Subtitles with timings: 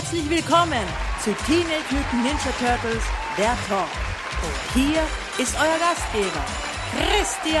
[0.00, 0.86] Herzlich willkommen
[1.22, 3.02] zu Teenage Mutant Ninja Turtles,
[3.36, 3.86] der Talk.
[4.42, 5.02] Und hier
[5.36, 6.42] ist euer Gastgeber,
[6.96, 7.60] Christian.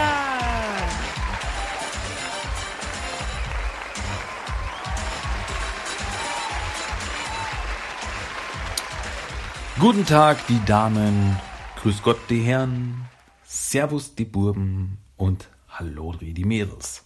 [9.78, 11.38] Guten Tag, die Damen,
[11.82, 13.04] grüß Gott, die Herren,
[13.44, 17.04] Servus, die Burben und Hallo, die Mädels.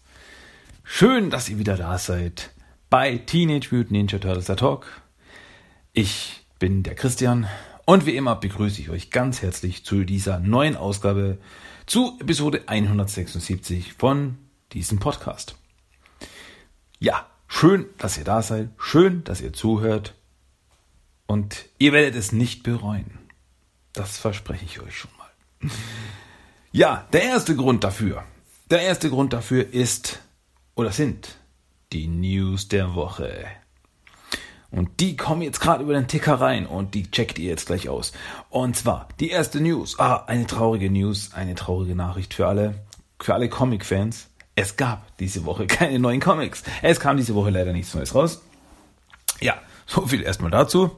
[0.85, 2.53] Schön, dass ihr wieder da seid
[2.89, 5.04] bei Teenage Mutant Ninja Turtles der Talk.
[5.97, 7.47] Ich bin der Christian
[7.87, 11.39] und wie immer begrüße ich euch ganz herzlich zu dieser neuen Ausgabe
[11.87, 14.37] zu Episode 176 von
[14.73, 15.55] diesem Podcast.
[16.99, 20.17] Ja, schön, dass ihr da seid, schön, dass ihr zuhört
[21.29, 23.21] und ihr werdet es nicht bereuen.
[23.93, 25.71] Das verspreche ich euch schon mal.
[26.73, 28.25] Ja, der erste Grund dafür.
[28.69, 30.19] Der erste Grund dafür ist
[30.75, 31.37] oder sind
[31.93, 33.47] die News der Woche.
[34.75, 37.89] Und die kommen jetzt gerade über den Ticker rein und die checkt ihr jetzt gleich
[37.89, 38.13] aus.
[38.51, 39.99] Und zwar die erste News.
[40.01, 42.75] Ah, eine traurige News, eine traurige Nachricht für alle,
[43.21, 44.29] für alle Comic-Fans.
[44.57, 46.65] Es gab diese Woche keine neuen Comics.
[46.83, 48.43] Es kam diese Woche leider nichts Neues raus.
[49.41, 49.55] Ja,
[49.87, 50.91] so viel erstmal dazu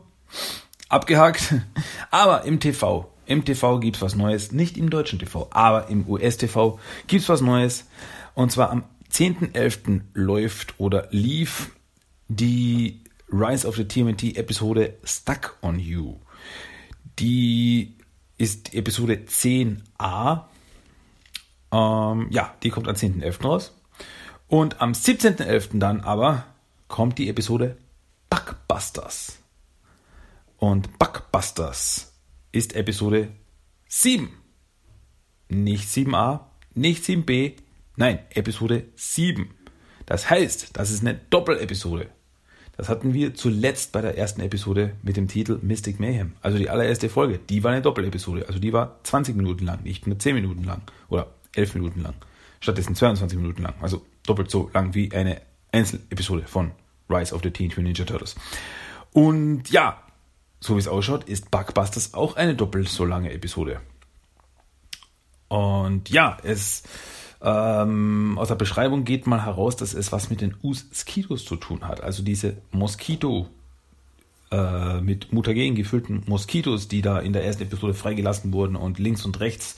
[0.88, 1.54] abgehakt.
[2.10, 4.52] Aber im TV, im TV gibt's was Neues.
[4.52, 7.84] Nicht im deutschen TV, aber im US-TV gibt's was Neues.
[8.34, 10.02] Und zwar am 10.11.
[10.14, 11.72] läuft oder lief
[12.28, 16.20] die Rise of the TMNT Episode Stuck on You.
[17.18, 17.96] Die
[18.38, 20.44] ist Episode 10a.
[21.72, 23.42] Ähm, ja, die kommt am 10.11.
[23.42, 23.72] raus.
[24.48, 25.78] Und am 17.11.
[25.78, 26.46] dann aber
[26.88, 27.76] kommt die Episode
[28.30, 29.38] Bugbusters.
[30.58, 32.12] Und Bugbusters
[32.52, 33.32] ist Episode
[33.88, 34.30] 7.
[35.48, 36.40] Nicht 7a,
[36.74, 37.54] nicht 7b,
[37.96, 39.50] nein, Episode 7.
[40.06, 42.10] Das heißt, das ist eine Doppelepisode.
[42.76, 46.32] Das hatten wir zuletzt bei der ersten Episode mit dem Titel Mystic Mayhem.
[46.42, 48.46] Also die allererste Folge, die war eine Doppelepisode.
[48.48, 52.14] Also die war 20 Minuten lang, nicht nur 10 Minuten lang oder 11 Minuten lang.
[52.60, 53.74] Stattdessen 22 Minuten lang.
[53.80, 55.40] Also doppelt so lang wie eine
[55.72, 56.72] Einzelepisode von
[57.08, 58.36] Rise of the Teenage Mutant Ninja Turtles.
[59.12, 60.02] Und ja,
[60.60, 63.80] so wie es ausschaut, ist Bugbusters auch eine doppelt so lange Episode.
[65.48, 66.82] Und ja, es
[67.46, 71.86] ähm, aus der Beschreibung geht mal heraus, dass es was mit den Moskitos zu tun
[71.86, 72.02] hat.
[72.02, 73.46] Also diese Moskito
[74.50, 79.24] äh, mit Mutagen gefüllten Moskitos, die da in der ersten Episode freigelassen wurden und links
[79.24, 79.76] und rechts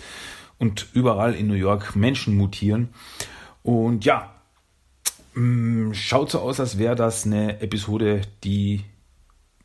[0.57, 2.89] und überall in New York Menschen mutieren.
[3.63, 4.35] Und ja,
[5.35, 8.83] mm, schaut so aus, als wäre das eine Episode, die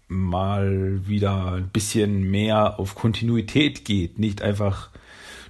[0.10, 4.20] mal wieder ein bisschen mehr auf Kontinuität geht.
[4.20, 4.90] Nicht einfach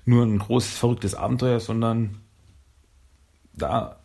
[0.06, 2.23] nur ein großes, verrücktes Abenteuer, sondern
[3.54, 3.98] da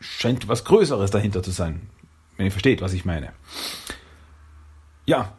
[0.00, 1.88] scheint was Größeres dahinter zu sein.
[2.36, 3.32] Wenn ihr versteht, was ich meine.
[5.06, 5.32] Ja.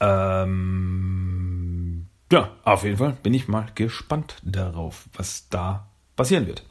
[0.00, 6.64] Ähm, ja, auf jeden Fall bin ich mal gespannt darauf, was da passieren wird.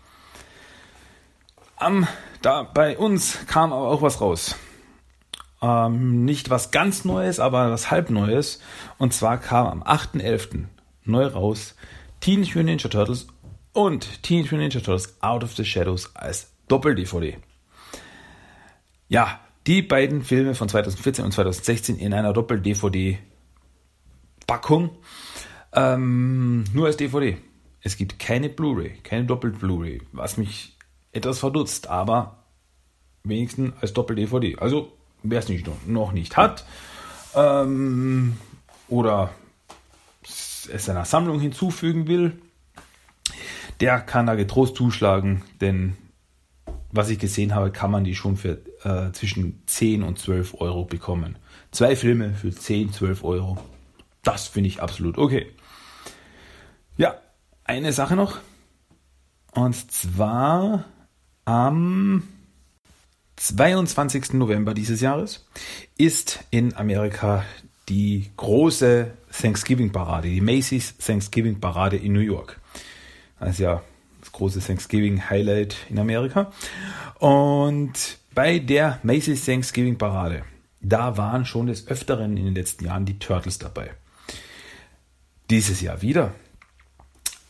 [1.79, 2.07] Um,
[2.41, 4.55] da bei uns kam aber auch was raus.
[5.61, 8.59] Ähm, nicht was ganz Neues, aber was halb Neues.
[8.97, 10.65] Und zwar kam am 8.11.
[11.03, 11.75] neu raus
[12.19, 13.27] Teenage Mutant Ninja Turtles
[13.79, 17.37] und Teenage Mutant Ninja Turtles Out of the Shadows als Doppel-DVD.
[19.07, 24.89] Ja, die beiden Filme von 2014 und 2016 in einer Doppel-DVD-Packung.
[25.71, 27.37] Ähm, nur als DVD.
[27.81, 30.75] Es gibt keine Blu-ray, keine Doppel-Blu-ray, was mich
[31.13, 32.43] etwas verdutzt, aber
[33.23, 34.57] wenigstens als Doppel-DVD.
[34.57, 34.91] Also
[35.23, 36.65] wer es nicht, noch nicht hat
[37.33, 38.35] ähm,
[38.89, 39.29] oder
[39.87, 42.41] es seiner Sammlung hinzufügen will,
[43.79, 45.95] der kann da getrost zuschlagen, denn
[46.91, 50.85] was ich gesehen habe, kann man die schon für äh, zwischen 10 und 12 Euro
[50.85, 51.37] bekommen.
[51.71, 53.57] Zwei Filme für 10, 12 Euro.
[54.23, 55.51] Das finde ich absolut okay.
[56.97, 57.19] Ja,
[57.63, 58.39] eine Sache noch.
[59.53, 60.85] Und zwar
[61.45, 62.23] am
[63.35, 64.33] 22.
[64.33, 65.47] November dieses Jahres
[65.97, 67.45] ist in Amerika
[67.87, 72.59] die große Thanksgiving-Parade, die Macy's Thanksgiving-Parade in New York.
[73.41, 73.81] Ist ja
[74.19, 76.51] das große Thanksgiving-Highlight in Amerika.
[77.19, 80.43] Und bei der Macy's Thanksgiving-Parade,
[80.81, 83.91] da waren schon des Öfteren in den letzten Jahren die Turtles dabei.
[85.49, 86.33] Dieses Jahr wieder.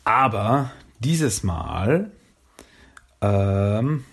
[0.03, 2.11] Aber dieses Mal
[3.21, 4.05] ähm,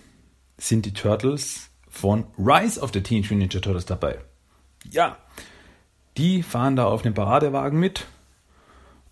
[0.57, 4.19] sind die Turtles von Rise of the Teenage Mutant Ninja Turtles dabei.
[4.91, 5.17] Ja,
[6.17, 8.05] die fahren da auf dem Paradewagen mit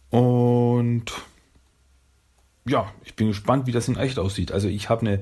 [0.09, 1.11] und
[2.67, 4.51] ja, ich bin gespannt, wie das in echt aussieht.
[4.51, 5.13] Also ich habe eine,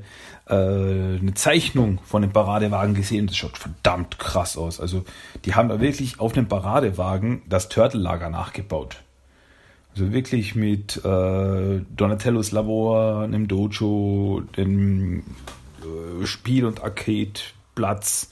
[0.48, 4.80] äh, eine Zeichnung von dem Paradewagen gesehen das schaut verdammt krass aus.
[4.80, 5.04] Also
[5.44, 8.98] die haben da wirklich auf dem Paradewagen das Turtle-Lager nachgebaut.
[9.92, 18.31] Also wirklich mit äh, Donatellos Labor, einem Dojo, dem äh, Spiel- und Arcade-Platz.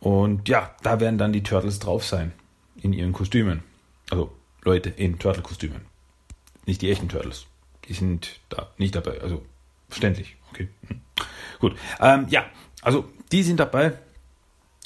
[0.00, 2.32] Und ja, da werden dann die Turtles drauf sein.
[2.80, 3.62] In ihren Kostümen.
[4.10, 4.32] Also
[4.62, 5.82] Leute in Turtle-Kostümen.
[6.66, 7.46] Nicht die echten Turtles.
[7.88, 9.20] Die sind da nicht dabei.
[9.20, 9.44] Also
[9.88, 10.36] verständlich.
[10.50, 10.68] Okay.
[10.88, 11.00] Hm.
[11.60, 11.76] Gut.
[12.00, 12.46] Ähm, ja,
[12.82, 13.98] also die sind dabei.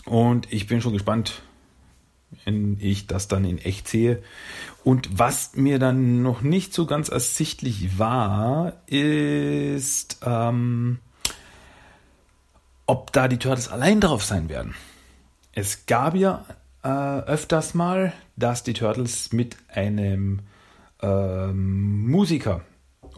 [0.04, 1.42] Und ich bin schon gespannt,
[2.44, 4.22] wenn ich das dann in echt sehe.
[4.84, 10.98] Und was mir dann noch nicht so ganz ersichtlich war, ist, ähm,
[12.86, 14.74] ob da die Turtles allein drauf sein werden.
[15.52, 16.44] Es gab ja
[16.82, 20.40] äh, öfters mal, dass die Turtles mit einem
[21.02, 22.62] ähm, Musiker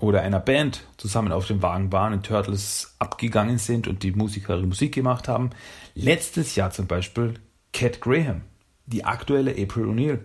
[0.00, 4.56] oder einer Band zusammen auf dem Wagen waren und Turtles abgegangen sind und die Musiker
[4.58, 5.50] Musik gemacht haben.
[5.94, 7.34] Letztes Jahr zum Beispiel
[7.72, 8.42] Cat Graham,
[8.86, 10.18] die aktuelle April O'Neil,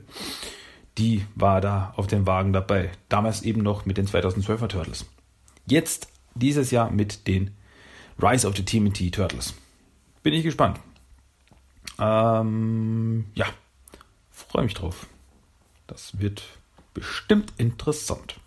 [0.98, 2.92] die war da auf dem Wagen dabei.
[3.10, 5.06] Damals eben noch mit den 2012er Turtles.
[5.68, 7.52] Jetzt dieses Jahr mit den
[8.22, 9.54] Rise of the TMT Turtles.
[10.24, 10.80] Bin ich gespannt.
[12.00, 13.46] Ähm, ja,
[14.32, 15.08] freue mich drauf.
[15.88, 16.44] Das wird
[16.94, 18.40] bestimmt interessant.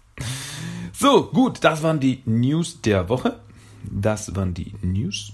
[0.92, 3.38] So, gut, das waren die News der Woche.
[3.84, 5.32] Das waren die News.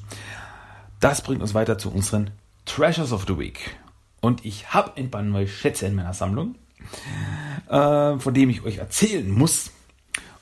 [1.00, 2.30] Das bringt uns weiter zu unseren
[2.64, 3.76] Treasures of the Week.
[4.20, 6.54] Und ich habe ein paar neue Schätze in meiner Sammlung,
[7.68, 9.70] äh, von dem ich euch erzählen muss.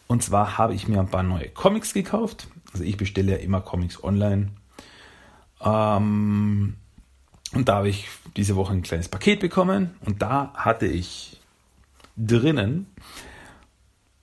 [0.06, 2.49] Und zwar habe ich mir ein paar neue Comics gekauft.
[2.73, 4.49] Also ich bestelle ja immer Comics online.
[5.61, 6.77] Ähm,
[7.55, 9.97] und da habe ich diese Woche ein kleines Paket bekommen.
[10.05, 11.41] Und da hatte ich
[12.17, 12.87] drinnen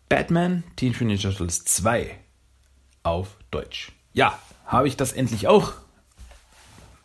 [0.10, 2.18] Batman Teenage Mutant Turtles 2
[3.04, 3.92] auf Deutsch.
[4.14, 5.74] Ja, habe ich das endlich auch.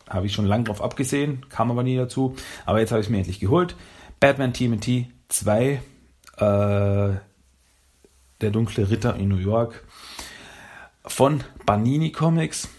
[0.09, 2.35] Habe ich schon lange drauf abgesehen, kam aber nie dazu.
[2.65, 3.77] Aber jetzt habe ich es mir endlich geholt.
[4.21, 5.81] Batman TMT 2, äh,
[6.39, 7.21] der
[8.41, 9.85] dunkle Ritter in New York
[11.05, 12.71] von Banini Comics.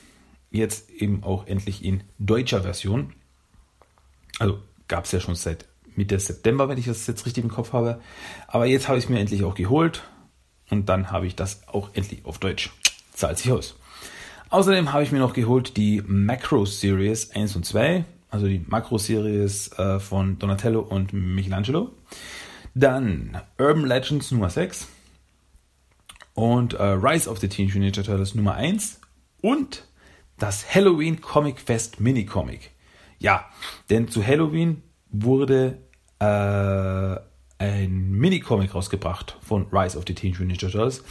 [0.50, 3.14] Jetzt eben auch endlich in deutscher Version.
[4.40, 4.58] Also
[4.88, 8.02] gab es ja schon seit Mitte September, wenn ich das jetzt richtig im Kopf habe.
[8.48, 10.04] Aber jetzt habe ich es mir endlich auch geholt.
[10.70, 12.72] Und dann habe ich das auch endlich auf Deutsch.
[13.14, 13.76] Zahlt sich aus.
[14.50, 18.98] Außerdem habe ich mir noch geholt die Macro Series 1 und 2, also die Macro
[18.98, 21.92] Series äh, von Donatello und Michelangelo.
[22.74, 24.88] Dann Urban Legends Nummer 6
[26.34, 29.00] und äh, Rise of the Teenage Ninja Turtles Nummer 1
[29.42, 29.88] und
[30.38, 32.72] das Halloween Comic Fest Mini Comic.
[33.20, 33.46] Ja,
[33.90, 35.80] denn zu Halloween wurde
[36.20, 37.16] äh,
[37.66, 41.04] ein Mini-Comic rausgebracht von Rise of the Teenage Mutant Ninja Turtles.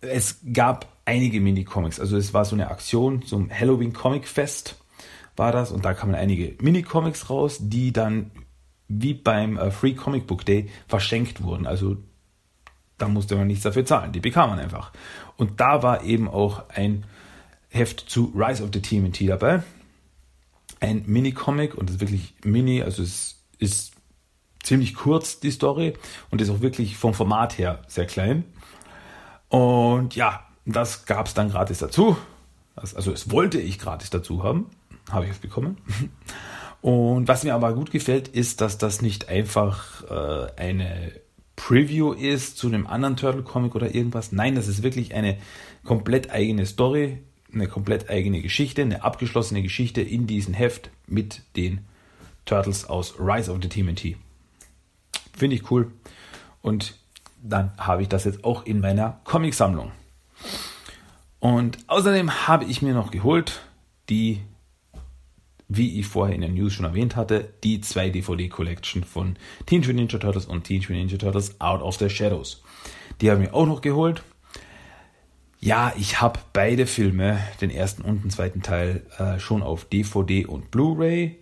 [0.00, 4.76] Es gab einige Mini-Comics, also es war so eine Aktion zum Halloween Comic Fest
[5.36, 8.30] war das und da kamen einige Mini-Comics raus, die dann
[8.88, 11.66] wie beim äh, Free Comic Book Day verschenkt wurden.
[11.66, 11.96] Also
[12.98, 14.92] da musste man nichts dafür zahlen, die bekam man einfach.
[15.36, 17.04] Und da war eben auch ein
[17.70, 19.62] Heft zu Rise of the TMNT dabei.
[20.78, 23.93] Ein Mini-Comic und das ist wirklich mini, also es ist
[24.64, 25.94] ziemlich kurz, die Story,
[26.30, 28.44] und ist auch wirklich vom Format her sehr klein.
[29.48, 32.16] Und ja, das gab es dann gratis dazu.
[32.74, 34.66] Also es wollte ich gratis dazu haben,
[35.12, 35.78] habe ich es bekommen.
[36.82, 41.12] Und was mir aber gut gefällt, ist, dass das nicht einfach äh, eine
[41.56, 44.32] Preview ist zu einem anderen Turtle Comic oder irgendwas.
[44.32, 45.38] Nein, das ist wirklich eine
[45.82, 51.86] komplett eigene Story, eine komplett eigene Geschichte, eine abgeschlossene Geschichte in diesem Heft mit den
[52.44, 54.16] Turtles aus Rise of the TMNT.
[55.36, 55.92] Finde ich cool.
[56.62, 56.94] Und
[57.42, 59.92] dann habe ich das jetzt auch in meiner Comicsammlung.
[61.40, 63.60] Und außerdem habe ich mir noch geholt
[64.08, 64.40] die,
[65.68, 69.36] wie ich vorher in der News schon erwähnt hatte, die zwei DVD-Collection von
[69.66, 72.62] Teenage Mutant Ninja Turtles und Teenage Mutant Ninja Turtles Out of the Shadows.
[73.20, 74.22] Die habe ich mir auch noch geholt.
[75.60, 80.44] Ja, ich habe beide Filme, den ersten und den zweiten Teil, äh, schon auf DVD
[80.44, 81.38] und Blu-ray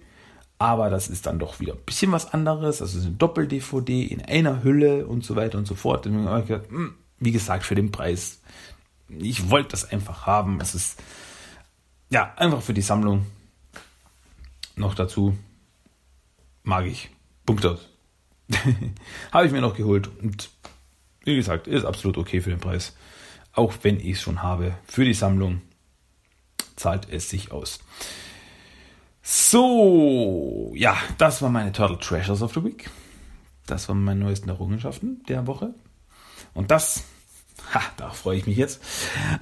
[0.63, 2.81] aber das ist dann doch wieder ein bisschen was anderes.
[2.81, 6.07] Also eine Doppel-DVD in einer Hülle und so weiter und so fort.
[6.07, 8.41] Und ich gedacht, hm, wie gesagt, für den Preis.
[9.09, 10.61] Ich wollte das einfach haben.
[10.61, 11.03] Es ist
[12.11, 13.27] ja einfach für die Sammlung.
[14.77, 15.37] Noch dazu
[16.63, 17.11] mag ich.
[17.45, 17.89] Punkt aus.
[19.33, 20.49] Habe ich mir noch geholt und
[21.25, 22.95] wie gesagt, ist absolut okay für den Preis.
[23.53, 24.77] Auch wenn ich es schon habe.
[24.85, 25.61] Für die Sammlung
[26.77, 27.81] zahlt es sich aus.
[29.23, 32.91] So, ja, das waren meine Turtle Treasures of the Week.
[33.67, 35.75] Das waren meine neuesten Errungenschaften der Woche.
[36.55, 37.05] Und das
[37.75, 38.83] ha, da freue ich mich jetzt,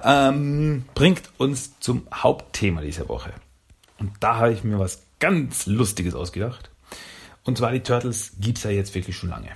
[0.03, 3.33] ähm, bringt uns zum Hauptthema dieser Woche.
[3.97, 6.69] Und da habe ich mir was ganz Lustiges ausgedacht.
[7.43, 9.49] Und zwar die Turtles gibt es ja jetzt wirklich schon lange.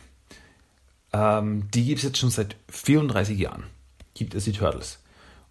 [1.14, 3.64] Ähm, die gibt es jetzt schon seit 34 Jahren.
[4.14, 5.00] Gibt es die Turtles.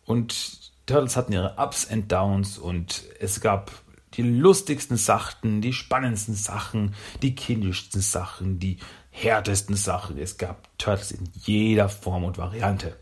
[0.05, 3.73] Und Turtles hatten ihre Ups and Downs und es gab
[4.17, 8.79] die lustigsten Sachen, die spannendsten Sachen, die kindischsten Sachen, die
[9.11, 10.19] härtesten Sachen.
[10.19, 12.97] Es gab Turtles in jeder Form und Variante.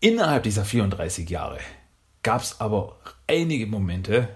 [0.00, 1.60] Innerhalb dieser 34 Jahre
[2.22, 4.28] gab es aber einige Momente,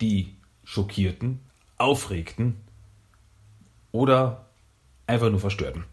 [0.00, 1.40] die schockierten,
[1.76, 2.56] aufregten
[3.92, 4.50] oder
[5.06, 5.84] einfach nur verstörten.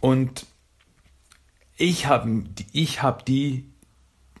[0.00, 0.46] Und
[1.76, 3.73] ich habe ich hab die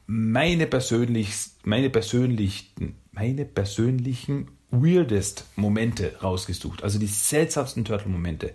[0.06, 8.52] meine persönlich meine persönlichen meine persönlichen weirdest Momente rausgesucht, also die seltsamsten Turtle Momente,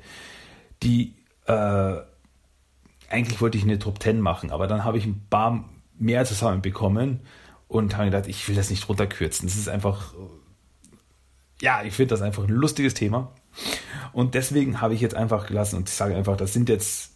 [0.84, 1.14] die
[1.46, 1.96] äh,
[3.10, 7.22] eigentlich wollte ich eine Top 10 machen, aber dann habe ich ein paar mehr zusammenbekommen
[7.68, 9.48] und habe gedacht, ich will das nicht runterkürzen.
[9.48, 10.14] Das ist einfach
[11.62, 13.34] ja, ich finde das einfach ein lustiges Thema.
[14.14, 17.12] Und deswegen habe ich jetzt einfach gelassen und ich sage einfach, das sind jetzt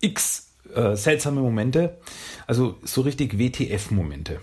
[0.00, 1.98] x äh, seltsame Momente,
[2.46, 4.40] also so richtig WTF-Momente.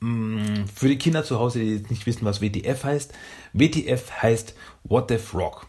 [0.00, 3.12] Mm, für die Kinder zu Hause, die jetzt nicht wissen, was WTF heißt,
[3.52, 5.66] WTF heißt What the Frog.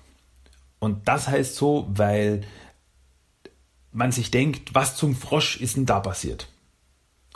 [0.79, 2.41] Und das heißt so, weil
[3.91, 6.49] man sich denkt, was zum Frosch ist denn da passiert?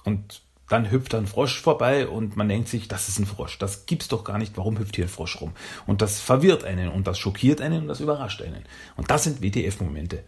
[0.04, 3.58] Und dann hüpft ein Frosch vorbei und man denkt sich, das ist ein Frosch.
[3.58, 4.56] Das gibt's doch gar nicht.
[4.56, 5.54] Warum hüpft hier ein Frosch rum?
[5.88, 8.64] Und das verwirrt einen und das schockiert einen und das überrascht einen.
[8.96, 10.24] Und das sind WTF-Momente.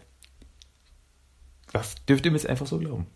[1.74, 3.08] Das dürft ihr mir jetzt einfach so glauben.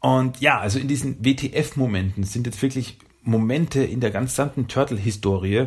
[0.00, 5.66] Und ja, also in diesen WTF-Momenten sind jetzt wirklich Momente in der gesamten Turtle-Historie,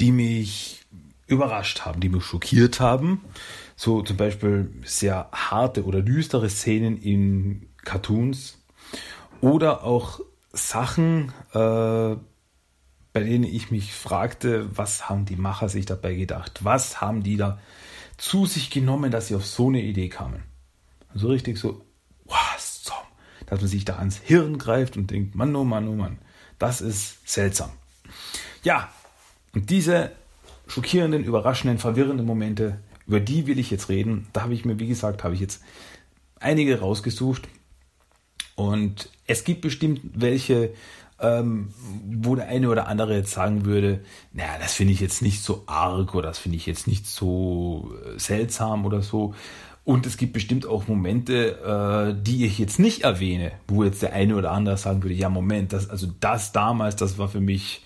[0.00, 0.86] die mich
[1.26, 3.24] überrascht haben, die mich schockiert haben.
[3.76, 8.58] So zum Beispiel sehr harte oder düstere Szenen in Cartoons
[9.40, 10.20] oder auch
[10.52, 12.16] Sachen, äh,
[13.12, 16.64] bei denen ich mich fragte, was haben die Macher sich dabei gedacht?
[16.64, 17.58] Was haben die da
[18.18, 20.42] zu sich genommen, dass sie auf so eine Idee kamen?
[21.14, 21.84] So richtig so,
[22.26, 22.96] was zum,
[23.46, 26.18] dass man sich da ans Hirn greift und denkt, Mann, oh Mann, oh Mann,
[26.58, 27.70] das ist seltsam.
[28.62, 28.92] Ja,
[29.54, 30.12] und diese
[30.66, 34.28] schockierenden, überraschenden, verwirrenden Momente, über die will ich jetzt reden.
[34.32, 35.62] Da habe ich mir, wie gesagt, habe ich jetzt
[36.38, 37.48] einige rausgesucht
[38.54, 40.74] und es gibt bestimmt welche,
[41.20, 41.72] ähm,
[42.06, 44.00] wo der eine oder andere jetzt sagen würde,
[44.32, 47.92] naja, das finde ich jetzt nicht so arg oder das finde ich jetzt nicht so
[48.04, 49.34] äh, seltsam oder so.
[49.84, 54.12] Und es gibt bestimmt auch Momente, äh, die ich jetzt nicht erwähne, wo jetzt der
[54.12, 57.82] eine oder andere sagen würde, ja Moment, das, also das damals, das war für mich,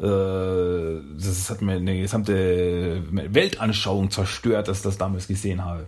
[0.00, 5.86] äh, das hat mir eine gesamte Weltanschauung zerstört, dass ich das damals gesehen habe.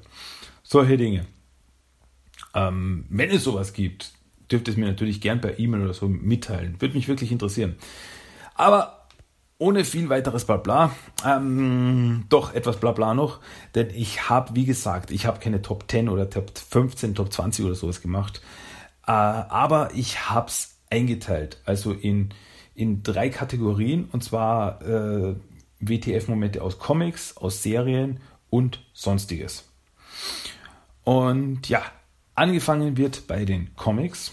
[0.62, 1.26] Solche Dinge.
[2.54, 4.12] Ähm, wenn es sowas gibt,
[4.50, 6.80] dürft es mir natürlich gern per E-Mail oder so mitteilen.
[6.80, 7.76] Würde mich wirklich interessieren.
[8.54, 9.06] Aber
[9.58, 10.92] ohne viel weiteres Blabla,
[11.26, 13.40] ähm, doch etwas Blabla noch,
[13.74, 17.64] denn ich habe, wie gesagt, ich habe keine Top 10 oder Top 15, Top 20
[17.64, 18.40] oder sowas gemacht,
[19.06, 22.28] äh, aber ich habe es eingeteilt, also in,
[22.76, 25.34] in drei Kategorien, und zwar äh,
[25.80, 29.68] WTF-Momente aus Comics, aus Serien und sonstiges.
[31.02, 31.82] Und ja,
[32.38, 34.30] Angefangen wird bei den Comics,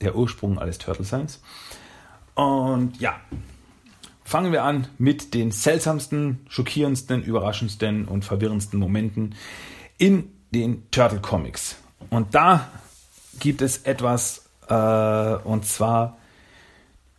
[0.00, 1.40] der Ursprung alles Turtle Science.
[2.34, 3.20] Und ja,
[4.24, 9.34] fangen wir an mit den seltsamsten, schockierendsten, überraschendsten und verwirrendsten Momenten
[9.98, 11.76] in den Turtle Comics.
[12.10, 12.68] Und da
[13.38, 14.74] gibt es etwas, äh,
[15.44, 16.16] und zwar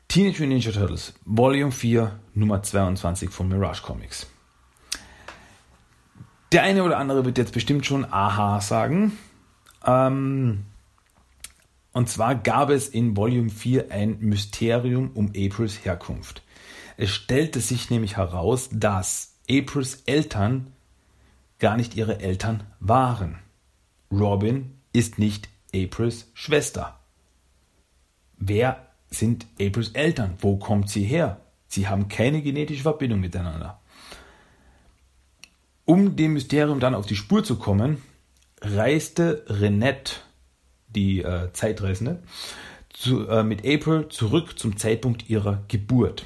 [0.08, 4.28] Teenage Mutant Ninja Turtles, Volume 4, Nummer 22 von Mirage Comics.
[6.52, 9.18] Der eine oder andere wird jetzt bestimmt schon Aha sagen.
[9.86, 10.66] Ähm,
[11.93, 16.43] und zwar gab es in Volume 4 ein Mysterium um Aprils Herkunft.
[16.98, 20.67] Es stellte sich nämlich heraus, dass Aprils Eltern
[21.60, 23.39] gar nicht ihre Eltern waren.
[24.12, 27.00] Robin ist nicht Aprils Schwester.
[28.38, 30.36] Wer sind Aprils Eltern?
[30.39, 31.41] Wo kommt sie her?
[31.67, 33.79] Sie haben keine genetische Verbindung miteinander.
[35.86, 38.01] Um dem Mysterium dann auf die Spur zu kommen,
[38.62, 40.15] reiste Renette,
[40.95, 42.21] die äh, Zeitreisende,
[42.89, 46.25] zu, äh, mit April zurück zum Zeitpunkt ihrer Geburt.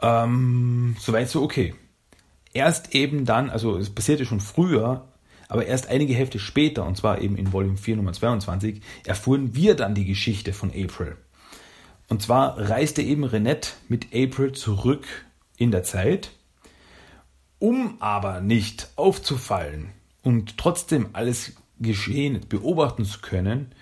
[0.00, 1.74] Ähm, Soweit so okay.
[2.52, 5.06] Erst eben dann, also es passierte schon früher,
[5.48, 9.74] aber erst einige Hefte später, und zwar eben in Volume 4 Nummer 22, erfuhren wir
[9.74, 11.16] dann die Geschichte von April.
[12.08, 15.06] Und zwar reiste eben Renette mit April zurück
[15.56, 16.30] in der Zeit
[17.58, 19.90] Um aber nicht aufzufallen
[20.22, 23.72] und trotzdem alles Geschehen beobachten zu können,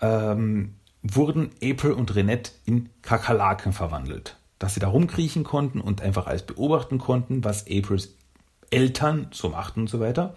[0.00, 4.36] ähm, wurden April und Renette in Kakerlaken verwandelt.
[4.58, 8.14] Dass sie da rumkriechen konnten und einfach alles beobachten konnten, was Aprils
[8.70, 10.34] Eltern so machten und so weiter,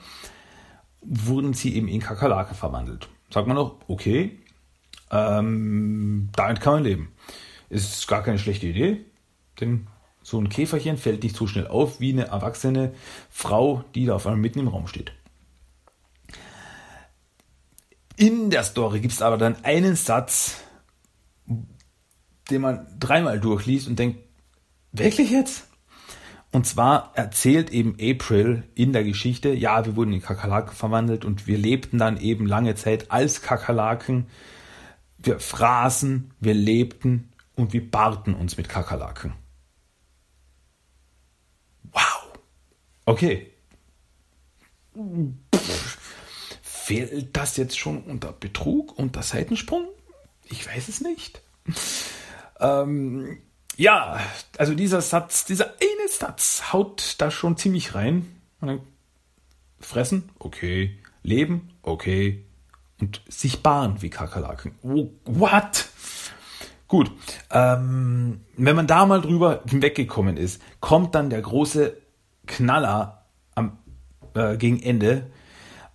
[1.01, 3.10] wurden sie eben in Kakerlaken verwandelt.
[3.30, 4.38] Sagt man noch, okay,
[5.12, 7.12] ähm, damit kann man leben.
[7.70, 9.01] Ist gar keine schlechte Idee,
[9.60, 9.88] denn
[10.24, 12.94] so ein Käferchen fällt nicht so schnell auf wie eine erwachsene
[13.30, 15.12] Frau, die da auf einmal mitten im Raum steht.
[18.22, 20.62] In der Story gibt es aber dann einen Satz,
[22.51, 24.20] den man dreimal durchliest und denkt,
[24.92, 25.68] wirklich jetzt?
[26.51, 31.48] Und zwar erzählt eben April in der Geschichte, ja, wir wurden in Kakerlaken verwandelt und
[31.48, 34.28] wir lebten dann eben lange Zeit als Kakerlaken.
[35.18, 39.34] Wir fraßen, wir lebten und wir barten uns mit Kakerlaken.
[41.92, 42.38] Wow.
[43.06, 43.51] Okay.
[46.84, 49.88] Fehlt das jetzt schon unter Betrug, unter Seitensprung?
[50.46, 51.40] Ich weiß es nicht.
[52.60, 53.38] Ähm,
[53.78, 54.20] ja,
[54.58, 58.36] also dieser Satz, dieser eine Satz haut da schon ziemlich rein.
[59.80, 60.98] Fressen, okay.
[61.22, 62.46] Leben, okay.
[63.00, 64.74] Und sich bahnen wie Kakerlaken.
[64.82, 65.88] Oh, what?
[66.88, 67.12] Gut,
[67.52, 71.96] ähm, wenn man da mal drüber hinweggekommen ist, kommt dann der große
[72.48, 73.78] Knaller am,
[74.34, 75.30] äh, gegen Ende,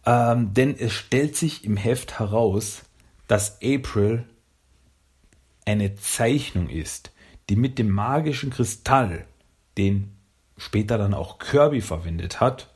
[0.07, 2.83] ähm, denn es stellt sich im Heft heraus,
[3.27, 4.25] dass April
[5.65, 7.11] eine Zeichnung ist,
[7.51, 9.27] die mit dem magischen Kristall,
[9.77, 10.13] den
[10.57, 12.73] später dann auch Kirby verwendet hat,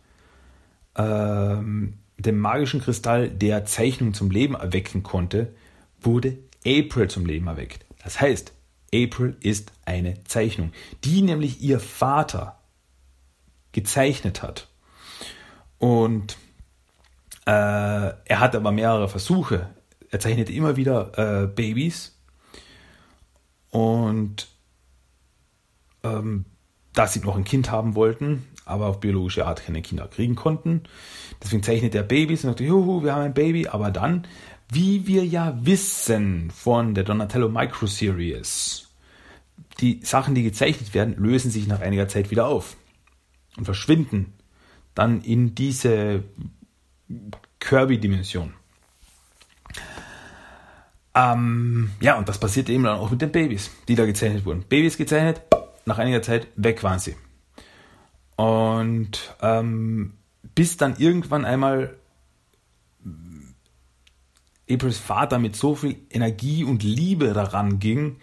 [0.96, 5.54] ähm, dem magischen Kristall, der Zeichnung zum Leben erwecken konnte,
[6.00, 7.86] wurde April zum Leben erweckt.
[8.02, 8.52] Das heißt,
[8.92, 10.72] April ist eine Zeichnung,
[11.04, 12.58] die nämlich ihr Vater
[13.72, 14.68] gezeichnet hat.
[15.78, 16.36] Und
[17.46, 19.70] äh, er hatte aber mehrere Versuche.
[20.10, 22.18] Er zeichnete immer wieder äh, Babys.
[23.70, 24.48] Und
[26.02, 26.44] ähm,
[26.92, 30.82] da sie noch ein Kind haben wollten, aber auf biologische Art keine Kinder kriegen konnten.
[31.42, 33.68] Deswegen zeichnet er Babys und sagt, juhu, wir haben ein Baby.
[33.68, 34.26] Aber dann,
[34.70, 38.88] wie wir ja wissen von der Donatello Micro Series,
[39.80, 42.76] die Sachen, die gezeichnet werden, lösen sich nach einiger Zeit wieder auf
[43.56, 44.34] und verschwinden
[44.94, 46.24] dann in diese
[47.58, 48.54] Kirby-Dimension.
[51.14, 54.62] Ähm, ja, und das passiert eben dann auch mit den Babys, die da gezeichnet wurden.
[54.62, 55.42] Babys gezeichnet,
[55.84, 57.16] nach einiger Zeit weg waren sie.
[58.36, 60.14] Und ähm,
[60.54, 61.96] bis dann irgendwann einmal
[64.70, 68.16] Aprils Vater mit so viel Energie und Liebe daran ging,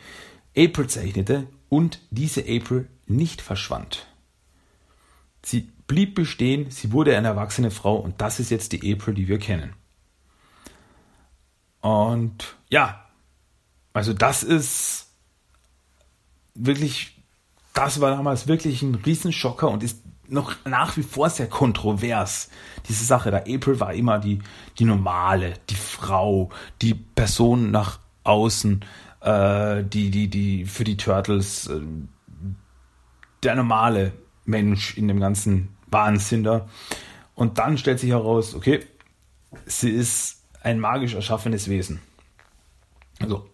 [0.58, 4.08] April zeichnete und diese April nicht verschwand.
[5.44, 9.28] Sie blieb bestehen, sie wurde eine erwachsene Frau und das ist jetzt die April, die
[9.28, 9.74] wir kennen.
[11.82, 13.06] Und ja,
[13.94, 15.08] also das ist
[16.54, 17.18] wirklich
[17.78, 22.50] das war damals wirklich ein Riesenschocker und ist noch nach wie vor sehr kontrovers.
[22.90, 24.40] Diese Sache, da April war immer die,
[24.80, 26.50] die normale, die Frau,
[26.82, 28.84] die Person nach außen,
[29.22, 31.82] äh, die, die, die für die Turtles, äh,
[33.44, 34.14] der normale
[34.46, 36.68] Mensch in dem ganzen Wahnsinn da.
[37.36, 38.86] Und dann stellt sich heraus, okay,
[39.66, 42.02] sie ist ein magisch erschaffenes Wesen.
[43.20, 43.50] Also,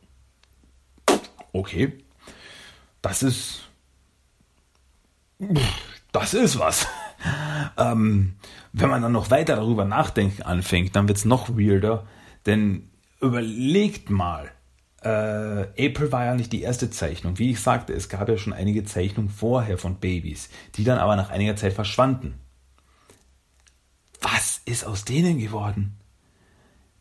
[1.51, 2.03] okay,
[3.01, 3.63] das ist
[6.11, 6.87] das ist was.
[7.77, 8.35] ähm,
[8.71, 12.05] wenn man dann noch weiter darüber nachdenken anfängt, dann wird es noch weirder.
[12.45, 12.89] Denn
[13.21, 14.51] überlegt mal,
[15.03, 17.37] äh, April war ja nicht die erste Zeichnung.
[17.37, 21.15] Wie ich sagte, es gab ja schon einige Zeichnungen vorher von Babys, die dann aber
[21.15, 22.39] nach einiger Zeit verschwanden.
[24.21, 25.97] Was ist aus denen geworden?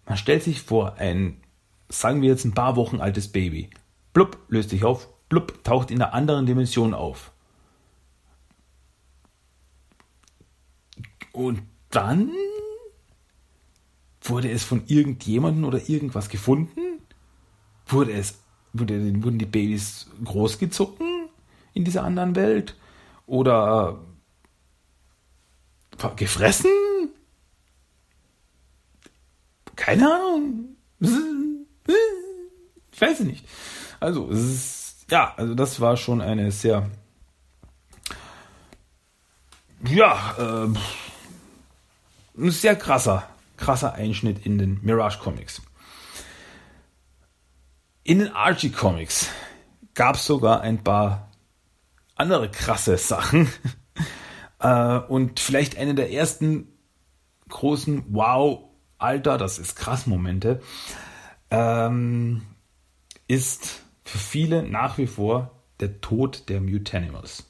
[0.06, 1.40] Man stellt sich vor, ein,
[1.88, 3.70] sagen wir jetzt ein paar Wochen altes Baby.
[4.12, 7.30] Blub, löst sich auf, blub, taucht in einer anderen Dimension auf.
[11.32, 12.30] Und dann
[14.20, 16.91] wurde es von irgendjemandem oder irgendwas gefunden?
[17.92, 18.38] Wurde es,
[18.72, 21.28] wurde, wurden die Babys großgezogen
[21.74, 22.74] in dieser anderen Welt?
[23.26, 23.98] Oder
[26.16, 26.70] gefressen?
[29.76, 30.76] Keine Ahnung.
[32.92, 33.46] Ich weiß es nicht.
[34.00, 36.90] Also, es ist, ja, also das war schon eine sehr,
[39.86, 40.68] ja, äh,
[42.38, 45.62] ein sehr krasser, krasser Einschnitt in den Mirage Comics.
[48.04, 49.30] In den Archie Comics
[49.94, 51.30] gab es sogar ein paar
[52.16, 53.48] andere krasse Sachen.
[54.64, 56.68] Äh, und vielleicht eine der ersten
[57.48, 58.60] großen Wow,
[58.96, 60.62] Alter, das ist krass Momente,
[61.50, 62.42] ähm,
[63.26, 67.48] ist für viele nach wie vor der Tod der Mutanimals.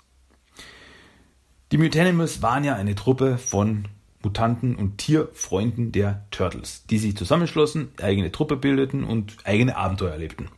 [1.71, 3.89] Die Mutanimals waren ja eine Truppe von
[4.25, 10.49] Mutanten und Tierfreunden der Turtles, die sich zusammenschlossen, eigene Truppe bildeten und eigene Abenteuer erlebten.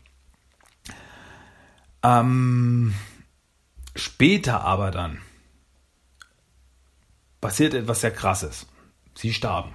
[2.02, 2.94] Ähm,
[3.96, 5.18] später aber dann
[7.40, 8.66] passiert etwas sehr Krasses.
[9.14, 9.74] Sie starben.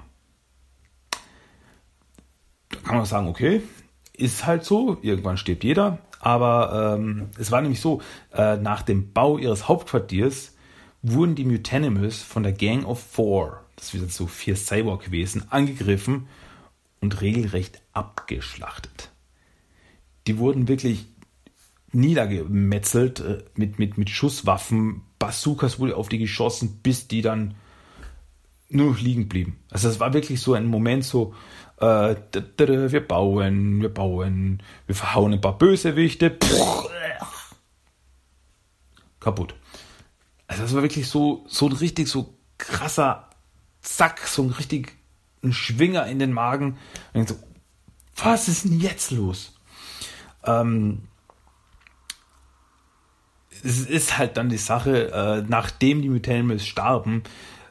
[2.69, 3.61] Da kann man sagen, okay,
[4.13, 5.99] ist halt so, irgendwann stirbt jeder.
[6.19, 8.01] Aber ähm, es war nämlich so,
[8.33, 10.55] äh, nach dem Bau ihres Hauptquartiers
[11.01, 16.27] wurden die Mutanimals von der Gang of Four, das sind so vier Cyborg-Wesen, angegriffen
[16.99, 19.11] und regelrecht abgeschlachtet.
[20.27, 21.05] Die wurden wirklich
[21.91, 27.55] niedergemetzelt äh, mit, mit, mit Schusswaffen, Bazookas wurde auf die geschossen, bis die dann
[28.69, 29.59] nur noch liegen blieben.
[29.71, 31.33] Also es war wirklich so ein Moment so,
[31.77, 36.37] äh, wir bauen, wir bauen, wir verhauen ein paar Bösewichte,
[39.19, 39.55] kaputt.
[40.47, 43.28] Also das war wirklich so, so ein richtig so krasser
[43.81, 44.97] Zack, so ein richtig
[45.43, 46.77] ein Schwinger in den Magen.
[47.13, 47.35] Und so,
[48.15, 49.53] was ist denn jetzt los?
[50.43, 51.03] Ähm,
[53.63, 57.23] es ist halt dann die Sache, äh, nachdem die Mutanimals starben,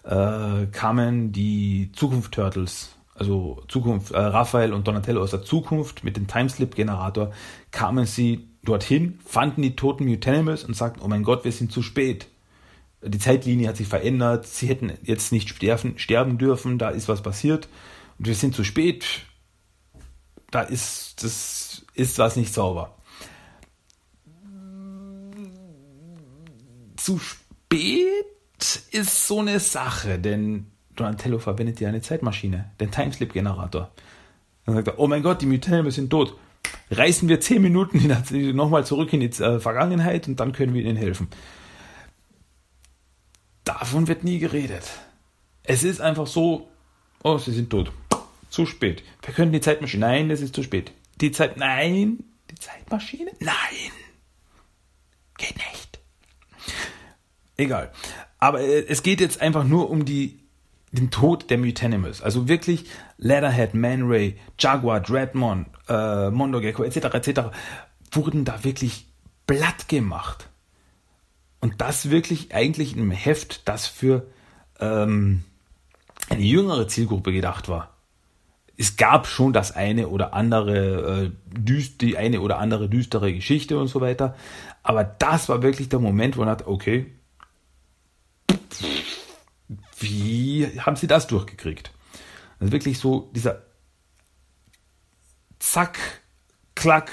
[0.04, 6.16] äh, kamen die Zukunft Turtles, also Zukunft, äh, Raphael und Donatello aus der Zukunft mit
[6.16, 7.32] dem Timeslip-Generator,
[7.70, 11.82] kamen sie dorthin, fanden die toten Mutanimals und sagten, oh mein Gott, wir sind zu
[11.82, 12.28] spät.
[13.02, 17.22] Die Zeitlinie hat sich verändert, sie hätten jetzt nicht sterben, sterben dürfen, da ist was
[17.22, 17.68] passiert
[18.18, 19.06] und wir sind zu spät.
[20.50, 22.96] Da ist, das ist was nicht sauber.
[26.96, 28.14] Zu spät
[28.90, 33.92] ist so eine Sache, denn Donatello verwendet ja eine Zeitmaschine, den Timeslip-Generator.
[34.64, 36.36] Dann sagt er, oh mein Gott, die Mutanten sind tot.
[36.90, 38.12] Reißen wir zehn Minuten
[38.56, 41.28] nochmal zurück in die äh, Vergangenheit und dann können wir ihnen helfen.
[43.68, 44.84] Davon wird nie geredet.
[45.62, 46.70] Es ist einfach so,
[47.22, 47.92] oh, sie sind tot.
[48.48, 49.02] Zu spät.
[49.20, 50.06] Wir können die Zeitmaschine.
[50.06, 50.90] Nein, das ist zu spät.
[51.20, 51.58] Die Zeit.
[51.58, 52.24] Nein.
[52.50, 53.30] Die Zeitmaschine?
[53.40, 53.92] Nein.
[55.36, 55.98] Geht nicht.
[57.58, 57.92] Egal.
[58.38, 60.38] Aber äh, es geht jetzt einfach nur um die,
[60.92, 62.22] den Tod der Mutanimals.
[62.22, 62.86] Also wirklich
[63.18, 66.96] Leatherhead, Man Ray, Jaguar, Dreadmon, äh, Mondo Gecko etc.
[67.12, 67.40] etc.
[68.12, 69.04] wurden da wirklich
[69.46, 70.47] platt gemacht.
[71.60, 74.26] Und das wirklich eigentlich einem Heft, das für
[74.80, 75.44] ähm,
[76.28, 77.94] eine jüngere Zielgruppe gedacht war.
[78.76, 83.76] Es gab schon das eine oder andere, äh, düst, die eine oder andere düstere Geschichte
[83.76, 84.36] und so weiter.
[84.84, 87.12] Aber das war wirklich der Moment, wo man hat, okay,
[89.98, 91.90] wie haben sie das durchgekriegt?
[92.60, 93.62] Also wirklich so dieser
[95.58, 95.98] Zack,
[96.76, 97.10] Klack,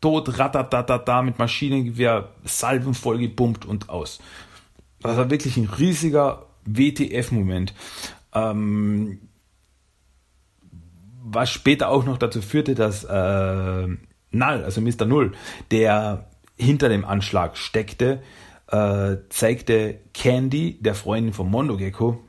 [0.00, 4.20] Tod, Ratatatata mit Maschinengewehr, Salven vollgepumpt und aus.
[5.00, 7.74] Das war wirklich ein riesiger WTF-Moment.
[8.34, 9.20] Ähm,
[11.22, 13.86] was später auch noch dazu führte, dass äh,
[14.32, 15.04] Null, also Mr.
[15.06, 15.32] Null,
[15.70, 18.22] der hinter dem Anschlag steckte,
[18.68, 22.22] äh, zeigte Candy, der Freundin von Mondo Gecko,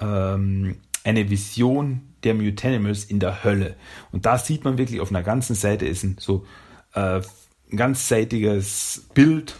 [0.00, 3.74] ähm, eine Vision der Mutanimals in der Hölle.
[4.12, 6.46] Und da sieht man wirklich auf einer ganzen Seite ist ein so
[6.94, 7.20] äh,
[7.70, 9.54] ein ganzseitiges Bild,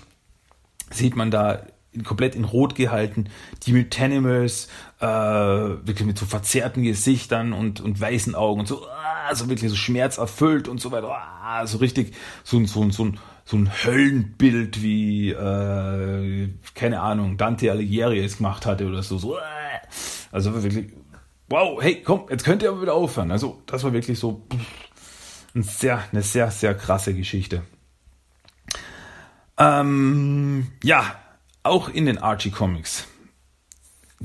[0.91, 1.63] sieht man da
[2.05, 3.29] komplett in Rot gehalten,
[3.67, 4.69] die Mutanimals,
[5.01, 8.87] äh, wirklich mit so verzerrten Gesichtern und, und weißen Augen und so,
[9.29, 12.15] also wirklich so schmerzerfüllt und so weiter, ah, so richtig,
[12.45, 18.65] so, so, so, ein, so ein Höllenbild wie, äh, keine Ahnung, Dante Alighieri es gemacht
[18.65, 19.37] hatte oder so, so,
[20.31, 20.93] also wirklich,
[21.51, 23.31] wow, hey, komm, jetzt könnt ihr aber wieder aufhören.
[23.31, 24.43] Also, das war wirklich so
[25.55, 27.63] ein sehr, eine sehr, sehr krasse Geschichte.
[29.59, 31.17] Ähm, ja,
[31.63, 33.07] auch in den Archie Comics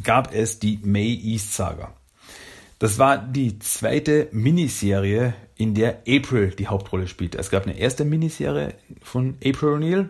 [0.03, 1.93] gab es die May East Saga.
[2.79, 7.39] Das war die zweite Miniserie, in der April die Hauptrolle spielte.
[7.39, 10.09] Es gab eine erste Miniserie von April O'Neil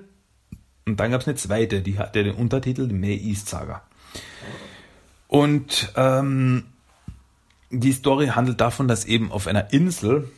[0.86, 3.84] und dann gab es eine zweite, die hatte den Untertitel May East Saga.
[5.28, 6.66] Und ähm,
[7.70, 10.30] die Story handelt davon, dass eben auf einer Insel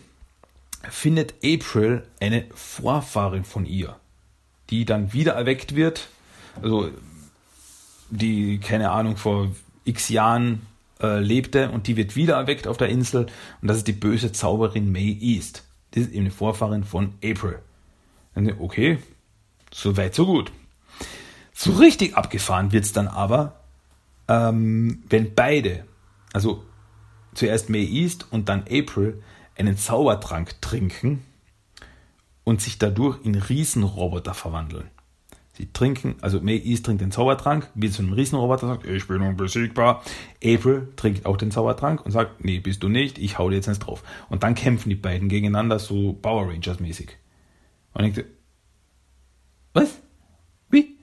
[0.84, 3.96] findet April eine Vorfahrin von ihr,
[4.70, 6.08] die dann wieder erweckt wird.
[6.62, 6.90] Also
[8.10, 9.52] die, keine Ahnung, vor
[9.86, 10.66] x Jahren
[11.02, 13.28] äh, lebte und die wird wieder erweckt auf der Insel
[13.62, 15.64] und das ist die böse Zauberin May East.
[15.92, 17.60] Das ist eben eine Vorfahrin von April.
[18.60, 19.00] Okay,
[19.74, 20.52] so weit, so gut.
[21.54, 23.60] So richtig abgefahren wird es dann aber
[24.30, 25.84] ähm, wenn beide,
[26.32, 26.64] also
[27.34, 29.22] zuerst May East und dann April,
[29.60, 31.24] einen Zaubertrank trinken
[32.44, 34.90] und sich dadurch in Riesenroboter verwandeln.
[35.54, 39.22] Sie trinken, also May East trinkt den Zaubertrank, wie zu einem Riesenroboter sagt, ich bin
[39.22, 40.02] unbesiegbar.
[40.42, 43.68] April trinkt auch den Zaubertrank und sagt, nee, bist du nicht, ich hau dir jetzt
[43.68, 44.02] eins drauf.
[44.30, 47.18] Und dann kämpfen die beiden gegeneinander so Power Rangers mäßig.
[47.94, 48.32] Und ich denke,
[49.74, 50.00] was?
[50.70, 50.98] Wie?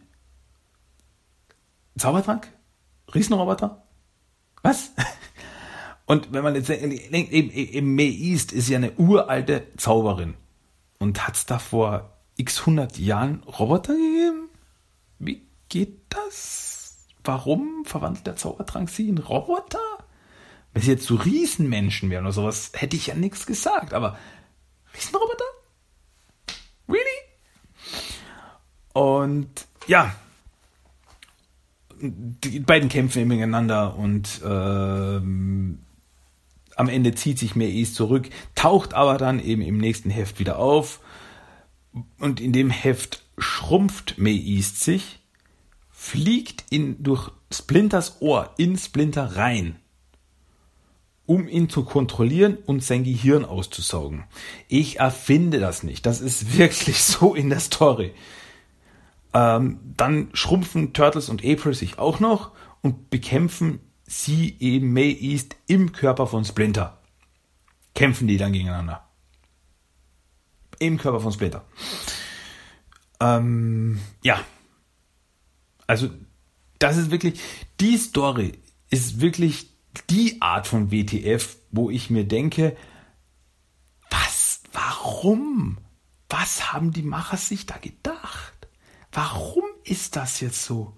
[1.98, 2.48] Zaubertrank?
[3.14, 3.82] Riesenroboter?
[4.62, 4.92] Was?
[6.06, 10.34] Und wenn man jetzt denkt, eben May East ist ja eine uralte Zauberin
[10.98, 14.48] und hat es da vor x 100 Jahren Roboter gegeben?
[15.18, 17.06] Wie geht das?
[17.24, 19.80] Warum verwandelt der Zaubertrank sie in Roboter?
[20.72, 23.92] Wenn sie jetzt so Riesenmenschen wären oder sowas, hätte ich ja nichts gesagt.
[23.92, 24.16] Aber
[24.94, 25.44] Riesenroboter?
[26.88, 27.02] Really?
[28.92, 30.14] Und ja,
[32.00, 35.80] die beiden kämpfen eben gegeneinander und ähm,
[36.76, 41.00] am Ende zieht sich Meis zurück, taucht aber dann eben im nächsten Heft wieder auf
[42.18, 45.20] und in dem Heft schrumpft May East sich,
[45.90, 49.76] fliegt in, durch Splinters Ohr in Splinter rein,
[51.24, 54.24] um ihn zu kontrollieren und sein Gehirn auszusaugen.
[54.68, 56.04] Ich erfinde das nicht.
[56.04, 58.12] Das ist wirklich so in der Story.
[59.32, 65.56] Ähm, dann schrumpfen Turtles und April sich auch noch und bekämpfen sie eben May East
[65.66, 67.00] im Körper von Splinter.
[67.94, 69.08] Kämpfen die dann gegeneinander.
[70.78, 71.64] Im Körper von Splinter.
[73.20, 74.40] Ähm, ja.
[75.86, 76.10] Also,
[76.78, 77.40] das ist wirklich,
[77.80, 78.58] die Story
[78.90, 79.70] ist wirklich
[80.10, 82.76] die Art von WTF, wo ich mir denke,
[84.10, 85.78] was, warum?
[86.28, 88.68] Was haben die Macher sich da gedacht?
[89.12, 90.96] Warum ist das jetzt so?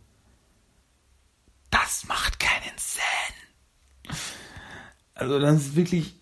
[1.70, 2.57] Das macht keinen.
[5.18, 6.14] Also, das ist wirklich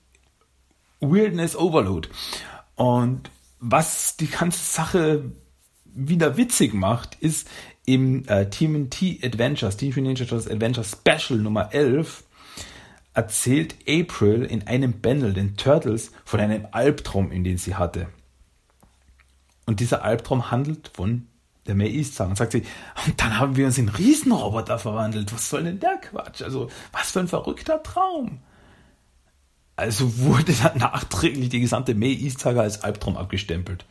[1.01, 2.09] Weirdness Overload.
[2.75, 3.31] Und
[3.61, 5.31] was die ganze Sache
[5.85, 7.49] wieder witzig macht, ist
[7.85, 12.25] im äh, TMNT Adventures, Teenage Mutant Ninja Turtles Adventure Special Nummer 11,
[13.15, 18.09] erzählt April in einem Bundle den Turtles von einem Albtraum, in den sie hatte.
[19.67, 21.27] Und dieser Albtraum handelt von
[21.67, 22.31] der May East Saga.
[22.31, 22.63] Und sagt sie,
[23.07, 25.33] und dann haben wir uns in Riesenroboter verwandelt.
[25.33, 26.43] Was soll denn der Quatsch?
[26.43, 28.41] Also, was für ein verrückter Traum.
[29.77, 33.85] Also wurde dann nachträglich die gesamte May East Saga als Albtraum abgestempelt.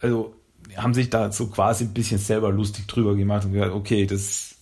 [0.00, 0.34] Also,
[0.76, 4.56] haben sich da so quasi ein bisschen selber lustig drüber gemacht und gesagt, okay, das,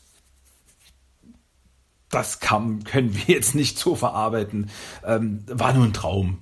[2.10, 4.70] das kann, können wir jetzt nicht so verarbeiten.
[5.04, 6.38] Ähm, war nur ein Traum.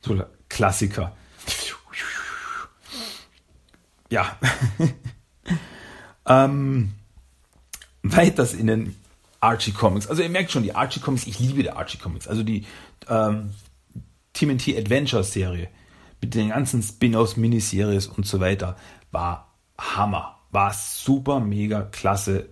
[0.00, 1.16] So Klassiker.
[4.10, 4.38] Ja.
[6.26, 6.92] ähm,
[8.02, 9.01] weiters in den
[9.42, 10.06] Archie Comics.
[10.06, 12.28] Also ihr merkt schon, die Archie Comics, ich liebe die Archie Comics.
[12.28, 12.64] Also die
[13.08, 13.50] ähm,
[14.32, 15.68] TMNT Adventure Serie
[16.20, 18.76] mit den ganzen Spin-offs, Miniseries und so weiter
[19.10, 20.38] war Hammer.
[20.52, 22.50] War super, mega, klasse.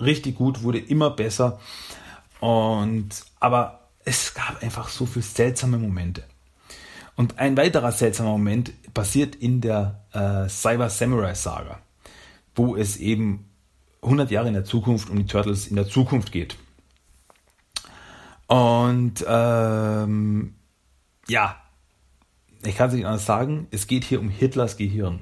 [0.00, 1.60] Richtig gut, wurde immer besser.
[2.40, 6.24] Und, aber es gab einfach so viele seltsame Momente.
[7.16, 11.80] Und ein weiterer seltsamer Moment passiert in der äh, Cyber Samurai Saga,
[12.54, 13.47] wo es eben
[14.02, 16.56] 100 Jahre in der Zukunft um die Turtles in der Zukunft geht.
[18.46, 20.54] Und ähm,
[21.28, 21.56] ja,
[22.64, 25.20] ich kann es nicht anders sagen, es geht hier um Hitlers Gehirn.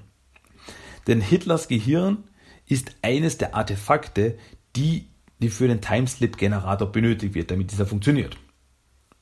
[1.07, 2.25] Denn Hitlers Gehirn
[2.67, 4.39] ist eines der Artefakte,
[4.75, 5.09] die,
[5.41, 8.37] die für den Timeslip-Generator benötigt wird, damit dieser funktioniert.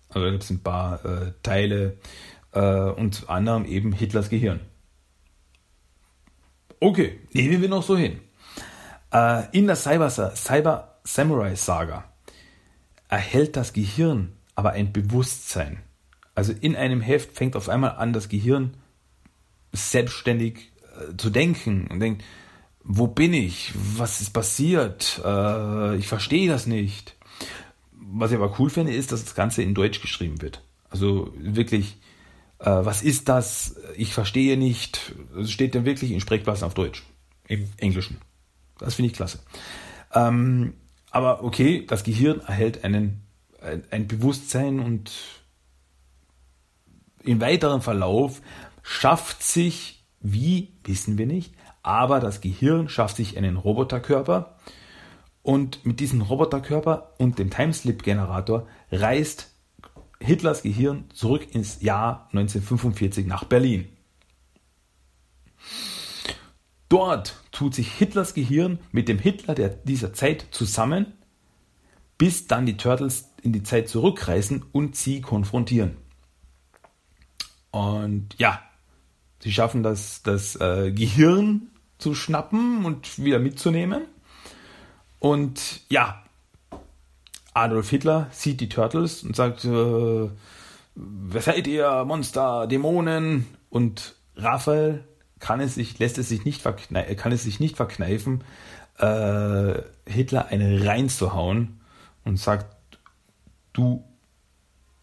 [0.08, 1.98] Also da gibt es ein paar äh, Teile,
[2.52, 4.60] äh, unter anderem eben Hitlers Gehirn.
[6.80, 8.20] Okay, nehmen wir noch so hin.
[9.14, 12.05] Äh, in der Cyber, Cyber Samurai Saga
[13.09, 15.83] erhält das Gehirn aber ein Bewusstsein.
[16.35, 18.77] Also in einem Heft fängt auf einmal an, das Gehirn
[19.72, 22.24] selbstständig äh, zu denken und denkt,
[22.83, 23.72] wo bin ich?
[23.74, 25.20] Was ist passiert?
[25.24, 27.16] Äh, ich verstehe das nicht.
[27.92, 30.62] Was ich aber cool finde, ist, dass das Ganze in Deutsch geschrieben wird.
[30.90, 31.96] Also wirklich,
[32.59, 33.77] äh, was ist das?
[33.96, 35.14] Ich verstehe nicht.
[35.40, 37.05] Es steht dann wirklich in Sprechblasen auf Deutsch.
[37.48, 38.18] Im Englischen.
[38.78, 39.40] Das finde ich klasse.
[40.12, 40.74] Ähm,
[41.10, 43.22] aber okay, das Gehirn erhält einen,
[43.60, 45.12] ein, ein Bewusstsein und
[47.22, 48.40] im weiteren Verlauf
[48.82, 51.54] schafft sich wie, wissen wir nicht.
[51.82, 54.58] Aber das Gehirn schafft sich einen Roboterkörper.
[55.42, 59.50] Und mit diesem Roboterkörper und dem Timeslip-Generator reist
[60.18, 63.88] Hitlers Gehirn zurück ins Jahr 1945 nach Berlin.
[66.94, 71.07] Dort tut sich Hitlers Gehirn mit dem Hitler der dieser Zeit zusammen
[72.18, 75.96] bis dann die Turtles in die Zeit zurückreisen und sie konfrontieren.
[77.72, 78.62] Und ja,
[79.40, 84.02] sie schaffen das, das äh, Gehirn zu schnappen und wieder mitzunehmen.
[85.18, 86.22] Und ja,
[87.54, 90.28] Adolf Hitler sieht die Turtles und sagt, äh,
[90.94, 93.46] wer seid ihr, Monster, Dämonen?
[93.68, 95.02] Und Raphael
[95.44, 98.42] kann es sich, lässt es sich nicht, kann es sich nicht verkneifen,
[98.98, 99.74] äh,
[100.07, 101.80] Hitler eine reinzuhauen
[102.24, 102.74] und sagt,
[103.74, 104.02] du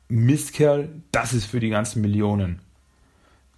[0.08, 2.60] Mistkerl, das ist für die ganzen Millionen,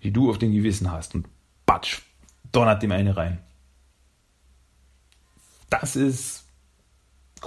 [0.04, 1.16] die du auf dem Gewissen hast.
[1.16, 1.26] Und
[1.66, 2.02] batsch,
[2.52, 3.40] donnert dem eine rein.
[5.70, 6.44] Das ist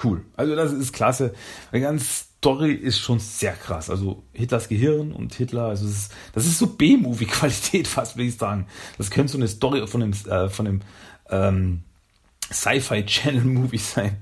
[0.03, 0.25] cool.
[0.35, 1.35] Also das ist klasse.
[1.75, 3.91] Die ganze Story ist schon sehr krass.
[3.91, 8.37] Also Hitlers Gehirn und Hitler, also das ist, das ist so B-Movie-Qualität fast, will ich
[8.37, 8.67] sagen.
[8.99, 10.81] Das könnte so eine Story von einem, äh, von einem
[11.31, 11.83] ähm,
[12.53, 14.21] Sci-Fi-Channel-Movie sein.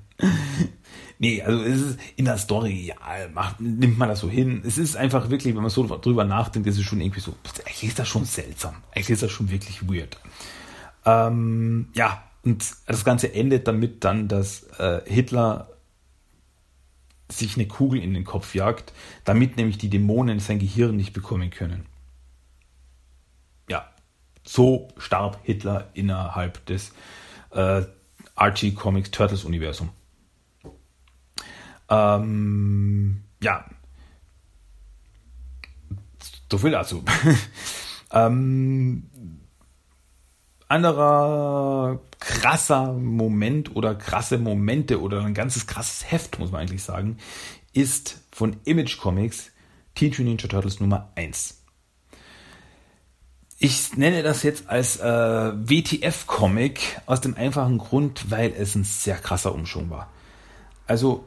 [1.19, 2.97] nee, also es ist in der Story, ja,
[3.35, 4.63] macht, nimmt man das so hin.
[4.65, 7.35] Es ist einfach wirklich, wenn man so drüber nachdenkt, ist es schon irgendwie so,
[7.67, 8.77] eigentlich ist das schon seltsam.
[8.93, 10.19] Eigentlich ist das schon wirklich weird.
[11.05, 15.69] Ähm, ja, und das Ganze endet damit dann, dass äh, Hitler
[17.31, 18.93] sich eine Kugel in den Kopf jagt,
[19.25, 21.87] damit nämlich die Dämonen sein Gehirn nicht bekommen können.
[23.69, 23.89] Ja,
[24.45, 26.93] so starb Hitler innerhalb des
[27.51, 27.83] äh,
[28.35, 29.91] Archie Comics Turtles Universum.
[31.89, 33.65] Ähm, ja.
[36.51, 37.05] So viel dazu.
[38.13, 39.11] ähm,
[40.75, 47.19] anderer krasser Moment oder krasse Momente oder ein ganzes krasses Heft, muss man eigentlich sagen,
[47.73, 49.53] ist von Image Comics
[49.95, 51.63] Teenage Ninja Turtles Nummer 1.
[53.61, 59.17] Ich nenne das jetzt als äh, WTF-Comic aus dem einfachen Grund, weil es ein sehr
[59.17, 60.11] krasser Umschwung war.
[60.89, 61.25] Also,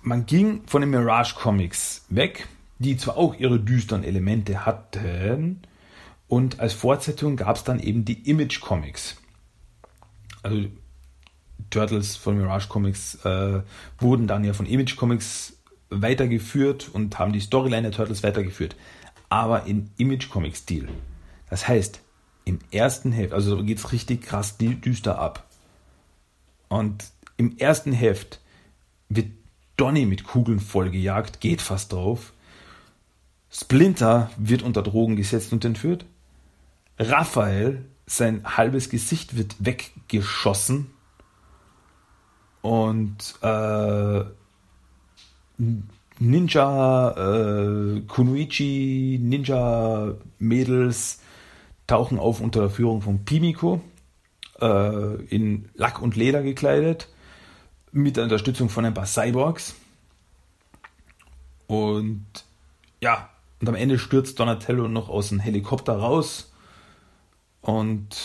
[0.00, 2.46] man ging von den Mirage Comics weg,
[2.78, 5.60] die zwar auch ihre düsteren Elemente hatten,
[6.28, 9.16] und als Fortsetzung gab es dann eben die Image Comics.
[10.42, 10.66] Also
[11.70, 13.62] Turtles von Mirage Comics äh,
[13.98, 15.54] wurden dann ja von Image Comics
[15.90, 18.76] weitergeführt und haben die Storyline der Turtles weitergeführt.
[19.30, 20.88] Aber in Image Comics Stil.
[21.50, 22.00] Das heißt,
[22.44, 25.46] im ersten Heft, also geht es richtig krass düster ab.
[26.68, 27.04] Und
[27.36, 28.40] im ersten Heft
[29.08, 29.30] wird
[29.76, 32.32] Donny mit Kugeln vollgejagt, geht fast drauf.
[33.50, 36.04] Splinter wird unter Drogen gesetzt und entführt.
[36.98, 40.90] Raphael, sein halbes Gesicht wird weggeschossen
[42.62, 44.24] und äh,
[46.18, 51.20] Ninja, äh, Kunoichi, Ninja Mädels
[51.86, 53.80] tauchen auf unter der Führung von Pimiko
[54.60, 57.08] äh, in Lack und Leder gekleidet
[57.92, 59.74] mit der Unterstützung von ein paar Cyborgs.
[61.66, 62.26] Und
[63.00, 63.30] ja,
[63.60, 66.47] und am Ende stürzt Donatello noch aus dem Helikopter raus
[67.60, 68.16] und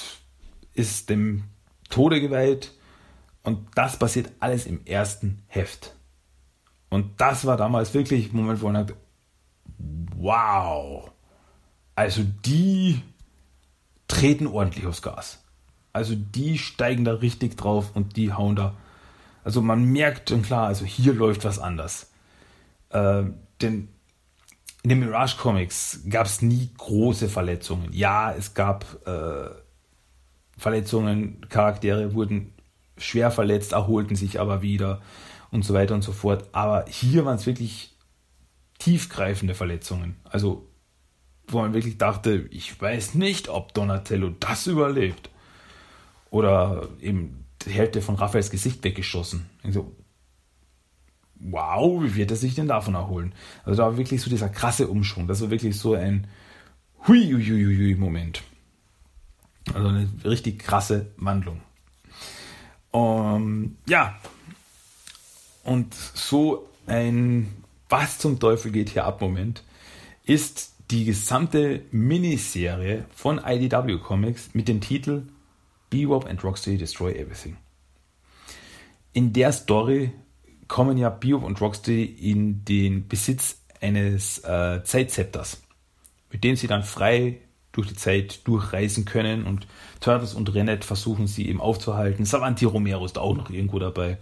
[0.74, 1.44] ist dem
[1.90, 2.72] Tode geweiht.
[3.44, 5.96] Und das passiert alles im ersten Heft.
[6.90, 8.96] Und das war damals wirklich ein Moment, wo man dachte,
[10.16, 11.12] wow,
[11.96, 13.02] also die
[14.08, 15.44] treten ordentlich aufs Gas.
[15.92, 18.76] Also die steigen da richtig drauf und die hauen da.
[19.44, 22.12] Also man merkt schon klar, also hier läuft was anders.
[22.90, 23.24] Äh,
[23.62, 23.90] denn
[24.84, 27.92] in den Mirage Comics gab es nie große Verletzungen.
[27.94, 29.50] Ja, es gab äh,
[30.58, 32.54] Verletzungen, Charaktere wurden
[32.98, 35.02] schwer verletzt, erholten sich aber wieder
[35.52, 36.50] und so weiter und so fort.
[36.52, 37.96] Aber hier waren es wirklich
[38.78, 40.18] tiefgreifende Verletzungen.
[40.26, 40.68] Also,
[41.48, 45.30] wo man wirklich dachte, ich weiß nicht, ob Donatello das überlebt.
[46.30, 49.50] Oder eben die Hälfte von Raphaels Gesicht weggeschossen.
[49.64, 49.96] Also,
[51.44, 53.34] wow, wie wird er sich denn davon erholen?
[53.66, 55.28] Also da war wirklich so dieser krasse Umschwung.
[55.28, 56.28] Das war wirklich so ein
[57.08, 58.42] Hui-Hui-Hui-Moment.
[59.74, 61.62] Also eine richtig krasse Wandlung.
[62.92, 64.20] Um, ja,
[65.64, 67.52] und so ein
[67.90, 69.64] Was zum Teufel geht hier ab Moment
[70.26, 75.24] ist die gesamte Miniserie von IDW Comics mit dem Titel
[75.90, 77.58] Bebop and Rocksteady Destroy Everything.
[79.14, 80.12] In der Story
[80.68, 85.62] kommen ja Bio und Rocksteady in den Besitz eines äh, Zeitzepters,
[86.32, 87.40] mit dem sie dann frei
[87.72, 89.68] durch die Zeit durchreisen können und
[90.00, 92.26] Turtles und Renet versuchen sie eben aufzuhalten.
[92.26, 94.20] Savanti Romero ist auch noch irgendwo dabei.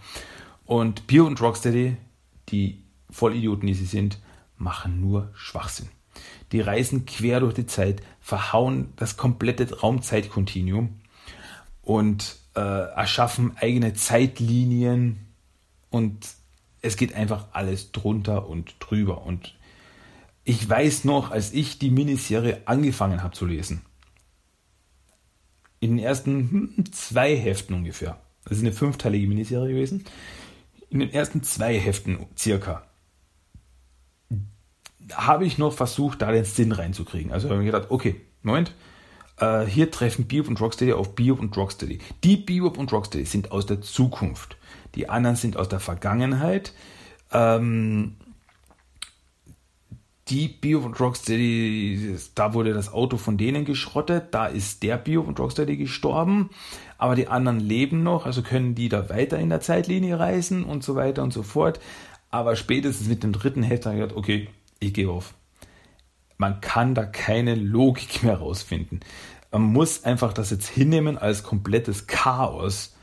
[0.64, 1.96] Und Bio und Rocksteady,
[2.48, 4.18] die Vollidioten, die sie sind,
[4.56, 5.88] machen nur Schwachsinn.
[6.50, 11.00] Die reisen quer durch die Zeit, verhauen das komplette Raumzeitkontinuum
[11.82, 15.21] und äh, erschaffen eigene Zeitlinien
[15.92, 16.26] und
[16.80, 19.24] es geht einfach alles drunter und drüber.
[19.24, 19.54] Und
[20.42, 23.82] ich weiß noch, als ich die Miniserie angefangen habe zu lesen,
[25.78, 30.04] in den ersten hm, zwei Heften ungefähr, das ist eine fünfteilige Miniserie gewesen,
[30.90, 32.84] in den ersten zwei Heften circa,
[35.12, 37.32] habe ich noch versucht, da den Sinn reinzukriegen.
[37.32, 38.74] Also habe ich gedacht, okay, Moment,
[39.38, 41.98] äh, hier treffen Bebop und Rocksteady auf Bebop und Rocksteady.
[42.24, 44.56] Die Bebop und Rocksteady sind aus der Zukunft.
[44.94, 46.74] Die anderen sind aus der Vergangenheit.
[47.32, 48.16] Ähm,
[50.28, 55.26] die Bebop und Rocksteady, da wurde das Auto von denen geschrottet, da ist der Bebop
[55.26, 56.50] und Rocksteady gestorben,
[56.96, 60.84] aber die anderen leben noch, also können die da weiter in der Zeitlinie reisen und
[60.84, 61.80] so weiter und so fort.
[62.30, 65.34] Aber spätestens mit dem dritten Heft habe ich gedacht, okay, ich gehe auf.
[66.38, 69.00] Man kann da keine Logik mehr rausfinden.
[69.50, 72.96] Man muss einfach das jetzt hinnehmen als komplettes Chaos,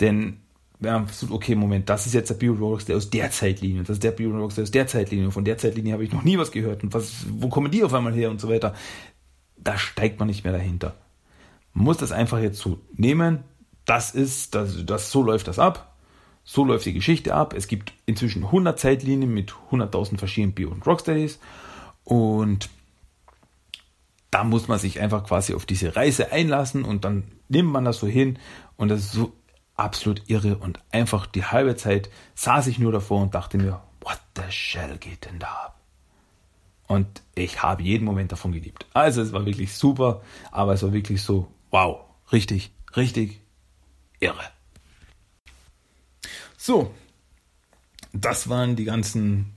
[0.00, 0.40] denn
[0.80, 3.96] wenn man versucht, okay, Moment, das ist jetzt der Bio-Rolex, der aus der Zeitlinie, das
[3.96, 6.50] ist der Bio-Rolex, der aus der Zeitlinie, von der Zeitlinie habe ich noch nie was
[6.50, 6.82] gehört.
[6.82, 8.74] Und was, wo kommen die auf einmal her und so weiter.
[9.58, 10.96] Da steigt man nicht mehr dahinter.
[11.74, 13.44] Man muss das einfach jetzt so nehmen,
[13.84, 15.96] das ist, das, das, so läuft das ab,
[16.44, 17.54] so läuft die Geschichte ab.
[17.54, 21.38] Es gibt inzwischen 100 Zeitlinien mit 100.000 verschiedenen Bio- und Rocksteadies.
[22.04, 22.70] Und
[24.30, 27.98] da muss man sich einfach quasi auf diese Reise einlassen und dann nimmt man das
[27.98, 28.38] so hin.
[28.76, 29.32] Und das ist so
[29.80, 34.20] absolut irre und einfach die halbe Zeit saß ich nur davor und dachte mir, what
[34.36, 35.80] the shell geht denn da ab?
[36.86, 38.84] Und ich habe jeden Moment davon geliebt.
[38.92, 42.00] Also es war wirklich super, aber es war wirklich so, wow,
[42.32, 43.40] richtig, richtig
[44.18, 44.42] irre.
[46.56, 46.92] So,
[48.12, 49.54] das waren die ganzen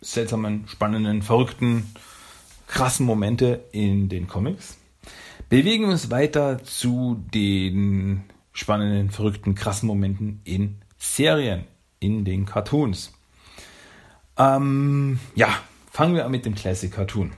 [0.00, 1.94] seltsamen, spannenden, verrückten,
[2.68, 4.78] krassen Momente in den Comics.
[5.48, 11.64] Bewegen wir uns weiter zu den spannenden, verrückten, krassen Momenten in Serien,
[12.00, 13.12] in den Cartoons.
[14.36, 15.48] Ähm, ja,
[15.90, 17.32] fangen wir an mit dem Classic Cartoon.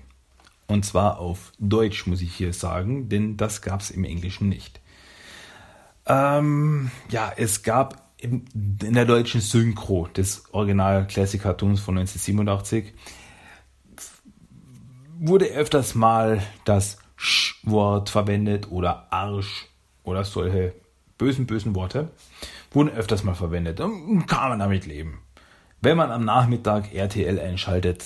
[0.67, 4.81] Und zwar auf Deutsch, muss ich hier sagen, denn das gab es im Englischen nicht.
[6.07, 12.95] Ähm, ja, es gab in der deutschen Synchro des Original Classic Cartoons von 1987
[15.19, 19.67] wurde öfters mal das Sch-Wort verwendet oder Arsch
[20.03, 20.75] oder solche
[21.25, 22.11] bösen, bösen Worte
[22.71, 23.81] wurden öfters mal verwendet.
[23.81, 25.23] Dann kann man damit leben.
[25.81, 28.05] Wenn man am Nachmittag RTL einschaltet,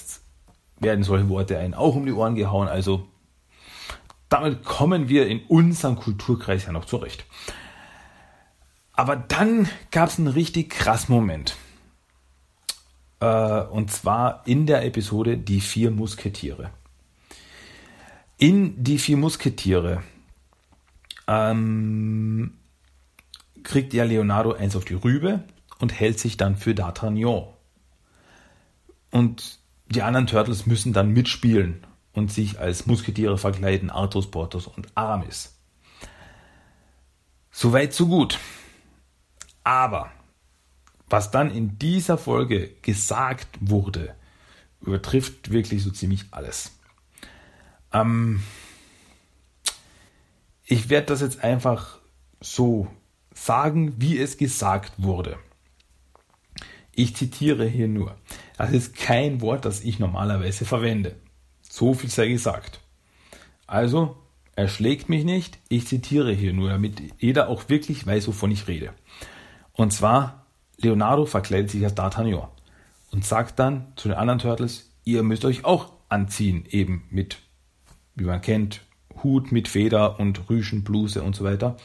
[0.79, 2.69] werden solche Worte einen auch um die Ohren gehauen.
[2.69, 3.09] Also
[4.29, 7.25] damit kommen wir in unserem Kulturkreis ja noch zurecht.
[8.93, 11.57] Aber dann gab es einen richtig krassen Moment.
[13.19, 16.71] Äh, und zwar in der Episode Die vier Musketiere.
[18.37, 20.05] In Die vier Musketiere
[21.27, 22.53] ähm,
[23.63, 25.45] kriegt ja Leonardo eins auf die Rübe
[25.79, 27.49] und hält sich dann für D'Artagnan.
[29.11, 34.89] Und die anderen Turtles müssen dann mitspielen und sich als Musketiere verkleiden, Arthur, Porthos und
[34.95, 35.57] Aramis.
[37.51, 38.39] Soweit, so gut.
[39.65, 40.11] Aber
[41.09, 44.15] was dann in dieser Folge gesagt wurde,
[44.81, 46.79] übertrifft wirklich so ziemlich alles.
[47.93, 48.43] Ähm,
[50.65, 51.99] ich werde das jetzt einfach
[52.41, 52.89] so
[53.45, 55.39] sagen, wie es gesagt wurde.
[56.95, 58.17] Ich zitiere hier nur.
[58.57, 61.17] Das ist kein Wort, das ich normalerweise verwende.
[61.63, 62.81] So viel sei gesagt.
[63.67, 64.17] Also,
[64.57, 68.67] er schlägt mich nicht, ich zitiere hier nur, damit jeder auch wirklich weiß, wovon ich
[68.67, 68.93] rede.
[69.73, 70.47] Und zwar,
[70.79, 72.49] Leonardo verkleidet sich als D'Artagnan
[73.13, 77.39] und sagt dann zu den anderen Turtles, ihr müsst euch auch anziehen, eben mit,
[78.17, 78.81] wie man kennt,
[79.23, 81.77] Hut mit Feder und Rüschenbluse und so weiter.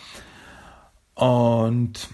[1.16, 2.09] Und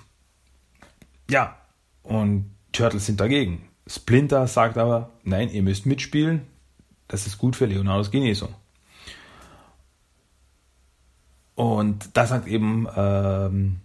[1.29, 1.57] ja,
[2.03, 3.67] und Turtles sind dagegen.
[3.87, 6.47] Splinter sagt aber, nein, ihr müsst mitspielen.
[7.07, 8.53] Das ist gut für Leonardos Genesung.
[11.55, 13.81] Und da sagt eben, ähm,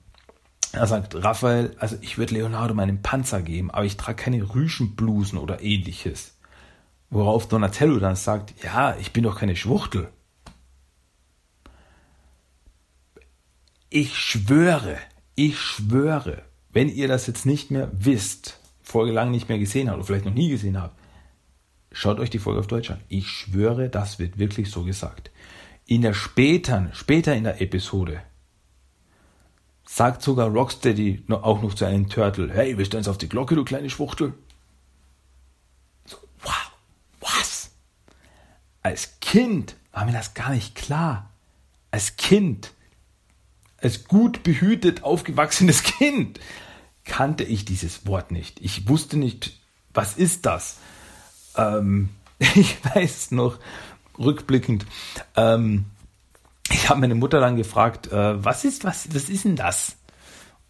[0.73, 5.39] er sagt Raphael, also ich würde Leonardo meinen Panzer geben, aber ich trage keine Rüschenblusen
[5.39, 6.37] oder ähnliches.
[7.11, 10.09] Worauf Donatello dann sagt, ja, ich bin doch keine Schwuchtel.
[13.97, 14.99] Ich schwöre,
[15.37, 16.43] ich schwöre,
[16.73, 20.25] wenn ihr das jetzt nicht mehr wisst, Folge lang nicht mehr gesehen habt oder vielleicht
[20.25, 20.99] noch nie gesehen habt,
[21.93, 23.01] schaut euch die Folge auf Deutsch an.
[23.09, 25.31] Ich schwöre, das wird wirklich so gesagt.
[25.87, 28.21] In der späteren, später in der Episode
[29.85, 33.55] sagt sogar Rocksteady auch noch zu einem Turtle, hey, willst du eins auf die Glocke,
[33.55, 34.35] du kleine Schwuchtel?
[36.05, 36.73] So, wow,
[37.21, 37.71] was?
[38.83, 41.31] Als Kind war mir das gar nicht klar.
[41.93, 42.74] Als Kind
[43.85, 46.41] als gut behütet aufgewachsenes Kind
[47.05, 48.61] kannte ich dieses Wort nicht.
[48.61, 49.61] Ich wusste nicht,
[49.93, 50.79] was ist das?
[51.57, 52.09] Ähm,
[52.39, 53.59] ich weiß noch,
[54.19, 54.87] rückblickend,
[55.37, 55.85] ähm,
[56.71, 59.97] ich habe meine Mutter dann gefragt, äh, was ist, was, was ist denn das?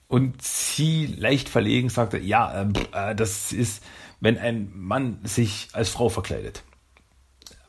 [0.09, 3.83] Und sie leicht verlegen sagte, ja, äh, äh das ist,
[4.21, 6.65] wenn ein Mann sich als Frau verkleidet.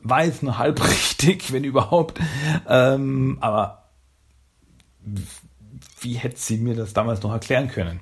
[0.00, 2.20] War jetzt nur halb richtig, wenn überhaupt.
[2.68, 3.85] Ähm, aber
[6.00, 8.00] wie hätte sie mir das damals noch erklären können?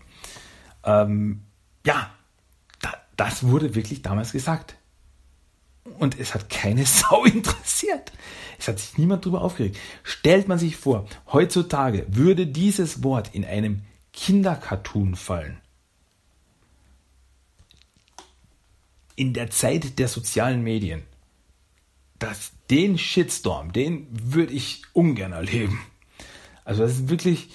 [0.85, 1.43] Ähm,
[1.87, 2.11] ja,
[2.81, 4.77] da, das wurde wirklich damals gesagt.
[5.99, 8.13] Und es hat keine Sau interessiert.
[8.59, 9.79] Es hat sich niemand darüber aufgeregt.
[10.03, 13.83] Stellt man sich vor, heutzutage würde dieses Wort in einem
[14.13, 15.59] Kindercartoon fallen.
[19.17, 21.03] In der Zeit der sozialen Medien.
[22.19, 25.81] Das, den Shitstorm, den würde ich ungern erleben.
[26.65, 27.51] Also das ist wirklich,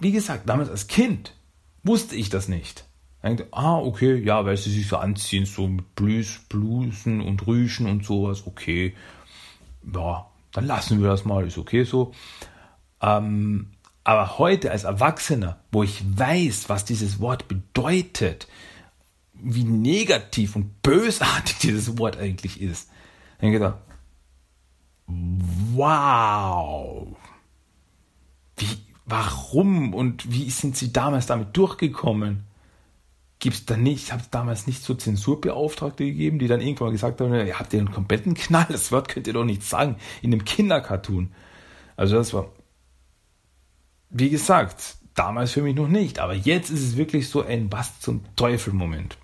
[0.00, 1.34] wie gesagt, damals als Kind
[1.82, 2.84] wusste ich das nicht.
[3.22, 7.86] Denkt, ah, okay, ja, weil sie sich so anziehen, so mit Blus, Blusen und Rüschen
[7.86, 8.94] und sowas, okay.
[9.94, 12.12] Ja, dann lassen wir das mal, ist okay so.
[13.00, 13.70] Ähm,
[14.04, 18.48] aber heute als Erwachsener, wo ich weiß, was dieses Wort bedeutet,
[19.34, 22.90] wie negativ und bösartig dieses Wort eigentlich ist,
[23.40, 23.80] denke ich da,
[25.06, 27.06] wow,
[28.56, 32.44] wie, warum und wie sind sie damals damit durchgekommen?
[33.38, 37.20] Gibt es da nicht, ich habe damals nicht so Zensurbeauftragte gegeben, die dann irgendwann gesagt
[37.20, 40.44] haben, ihr habt einen kompletten Knall, das Wort könnt ihr doch nicht sagen, in einem
[40.44, 41.32] Kindercartoon.
[41.96, 42.50] Also das war,
[44.10, 48.00] wie gesagt, damals für mich noch nicht, aber jetzt ist es wirklich so ein Was
[48.00, 49.18] zum Teufel-Moment.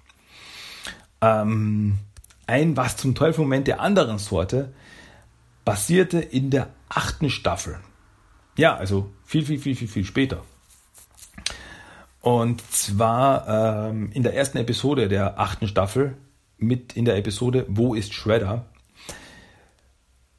[1.21, 1.99] Ähm,
[2.47, 4.73] ein Was zum Teufel-Moment der anderen Sorte
[5.65, 7.79] basierte in der achten Staffel.
[8.59, 10.43] Ja, also viel, viel, viel, viel, viel später.
[12.21, 13.47] Und zwar
[13.89, 16.17] ähm, in der ersten Episode der achten Staffel
[16.57, 18.67] mit in der Episode Wo ist Shredder?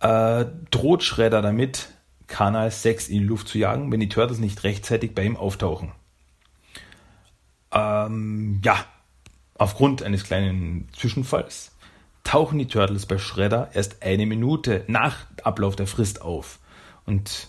[0.01, 1.91] Äh, droht Shredder damit,
[2.28, 5.93] Kanal 6 in die Luft zu jagen, wenn die Turtles nicht rechtzeitig bei ihm auftauchen.
[7.72, 8.84] Ähm, ja,
[9.57, 11.72] aufgrund eines kleinen Zwischenfalls
[12.26, 16.59] tauchen die Turtles bei Shredder erst eine Minute nach Ablauf der Frist auf.
[17.05, 17.47] Und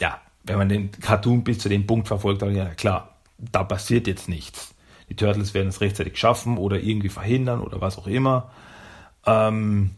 [0.00, 4.06] ja, wenn man den Cartoon bis zu dem Punkt verfolgt, dann ja klar, da passiert
[4.06, 4.74] jetzt nichts.
[5.08, 8.50] Die Turtles werden es rechtzeitig schaffen oder irgendwie verhindern oder was auch immer.
[9.26, 9.90] Ähm,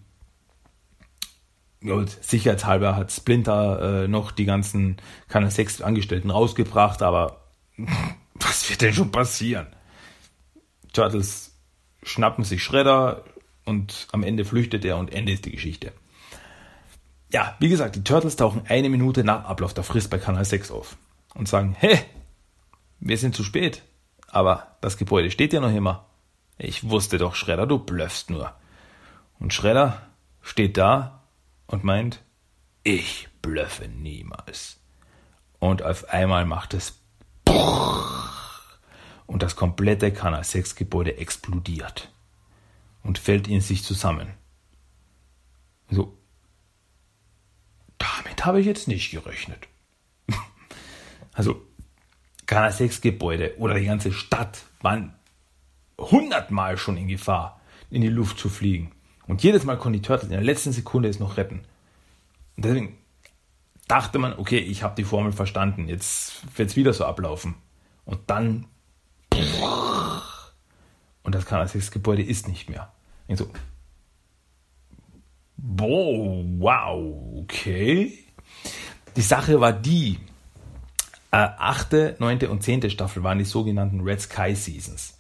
[1.81, 4.97] ja, sicherheitshalber hat Splinter äh, noch die ganzen
[5.29, 7.43] keine sechs Angestellten rausgebracht, aber
[8.35, 9.67] was wird denn schon passieren?
[10.93, 11.55] Turtles
[12.03, 13.25] schnappen sich Schredder
[13.65, 15.93] und am Ende flüchtet er und Ende ist die Geschichte
[17.33, 20.71] ja, wie gesagt, die Turtles tauchen eine Minute nach Ablauf der Frist bei Kanal 6
[20.71, 20.97] auf
[21.35, 21.99] und sagen, hey,
[23.01, 23.83] wir sind zu spät,
[24.29, 26.07] aber das Gebäude steht ja noch immer.
[26.59, 28.53] Ich wusste doch, Schredder, du blöffst nur.
[29.39, 30.03] Und Schredder
[30.43, 31.23] steht da
[31.67, 32.23] und meint,
[32.85, 34.79] ich blöffe niemals.
[35.59, 36.99] Und auf einmal macht es
[39.27, 42.13] und das komplette Kanal 6 Gebäude explodiert
[43.03, 44.35] und fällt in sich zusammen.
[45.91, 46.19] So,
[48.45, 49.69] habe ich jetzt nicht gerechnet.
[51.33, 51.63] also,
[52.47, 55.15] Kanal 6 Gebäude oder die ganze Stadt waren
[55.99, 58.93] hundertmal schon in Gefahr, in die Luft zu fliegen.
[59.27, 61.63] Und jedes Mal konnten die Turtles in der letzten Sekunde es noch retten.
[62.57, 62.99] Und deswegen
[63.89, 67.55] dachte man, okay, ich habe die Formel verstanden, jetzt wird es wieder so ablaufen.
[68.05, 68.67] Und dann
[71.23, 72.93] und das Kanal 6 Gebäude ist nicht mehr.
[73.29, 73.51] Und so,
[75.57, 78.19] Boah, wow, okay.
[79.17, 80.19] Die Sache war die,
[81.31, 85.19] äh, achte, neunte und zehnte Staffel waren die sogenannten Red Sky Seasons.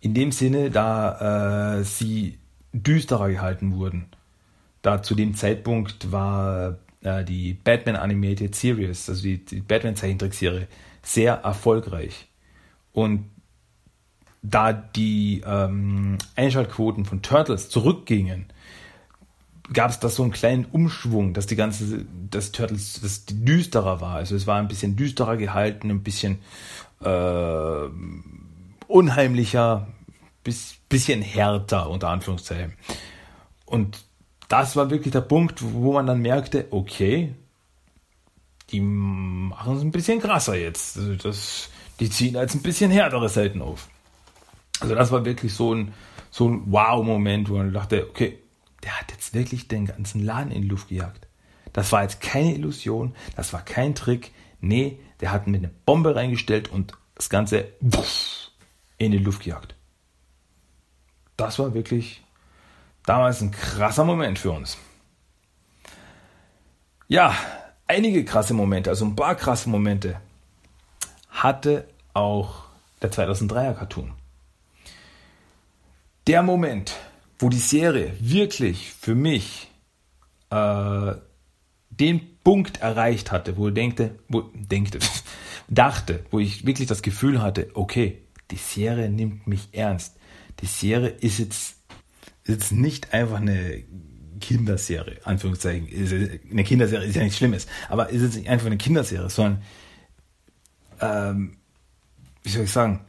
[0.00, 2.38] In dem Sinne, da äh, sie
[2.72, 4.06] düsterer gehalten wurden.
[4.82, 10.68] Da zu dem Zeitpunkt war äh, die Batman Animated Series, also die, die Batman Zeichentrickserie,
[11.02, 12.28] sehr erfolgreich.
[12.92, 13.30] Und
[14.42, 18.46] da die ähm, Einschaltquoten von Turtles zurückgingen,
[19.72, 24.16] gab es da so einen kleinen Umschwung, dass die ganze, das Turtles, das düsterer war.
[24.16, 26.38] Also es war ein bisschen düsterer gehalten, ein bisschen
[27.00, 27.88] äh,
[28.86, 29.88] unheimlicher,
[30.44, 32.74] bis, bisschen härter, unter Anführungszeichen.
[33.64, 34.04] Und
[34.48, 37.34] das war wirklich der Punkt, wo man dann merkte, okay,
[38.70, 40.96] die machen es ein bisschen krasser jetzt.
[40.96, 43.88] Also das, die ziehen jetzt ein bisschen härtere Seiten auf.
[44.80, 45.92] Also das war wirklich so ein,
[46.30, 48.38] so ein Wow-Moment, wo man dachte, okay,
[48.82, 51.26] der hat jetzt wirklich den ganzen Laden in die Luft gejagt.
[51.72, 54.32] Das war jetzt keine Illusion, das war kein Trick.
[54.60, 57.68] Nee, der hat mir eine Bombe reingestellt und das Ganze
[58.98, 59.74] in die Luft gejagt.
[61.36, 62.22] das war wirklich
[63.04, 64.78] damals ein krasser Moment für uns.
[67.08, 67.34] Ja,
[67.86, 70.20] einige krasse Momente, also ein paar krasse Momente
[71.30, 72.64] hatte auch
[73.02, 74.12] der 2003er Cartoon.
[76.26, 76.96] Der Moment,
[77.38, 79.70] wo die Serie wirklich für mich
[80.50, 81.14] äh,
[81.90, 84.98] den Punkt erreicht hatte, wo ich denkte, wo, denkte,
[85.68, 90.16] dachte, wo ich wirklich das Gefühl hatte, okay, die Serie nimmt mich ernst.
[90.60, 91.76] Die Serie ist jetzt,
[92.44, 93.82] ist jetzt nicht einfach eine
[94.40, 95.88] Kinderserie, Anführungszeichen.
[96.50, 99.62] Eine Kinderserie ist ja nichts Schlimmes, aber ist jetzt nicht einfach eine Kinderserie, sondern,
[101.00, 101.56] ähm,
[102.42, 103.00] wie soll ich sagen,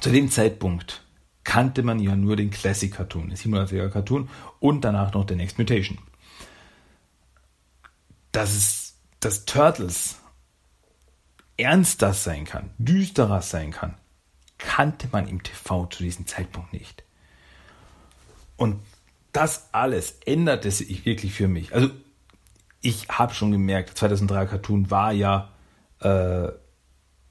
[0.00, 1.05] zu dem Zeitpunkt
[1.46, 4.28] kannte man ja nur den Classic Cartoon, den 87er Cartoon
[4.58, 5.96] und danach noch der Next Mutation.
[8.32, 10.16] Dass es, dass Turtles
[11.56, 13.94] ernster sein kann, düsterer sein kann,
[14.58, 17.04] kannte man im TV zu diesem Zeitpunkt nicht.
[18.56, 18.80] Und
[19.32, 21.72] das alles änderte sich wirklich für mich.
[21.72, 21.90] Also
[22.80, 25.52] ich habe schon gemerkt, 2003 Cartoon war ja,
[26.00, 26.48] äh,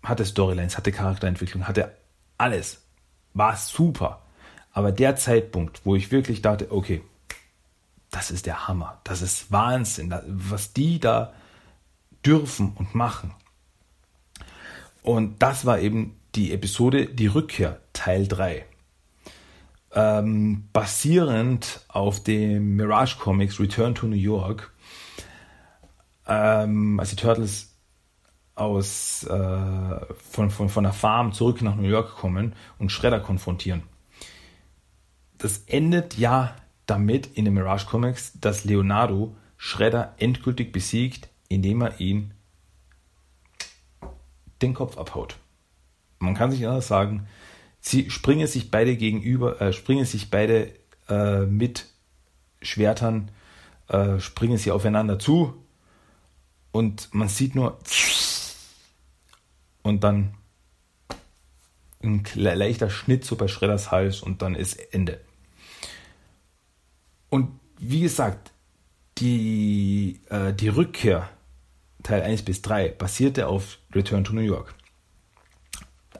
[0.03, 1.97] hatte Storylines, hatte Charakterentwicklung, hatte
[2.37, 2.84] alles.
[3.35, 4.23] War super.
[4.71, 7.03] Aber der Zeitpunkt, wo ich wirklich dachte, okay,
[8.09, 11.33] das ist der Hammer, das ist Wahnsinn, was die da
[12.25, 13.35] dürfen und machen.
[15.03, 18.65] Und das war eben die Episode Die Rückkehr, Teil 3
[19.95, 24.73] ähm, basierend auf dem Mirage Comics Return to New York,
[26.27, 27.74] ähm, als die Turtles
[28.55, 33.83] aus, äh, von, von, von der Farm zurück nach New York kommen und Shredder konfrontieren.
[35.37, 41.99] Das endet ja damit in den Mirage Comics, dass Leonardo Shredder endgültig besiegt, indem er
[41.99, 42.31] ihn
[44.61, 45.37] den Kopf abhaut.
[46.19, 47.27] Man kann sich anders sagen,
[47.87, 50.71] Sie springen sich beide gegenüber, äh, springen sich beide
[51.07, 51.85] äh, mit
[52.59, 53.29] Schwertern,
[53.89, 55.53] äh, springen sie aufeinander zu
[56.71, 57.77] und man sieht nur
[59.85, 60.33] und dann
[62.01, 65.21] ein leichter Schnitt so bei Schredders Hals und dann ist Ende.
[67.29, 68.51] Und wie gesagt,
[69.19, 71.29] die, äh, die Rückkehr
[72.01, 74.73] Teil 1 bis 3 basierte auf Return to New York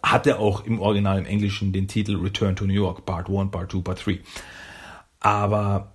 [0.03, 3.71] hatte auch im Original im Englischen den Titel Return to New York, Part 1, Part
[3.71, 4.19] 2, Part 3.
[5.19, 5.93] Aber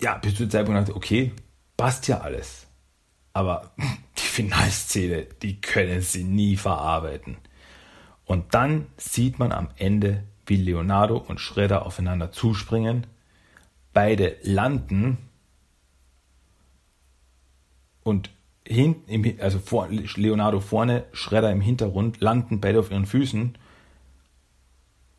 [0.00, 1.32] ja, bis zu dem Zeitpunkt dachte okay,
[1.76, 2.65] passt ja alles.
[3.36, 3.70] Aber
[4.16, 7.36] die Finalszene, die können sie nie verarbeiten.
[8.24, 13.06] Und dann sieht man am Ende, wie Leonardo und Shredder aufeinander zuspringen.
[13.92, 15.18] Beide landen
[18.04, 18.30] und
[18.66, 23.58] hinten, also vor, Leonardo vorne, Schredder im Hintergrund, landen beide auf ihren Füßen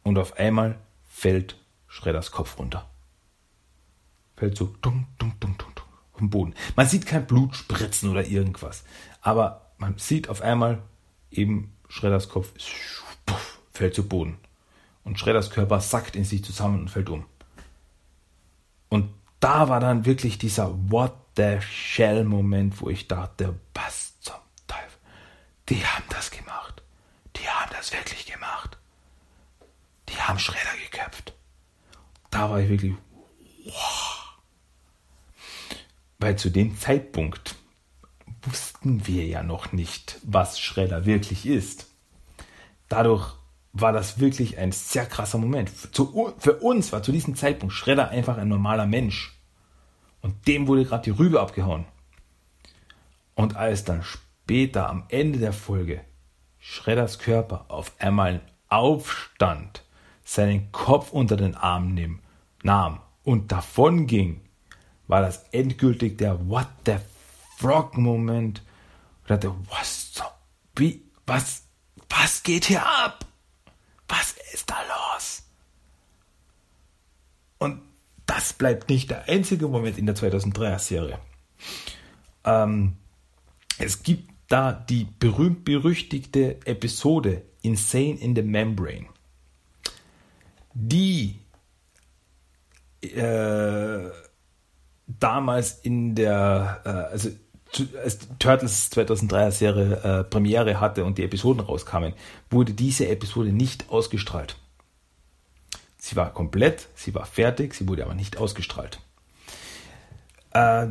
[0.01, 1.55] und auf einmal fällt
[1.85, 2.89] Schredders Kopf runter.
[4.35, 5.76] Fällt so dunk, dunk, dunk, dunk,
[6.19, 6.53] den Boden.
[6.75, 8.83] Man sieht kein Blut spritzen oder irgendwas,
[9.21, 10.81] aber man sieht auf einmal
[11.31, 12.51] eben Schredders Kopf
[13.71, 14.37] fällt zu Boden
[15.03, 17.25] und Schredders Körper sackt in sich zusammen und fällt um.
[18.89, 19.09] Und
[19.39, 24.35] da war dann wirklich dieser What the Shell-Moment, wo ich dachte, was zum
[24.67, 24.99] Teufel,
[25.69, 26.81] die haben das gemacht.
[27.35, 28.77] Die haben das wirklich gemacht.
[30.09, 31.33] Die haben Schredder geköpft.
[32.31, 32.95] Da war ich wirklich,
[33.65, 34.06] wow.
[36.19, 37.55] Weil zu dem Zeitpunkt
[38.41, 41.87] wussten wir ja noch nicht, was Schredder wirklich ist.
[42.89, 43.35] Dadurch
[43.73, 45.69] war das wirklich ein sehr krasser Moment.
[45.69, 49.37] für uns war zu diesem Zeitpunkt Schredder einfach ein normaler Mensch.
[50.21, 51.85] Und dem wurde gerade die Rübe abgehauen.
[53.35, 56.01] Und als dann später am Ende der Folge
[56.59, 59.83] Schredders Körper auf einmal aufstand,
[60.23, 62.19] seinen Kopf unter den Arm
[62.63, 64.41] nahm und davon ging,
[65.07, 66.97] war das endgültig der What the
[67.57, 68.61] Frog Moment.
[69.21, 70.23] Und dachte, was so,
[70.75, 71.63] wie, was,
[72.09, 73.25] was geht hier ab?
[74.07, 75.43] Was ist da los?
[77.57, 77.81] Und
[78.25, 81.19] das bleibt nicht der einzige Moment in der 2003er Serie.
[82.43, 82.97] Ähm,
[83.79, 89.07] es gibt da die berühmt-berüchtigte Episode Insane in the Membrane,
[90.73, 91.39] die
[93.01, 94.09] äh,
[95.07, 97.29] damals in der, äh, also
[98.03, 102.13] als Turtles 2003er Serie äh, Premiere hatte und die Episoden rauskamen,
[102.49, 104.55] wurde diese Episode nicht ausgestrahlt.
[105.97, 108.99] Sie war komplett, sie war fertig, sie wurde aber nicht ausgestrahlt.
[110.53, 110.87] Äh,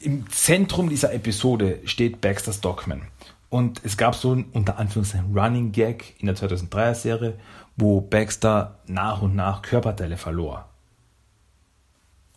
[0.00, 3.02] Im Zentrum dieser Episode steht Baxter Stockman.
[3.48, 7.38] Und es gab so ein unter Anführungszeichen Running Gag in der 2003er Serie,
[7.76, 10.68] wo Baxter nach und nach Körperteile verlor.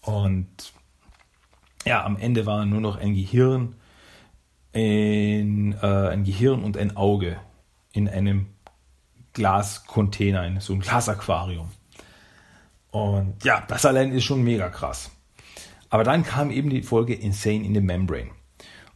[0.08, 0.48] Und
[1.86, 3.76] ja, am Ende war nur noch ein Gehirn,
[4.72, 7.38] in, äh, ein Gehirn und ein Auge
[7.92, 8.48] in einem
[9.34, 11.70] Glascontainer, in so ein Glasaquarium.
[12.92, 15.12] Und ja, das allein ist schon mega krass.
[15.90, 18.32] Aber dann kam eben die Folge Insane in the Membrane.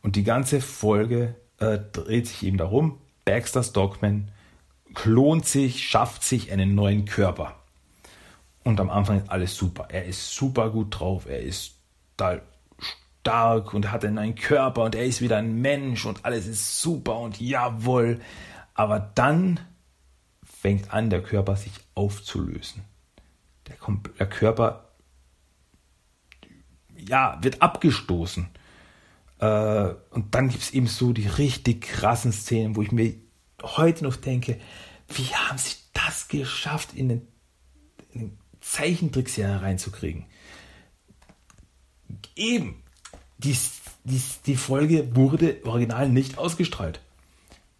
[0.01, 4.32] Und die ganze Folge äh, dreht sich eben darum, Baxter Stockman
[4.93, 7.61] klont sich, schafft sich einen neuen Körper.
[8.64, 9.88] Und am Anfang ist alles super.
[9.89, 11.76] Er ist super gut drauf, er ist
[12.16, 12.43] total
[13.22, 17.20] stark und hat einen Körper und er ist wieder ein Mensch und alles ist super
[17.20, 18.20] und jawohl.
[18.74, 19.59] Aber dann
[20.43, 22.84] fängt an, der Körper sich aufzulösen.
[23.68, 23.76] Der,
[24.20, 24.91] der Körper
[26.95, 28.49] ja, wird abgestoßen.
[29.39, 33.16] Äh, und dann gibt es eben so die richtig krassen Szenen, wo ich mir
[33.64, 34.59] heute noch denke,
[35.09, 37.28] wie haben sie das geschafft, in den,
[38.12, 38.41] in den
[38.72, 40.26] Zeichentrickserie reinzukriegen?
[42.38, 42.82] Eben,
[43.38, 43.57] die,
[44.05, 47.01] die, die Folge wurde original nicht ausgestrahlt.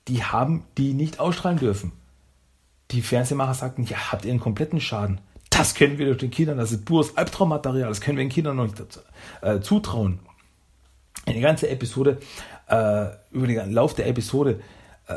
[0.10, 1.94] Die haben die nicht ausstrahlen dürfen.
[2.92, 5.22] Die Fernsehmacher sagten, ja, habt ihr einen kompletten Schaden.
[5.50, 8.66] Das können wir den Kindern, das ist pures Albtraummaterial, das können wir den Kindern noch
[8.66, 9.00] nicht
[9.42, 10.20] äh, zutrauen.
[11.26, 12.20] Eine ganze Episode,
[12.68, 14.62] äh, über den Lauf der Episode
[15.08, 15.14] äh,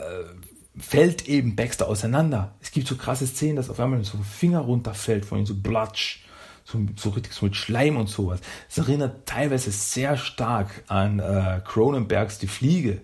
[0.78, 2.54] fällt eben Baxter auseinander.
[2.60, 5.54] Es gibt so krasse Szenen, dass auf einmal so ein Finger runterfällt von ihm, so
[5.54, 6.24] Blatsch,
[6.64, 8.40] so, so richtig so mit Schleim und sowas.
[8.68, 13.02] Es erinnert teilweise sehr stark an äh, Cronenbergs Die Fliege.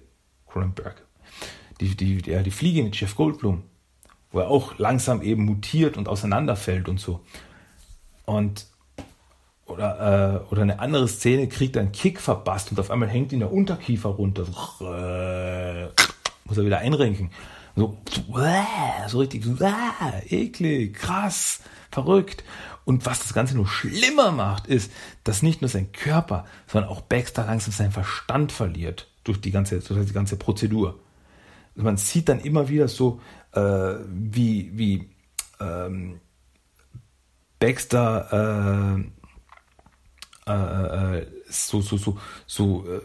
[0.49, 1.03] Cronenberg.
[1.81, 3.63] Die, die, die, die Fliege mit Jeff Goldblum
[4.33, 7.21] wo er auch langsam eben mutiert und auseinanderfällt und so.
[8.25, 8.67] Und
[9.67, 13.41] oder, äh, oder eine andere Szene kriegt einen Kick verpasst und auf einmal hängt ihn
[13.41, 14.47] der Unterkiefer runter.
[16.45, 17.31] Muss er wieder einrenken.
[17.81, 17.97] So,
[19.09, 19.43] so richtig,
[20.29, 21.61] eklig, krass,
[21.91, 22.45] verrückt.
[22.85, 24.93] Und was das Ganze nur schlimmer macht, ist,
[25.25, 29.81] dass nicht nur sein Körper, sondern auch Baxter langsam seinen Verstand verliert durch die ganze,
[29.81, 31.01] durch die ganze Prozedur.
[31.75, 33.23] Also man sieht dann immer wieder so,
[33.53, 35.09] äh, wie, wie
[35.59, 36.21] ähm,
[37.61, 39.01] Baxter
[40.47, 43.01] äh, äh, äh, so, so, so, so äh,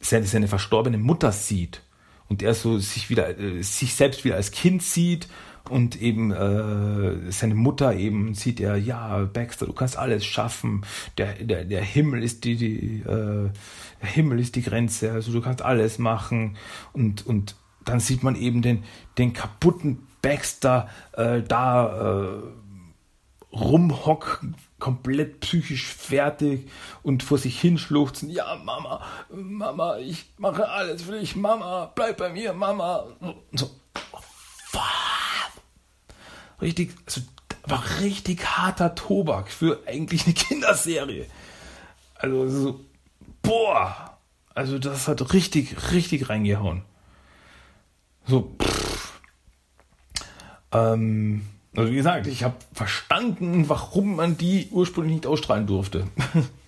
[0.00, 1.82] seine, seine verstorbene Mutter sieht
[2.28, 5.28] und er so sich wieder, äh, sich selbst wieder als Kind sieht
[5.68, 10.84] und eben äh, seine Mutter eben sieht er, ja, Baxter, du kannst alles schaffen,
[11.18, 13.50] der, der, der Himmel ist die, die äh,
[14.02, 16.56] der Himmel ist die Grenze, also du kannst alles machen.
[16.92, 18.84] Und, und dann sieht man eben den,
[19.18, 22.42] den kaputten Baxter äh, da äh,
[23.54, 26.70] rumhocken, komplett psychisch fertig
[27.02, 28.30] und vor sich hinschluchzen.
[28.30, 33.06] Ja, Mama, Mama, ich mache alles für dich, Mama, bleib bei mir, Mama.
[33.52, 33.70] So,
[34.12, 34.80] oh,
[36.60, 37.22] richtig, also
[37.66, 41.26] war richtig harter Tobak für eigentlich eine Kinderserie.
[42.14, 42.80] Also so,
[43.42, 44.18] boah,
[44.54, 46.82] also das hat richtig, richtig reingehauen.
[48.26, 49.20] So, pff.
[50.72, 51.46] Ähm,
[51.76, 56.06] also wie gesagt, ich habe verstanden, warum man die ursprünglich nicht ausstrahlen durfte.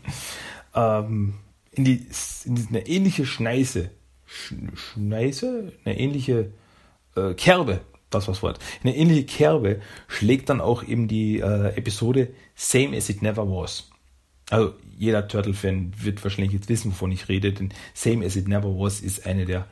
[0.74, 1.34] ähm,
[1.72, 2.06] in, die,
[2.44, 3.90] in eine ähnliche Schneise,
[4.26, 6.52] Schneise, eine ähnliche
[7.16, 7.80] äh, Kerbe,
[8.10, 13.08] das was Wort, eine ähnliche Kerbe schlägt dann auch eben die äh, Episode Same as
[13.08, 13.90] it never was.
[14.50, 18.68] Also jeder Turtle-Fan wird wahrscheinlich jetzt wissen, wovon ich rede, denn Same as it never
[18.68, 19.66] was ist eine der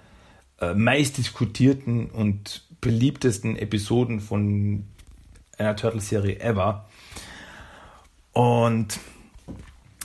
[0.61, 4.85] äh, meistdiskutierten und beliebtesten Episoden von
[5.59, 6.89] einer Turtle-Serie ever.
[8.33, 8.99] Und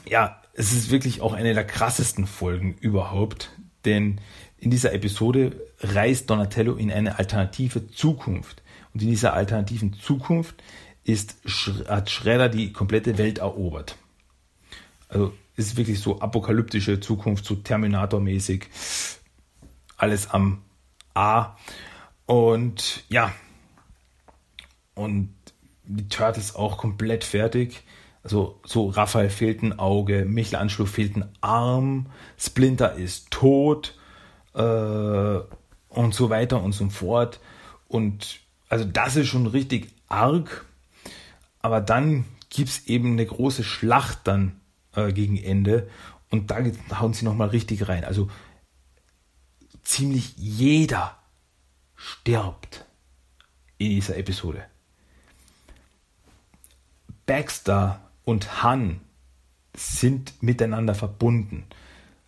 [0.08, 3.52] ja, es ist wirklich auch eine der krassesten Folgen überhaupt,
[3.86, 4.20] denn
[4.58, 8.62] in dieser Episode reist Donatello in eine alternative Zukunft.
[8.93, 10.62] Und in dieser alternativen Zukunft
[11.04, 11.38] ist,
[11.88, 13.97] hat Shredder die komplette Welt erobert.
[15.10, 18.68] Also ist wirklich so apokalyptische Zukunft, so Terminator-mäßig
[19.97, 20.62] alles am
[21.14, 21.56] A.
[22.26, 23.34] Und ja,
[24.93, 25.34] und
[25.96, 27.84] die Turtles auch komplett fertig.
[28.24, 33.98] Also so Raphael fehlt ein Auge, Michelangelo fehlt ein Arm, Splinter ist tot
[34.54, 34.60] äh,
[35.89, 37.39] und so weiter und so fort.
[37.88, 38.39] Und
[38.70, 40.66] also das ist schon richtig arg.
[41.60, 44.62] Aber dann gibt es eben eine große Schlacht dann
[44.96, 45.89] äh, gegen Ende
[46.30, 46.60] und da
[47.00, 48.06] hauen sie nochmal richtig rein.
[48.06, 48.30] Also
[49.84, 51.18] ziemlich jeder
[51.96, 52.86] stirbt
[53.78, 54.66] in dieser Episode.
[57.32, 59.00] Baxter und Han
[59.74, 61.64] sind miteinander verbunden.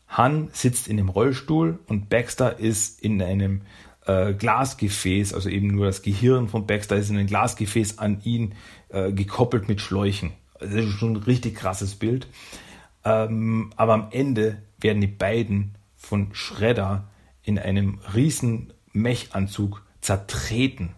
[0.07, 3.63] Han sitzt in dem Rollstuhl und Baxter ist in einem
[4.05, 8.55] äh, Glasgefäß, also eben nur das Gehirn von Baxter ist in ein Glasgefäß an ihn
[8.87, 10.31] äh, gekoppelt mit Schläuchen.
[10.61, 12.27] Das ist schon ein richtig krasses Bild.
[13.03, 17.09] Ähm, aber am Ende werden die beiden von Shredder
[17.43, 20.95] in einem riesen Mechanzug zertreten.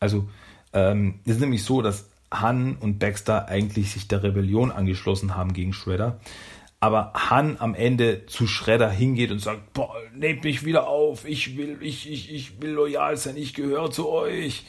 [0.00, 0.30] Also
[0.72, 5.52] ähm, es ist nämlich so, dass Han und Baxter eigentlich sich der Rebellion angeschlossen haben
[5.52, 6.20] gegen Shredder.
[6.80, 11.56] Aber Han am Ende zu Shredder hingeht und sagt, boah, nehmt mich wieder auf, ich
[11.56, 14.66] will, ich, ich, ich will loyal sein, ich gehöre zu euch.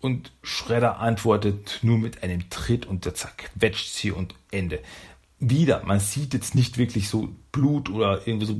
[0.00, 4.80] Und Shredder antwortet nur mit einem Tritt und der zerquetscht sie und Ende.
[5.38, 8.54] Wieder, man sieht jetzt nicht wirklich so Blut oder irgendwie so,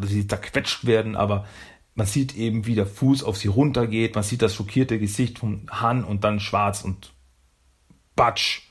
[0.00, 1.46] dass sie zerquetscht werden, aber
[1.94, 5.68] man sieht eben, wie der Fuß auf sie runtergeht, man sieht das schockierte Gesicht von
[5.70, 7.12] Han und dann schwarz und
[8.16, 8.62] Batsch.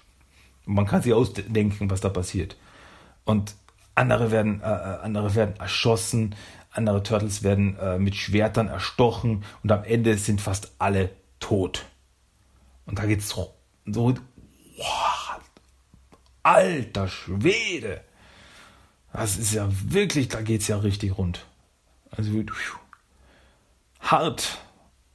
[0.65, 2.55] Man kann sich ausdenken, was da passiert.
[3.25, 3.55] Und
[3.95, 6.35] andere werden, äh, äh, andere werden erschossen,
[6.71, 11.85] andere Turtles werden äh, mit Schwertern erstochen und am Ende sind fast alle tot.
[12.85, 13.53] Und da geht's so,
[13.85, 14.15] so
[14.77, 15.39] wow,
[16.43, 18.01] alter Schwede.
[19.13, 21.45] Das ist ja wirklich, da geht's ja richtig rund.
[22.11, 22.31] Also
[23.99, 24.57] hart,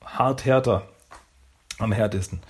[0.04, 0.88] hart härter,
[1.78, 2.40] am härtesten.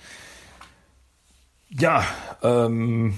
[1.79, 2.03] Ja,
[2.41, 3.17] ähm,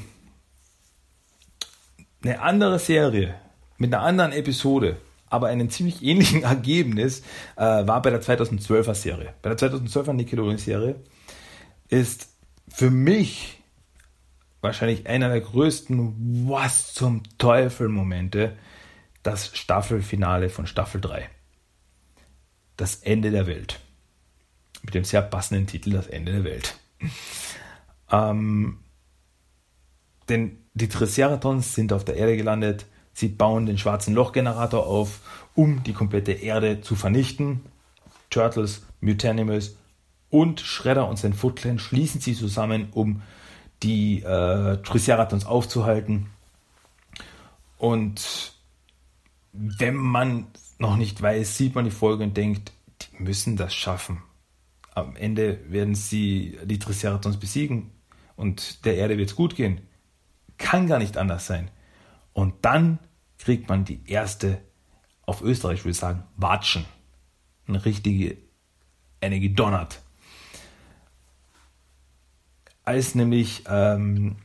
[2.22, 3.36] eine andere Serie
[3.78, 4.98] mit einer anderen Episode,
[5.30, 7.22] aber einem ziemlich ähnlichen Ergebnis
[7.56, 9.34] äh, war bei der 2012er Serie.
[9.42, 10.96] Bei der 2012er Nickelodeon Serie
[11.88, 12.30] ist
[12.68, 13.62] für mich
[14.62, 18.58] wahrscheinlich einer der größten Was zum Teufel Momente
[19.24, 21.30] das Staffelfinale von Staffel 3.
[22.76, 23.80] Das Ende der Welt.
[24.82, 26.76] Mit dem sehr passenden Titel Das Ende der Welt.
[28.12, 28.80] Ähm,
[30.30, 32.86] denn die Triceratons sind auf der Erde gelandet.
[33.14, 35.20] Sie bauen den schwarzen Lochgenerator auf,
[35.56, 37.62] um die komplette Erde zu vernichten.
[38.30, 39.76] Turtles, Mutanimals
[40.30, 43.22] und Shredder und sein Foot Clan schließen sie zusammen, um
[43.82, 46.28] die äh, Triceratons aufzuhalten.
[47.78, 48.54] Und
[49.52, 50.48] wenn man
[50.78, 54.22] noch nicht weiß, sieht man die Folge und denkt, die müssen das schaffen.
[54.94, 57.92] Am Ende werden sie die Triceratons besiegen
[58.40, 59.82] und der Erde wird es gut gehen.
[60.58, 61.70] Kann gar nicht anders sein.
[62.32, 63.00] Und dann
[63.38, 64.62] kriegt man die erste,
[65.26, 66.86] auf Österreich würde ich sagen, Watschen.
[67.68, 68.38] Eine richtige,
[69.20, 70.02] eine gedonnert.
[72.86, 74.38] Als nämlich ähm,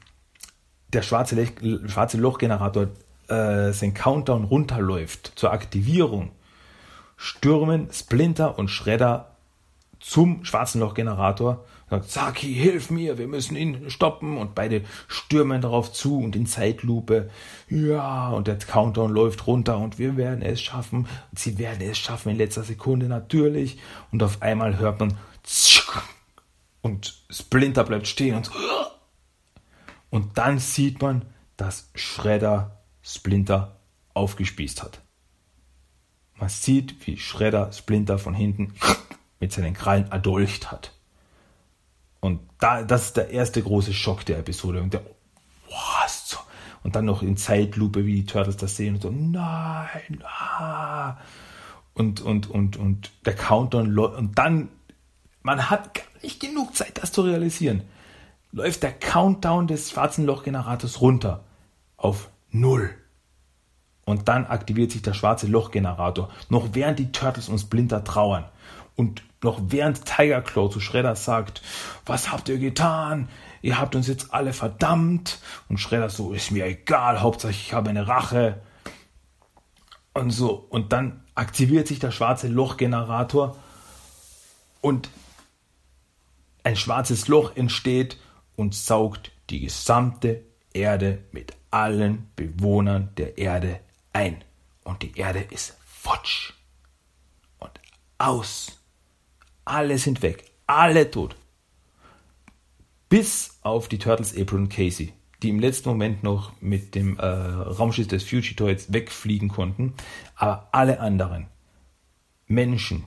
[0.88, 1.52] der schwarze, Lech,
[1.86, 2.88] schwarze Lochgenerator
[3.28, 6.32] äh, sein Countdown runterläuft zur Aktivierung,
[7.16, 9.36] stürmen Splinter und Shredder
[10.00, 11.64] zum schwarzen Lochgenerator
[12.02, 14.36] sagt, Saki, hilf mir, wir müssen ihn stoppen.
[14.36, 17.30] Und beide stürmen darauf zu und in Zeitlupe.
[17.68, 21.06] Ja, und der Countdown läuft runter und wir werden es schaffen.
[21.30, 23.78] Und sie werden es schaffen in letzter Sekunde natürlich.
[24.12, 25.16] Und auf einmal hört man
[26.80, 28.50] und Splinter bleibt stehen und
[30.10, 31.24] und dann sieht man,
[31.56, 33.80] dass Shredder Splinter
[34.12, 35.00] aufgespießt hat.
[36.36, 38.74] Man sieht, wie Shredder Splinter von hinten
[39.40, 40.93] mit seinen Krallen erdolcht hat.
[42.24, 44.80] Und da, das ist der erste große Schock der Episode.
[44.80, 45.02] Und der,
[45.68, 46.38] was?
[46.82, 51.18] Und dann noch in Zeitlupe, wie die Turtles das sehen und so, nein, ah.
[51.92, 54.70] Und, und, und, und der Countdown, und dann,
[55.42, 57.82] man hat gar nicht genug Zeit, das zu realisieren.
[58.52, 61.44] Läuft der Countdown des schwarzen Lochgenerators runter
[61.98, 62.88] auf Null.
[64.06, 68.46] Und dann aktiviert sich der schwarze Lochgenerator, noch während die Turtles und Splinter trauern.
[68.96, 71.62] Und noch während Tiger Claw zu Shredder sagt,
[72.04, 73.28] was habt ihr getan?
[73.62, 75.38] Ihr habt uns jetzt alle verdammt.
[75.68, 78.60] Und Shredder so, ist mir egal, Hauptsache ich habe eine Rache.
[80.12, 83.56] Und so, und dann aktiviert sich der schwarze Lochgenerator
[84.80, 85.08] und
[86.62, 88.18] ein schwarzes Loch entsteht
[88.56, 90.42] und saugt die gesamte
[90.72, 93.80] Erde mit allen Bewohnern der Erde
[94.12, 94.42] ein.
[94.84, 96.52] Und die Erde ist futsch
[97.58, 97.72] und
[98.18, 98.83] aus.
[99.64, 100.44] Alle sind weg.
[100.66, 101.36] Alle tot.
[103.08, 105.12] Bis auf die Turtles April und Casey,
[105.42, 109.94] die im letzten Moment noch mit dem äh, Raumschiff des Fugitoids wegfliegen konnten.
[110.36, 111.46] Aber alle anderen,
[112.46, 113.04] Menschen,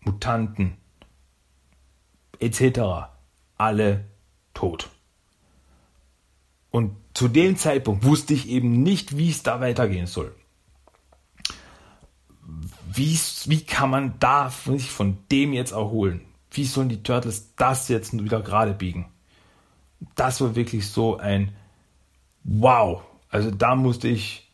[0.00, 0.76] Mutanten,
[2.38, 3.10] etc.,
[3.56, 4.04] alle
[4.54, 4.90] tot.
[6.70, 10.34] Und zu dem Zeitpunkt wusste ich eben nicht, wie es da weitergehen soll
[12.98, 16.20] wie, wie kann man da sich von dem jetzt erholen?
[16.50, 19.06] Wie sollen die Turtles das jetzt wieder gerade biegen?
[20.16, 21.54] Das war wirklich so ein
[22.42, 23.02] Wow.
[23.30, 24.50] Also da musste ich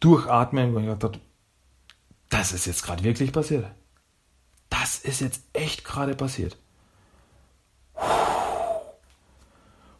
[0.00, 1.20] Durchatmen, wo ich gedacht habe,
[2.28, 3.66] das ist jetzt gerade wirklich passiert.
[4.70, 6.56] Das ist jetzt echt gerade passiert.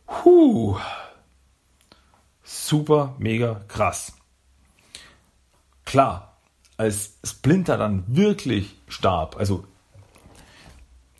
[0.06, 0.78] Puh.
[2.42, 4.12] Super, mega krass.
[5.84, 6.31] Klar,
[6.76, 9.64] als Splinter dann wirklich starb, also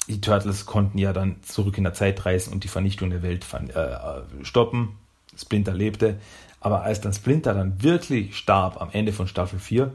[0.08, 3.46] die Turtles konnten ja dann zurück in der Zeit reisen und die Vernichtung der Welt
[3.52, 4.98] äh, stoppen.
[5.36, 6.18] Splinter lebte.
[6.60, 9.92] Aber als dann Splinter dann wirklich starb am Ende von Staffel 4,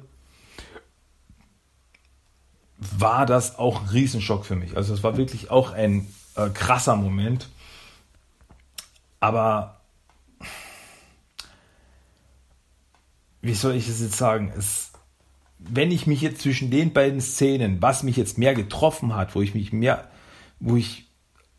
[2.77, 4.75] war das auch ein Riesenschock für mich.
[4.75, 7.49] Also es war wirklich auch ein äh, krasser Moment.
[9.19, 9.81] Aber
[13.41, 14.53] wie soll ich es jetzt sagen?
[14.55, 14.86] Es,
[15.59, 19.41] wenn ich mich jetzt zwischen den beiden Szenen, was mich jetzt mehr getroffen hat, wo
[19.41, 20.09] ich mich mehr,
[20.59, 21.07] wo ich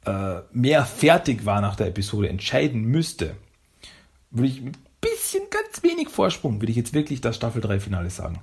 [0.05, 3.37] äh, mehr fertig war nach der Episode, entscheiden müsste,
[4.31, 8.11] würde ich ein bisschen, ganz wenig Vorsprung, würde ich jetzt wirklich das Staffel 3 Finale
[8.11, 8.41] sagen.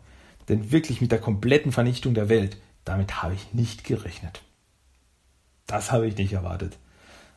[0.49, 4.41] Denn wirklich mit der kompletten Vernichtung der Welt, damit habe ich nicht gerechnet.
[5.67, 6.77] Das habe ich nicht erwartet.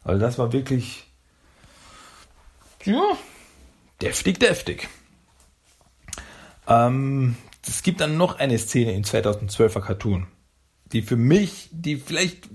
[0.04, 1.06] Also das war wirklich,
[2.84, 3.02] ja,
[4.02, 4.88] deftig, deftig.
[6.66, 7.36] Ähm,
[7.68, 10.26] es gibt dann noch eine Szene in 2012er Cartoon,
[10.92, 12.48] die für mich, die vielleicht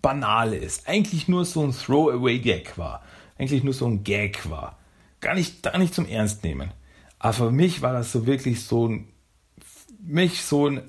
[0.00, 3.04] banal ist, eigentlich nur so ein Throwaway-Gag war,
[3.38, 4.78] eigentlich nur so ein Gag war,
[5.20, 6.72] gar nicht, gar nicht zum Ernst nehmen.
[7.18, 9.08] Aber für mich war das so wirklich so ein,
[10.00, 10.82] mich so ein,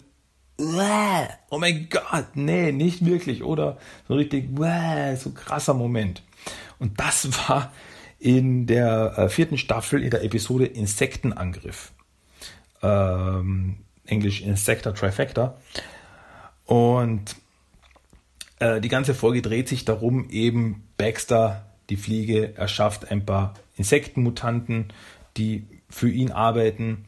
[0.57, 6.24] oh mein Gott, nee, nicht wirklich, oder so richtig, so krasser Moment.
[6.80, 7.72] Und das war
[8.18, 11.91] in der äh, vierten Staffel in der Episode Insektenangriff
[12.84, 15.57] ähm, Englisch Insecta Trifecta.
[16.65, 17.36] Und
[18.59, 24.93] äh, die ganze Folge dreht sich darum, eben Baxter, die Fliege, erschafft ein paar Insektenmutanten,
[25.38, 27.05] die für ihn arbeiten.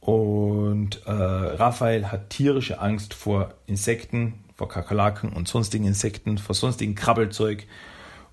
[0.00, 6.94] Und äh, Raphael hat tierische Angst vor Insekten, vor Kakerlaken und sonstigen Insekten, vor sonstigen
[6.94, 7.66] Krabbelzeug.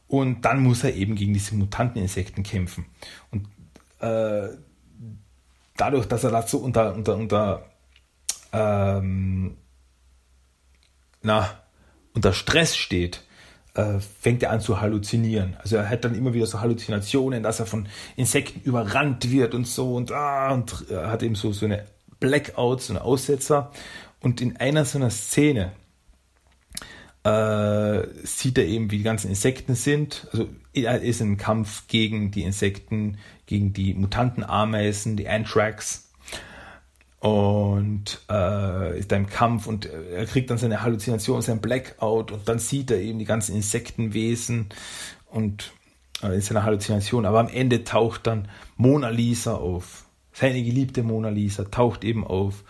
[0.07, 2.86] Und dann muss er eben gegen diese Mutanteninsekten kämpfen.
[3.32, 3.47] Und
[4.01, 4.49] äh,
[5.82, 7.65] dadurch, dass er dazu unter, unter, unter,
[8.53, 9.57] ähm,
[11.23, 11.49] na,
[12.13, 13.23] unter Stress steht,
[13.73, 15.57] äh, fängt er an zu halluzinieren.
[15.59, 19.65] Also er hat dann immer wieder so Halluzinationen, dass er von Insekten überrannt wird und
[19.65, 21.88] so und, ah, und er hat eben so, so eine
[22.19, 23.71] Blackout, so eine Aussetzer.
[24.19, 25.71] Und in einer so einer Szene
[27.23, 30.27] äh, sieht er eben, wie die ganzen Insekten sind.
[30.32, 33.17] Also er ist im Kampf gegen die Insekten,
[33.52, 36.10] gegen die Mutantenameisen, die Anthrax.
[37.20, 42.47] Und äh, ist da im Kampf und er kriegt dann seine Halluzination, sein Blackout und
[42.47, 44.70] dann sieht er eben die ganzen Insektenwesen
[45.30, 45.74] und
[46.24, 47.26] äh, in seiner Halluzination.
[47.26, 48.47] Aber am Ende taucht dann
[48.78, 50.06] Mona Lisa auf.
[50.32, 52.64] Seine geliebte Mona Lisa taucht eben auf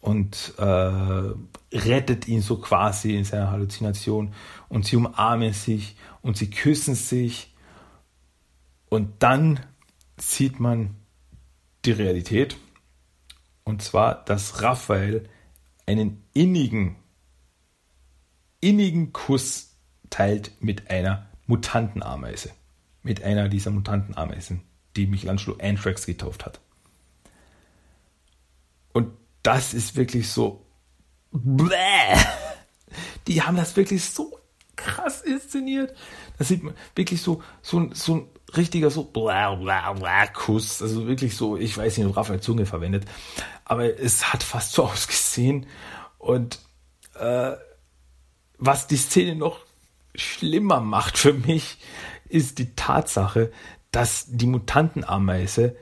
[0.00, 1.32] und äh,
[1.72, 4.34] rettet ihn so quasi in seiner Halluzination
[4.68, 7.54] und sie umarmen sich und sie küssen sich
[8.88, 9.60] und dann
[10.16, 10.96] sieht man
[11.84, 12.56] die Realität
[13.64, 15.28] und zwar, dass Raphael
[15.86, 16.96] einen innigen,
[18.60, 19.76] innigen Kuss
[20.08, 22.52] teilt mit einer Mutantenameise,
[23.02, 24.62] mit einer dieser Mutantenameisen,
[24.94, 26.60] die Michelangelo Anthrax getauft hat.
[28.92, 29.12] Und
[29.42, 30.64] das ist wirklich so.
[31.32, 32.16] Bläh.
[33.26, 34.38] Die haben das wirklich so
[34.76, 35.94] krass inszeniert.
[36.38, 40.82] Das sieht man wirklich so, so, so richtiger so bla bla bla Kuss.
[40.82, 43.04] Also wirklich so, ich weiß nicht, ob Raphael Zunge verwendet,
[43.64, 45.66] aber es hat fast so ausgesehen.
[46.18, 46.60] Und
[47.18, 47.52] äh,
[48.58, 49.60] was die Szene noch
[50.14, 51.78] schlimmer macht für mich,
[52.28, 53.52] ist die Tatsache,
[53.90, 55.76] dass die Mutantenameise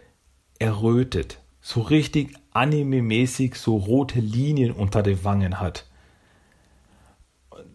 [0.58, 1.38] errötet.
[1.60, 5.86] So richtig anime-mäßig so rote Linien unter den Wangen hat.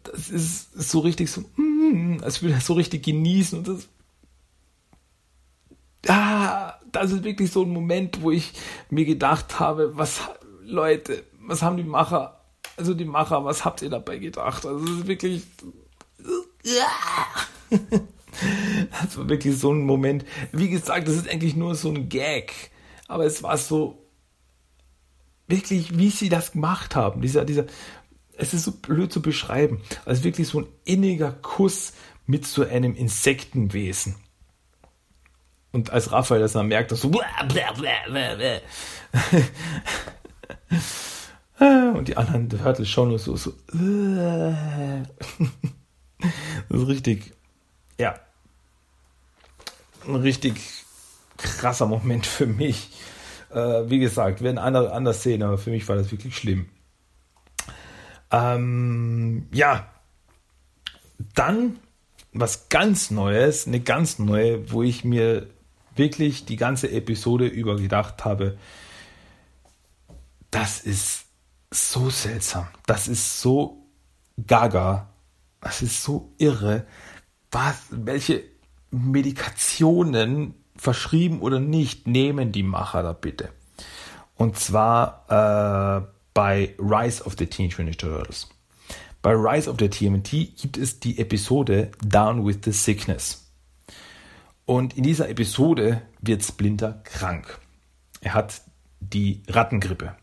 [0.04, 3.90] Das ist so richtig so, mm, als würde er so richtig genießen und das.
[6.08, 8.54] Ah, das ist wirklich so ein Moment, wo ich
[8.90, 10.22] mir gedacht habe, was,
[10.64, 12.40] Leute, was haben die Macher,
[12.78, 14.66] also die Macher, was habt ihr dabei gedacht?
[14.66, 15.44] Also es ist wirklich.
[19.02, 20.24] Das war wirklich so ein Moment.
[20.54, 22.54] Wie gesagt, das ist eigentlich nur so ein Gag.
[23.08, 24.00] Aber es war so,
[25.50, 27.22] wirklich, wie sie das gemacht haben.
[27.22, 27.66] Dieser, dieser,
[28.38, 29.82] es ist so blöd zu beschreiben.
[30.06, 31.94] Also wirklich so ein inniger Kuss
[32.26, 34.16] mit so einem Insektenwesen.
[35.72, 37.10] Und als Raphael das dann merkt, dass so
[41.96, 43.54] und die anderen Turtles schauen nur so, so
[46.70, 47.34] das ist richtig,
[48.00, 48.20] ja,
[50.08, 50.60] ein richtig
[51.38, 52.92] krasser Moment für mich.
[53.52, 56.68] Äh, wie gesagt, werden andere anders sehen, aber für mich war das wirklich schlimm.
[58.32, 59.88] Ähm, ja,
[61.36, 61.80] dann
[62.32, 65.48] was ganz Neues, eine ganz neue, wo ich mir
[65.96, 68.58] wirklich die ganze Episode über gedacht habe,
[70.52, 71.26] das ist
[71.72, 73.86] so seltsam, das ist so
[74.48, 75.10] gaga,
[75.62, 76.86] das ist so irre,
[77.52, 78.44] was, welche
[78.92, 83.50] Medikationen verschrieben oder nicht nehmen die Macher da bitte.
[84.36, 88.50] Und zwar äh, bei Rise of the Teenage Mutant Turtles.
[89.22, 93.49] Bei Rise of the TMT gibt es die Episode Down with the Sickness.
[94.70, 97.60] Und in dieser Episode wird Splinter krank.
[98.22, 98.62] Er hat
[99.00, 100.16] die Rattengrippe.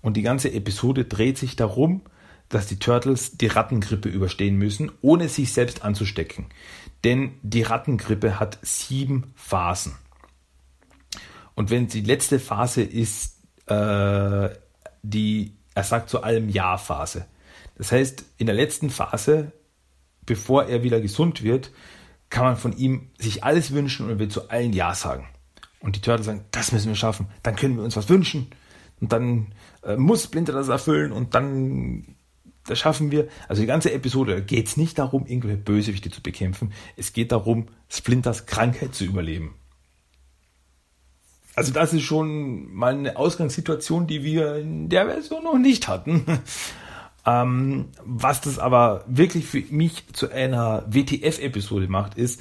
[0.00, 2.02] Und die ganze Episode dreht sich darum,
[2.48, 6.46] dass die Turtles die Rattengrippe überstehen müssen, ohne sich selbst anzustecken.
[7.02, 9.96] Denn die Rattengrippe hat sieben Phasen.
[11.56, 14.48] Und wenn die letzte Phase ist, äh,
[15.02, 17.26] die, er sagt zu allem Ja-Phase.
[17.76, 19.50] Das heißt, in der letzten Phase,
[20.24, 21.72] bevor er wieder gesund wird,
[22.36, 25.26] kann man von ihm sich alles wünschen und er wird zu allen Ja sagen.
[25.80, 28.48] Und die Turtles sagen, das müssen wir schaffen, dann können wir uns was wünschen.
[29.00, 32.14] Und dann äh, muss Splinter das erfüllen und dann
[32.66, 33.28] das schaffen wir.
[33.48, 36.74] Also die ganze Episode geht es nicht darum, irgendwelche Bösewichte zu bekämpfen.
[36.98, 39.54] Es geht darum, Splinters Krankheit zu überleben.
[41.54, 46.26] Also das ist schon mal eine Ausgangssituation, die wir in der Version noch nicht hatten.
[47.26, 52.40] ähm, was das aber wirklich für mich zu einer WTF-Episode macht, ist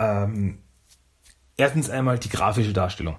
[0.00, 0.58] ähm,
[1.56, 3.16] erstens einmal die grafische Darstellung.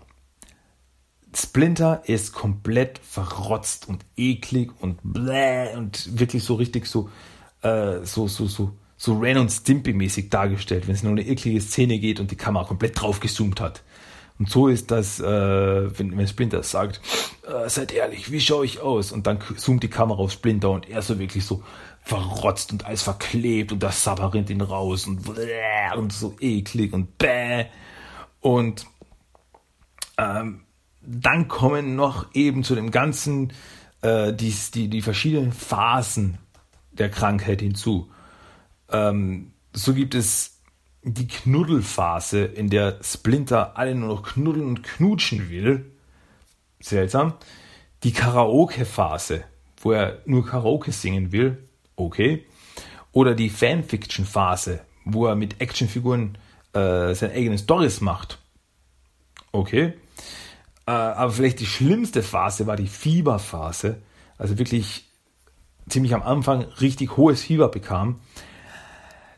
[1.34, 7.10] Splinter ist komplett verrotzt und eklig und bläh und wirklich so richtig so,
[7.62, 11.62] äh, so, so, so, so Ren und Stimpy mäßig dargestellt, wenn es nur eine eklige
[11.62, 13.84] Szene geht und die Kamera komplett drauf gezoomt hat.
[14.40, 17.02] Und so ist das, äh, wenn, wenn Splinter sagt,
[17.46, 19.12] äh, seid ehrlich, wie schaue ich aus?
[19.12, 21.62] Und dann zoomt die Kamera auf Splinter und er so wirklich so
[22.02, 25.28] verrotzt und alles verklebt und das Sabber rinnt ihn raus und,
[25.96, 27.66] und so eklig und bäh.
[28.40, 28.86] Und
[30.18, 30.62] ähm,
[31.02, 33.52] dann kommen noch eben zu dem Ganzen
[34.02, 36.38] äh, die, die, die verschiedenen Phasen
[36.92, 38.10] der Krankheit hinzu.
[38.90, 40.59] Ähm, so gibt es
[41.04, 45.92] die Knuddelphase, in der Splinter alle nur noch knuddeln und knutschen will.
[46.80, 47.34] Seltsam.
[48.04, 49.44] Die Karaoke-Phase,
[49.82, 51.64] wo er nur Karaoke singen will.
[51.96, 52.46] Okay.
[53.12, 56.38] Oder die Fanfiction-Phase, wo er mit Actionfiguren
[56.74, 58.38] äh, seine eigenen Stories macht.
[59.52, 59.94] Okay.
[60.86, 64.02] Äh, aber vielleicht die schlimmste Phase war die Fieberphase.
[64.38, 65.06] Also wirklich
[65.90, 68.22] ziemlich am Anfang richtig hohes Fieber bekam.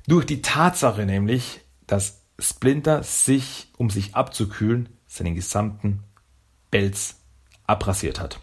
[0.07, 6.03] Durch die Tatsache nämlich, dass Splinter sich, um sich abzukühlen, seinen gesamten
[6.71, 7.17] Pelz
[7.67, 8.39] abrasiert hat.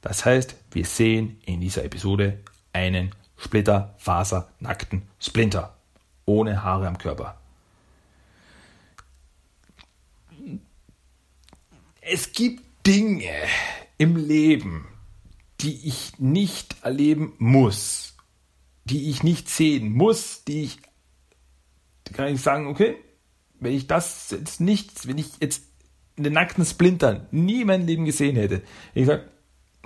[0.00, 2.40] Das heißt, wir sehen in dieser Episode
[2.72, 5.76] einen splitterfasernackten Splinter
[6.26, 7.38] ohne Haare am Körper.
[12.06, 13.32] es gibt Dinge
[13.96, 14.86] im Leben,
[15.60, 18.13] die ich nicht erleben muss,
[18.84, 20.78] die ich nicht sehen muss, die ich,
[22.12, 22.96] kann ich sagen, okay,
[23.60, 25.64] wenn ich das jetzt nicht, wenn ich jetzt
[26.16, 28.62] den nackten Splinter nie in meinem Leben gesehen hätte,
[28.94, 29.28] ich sage,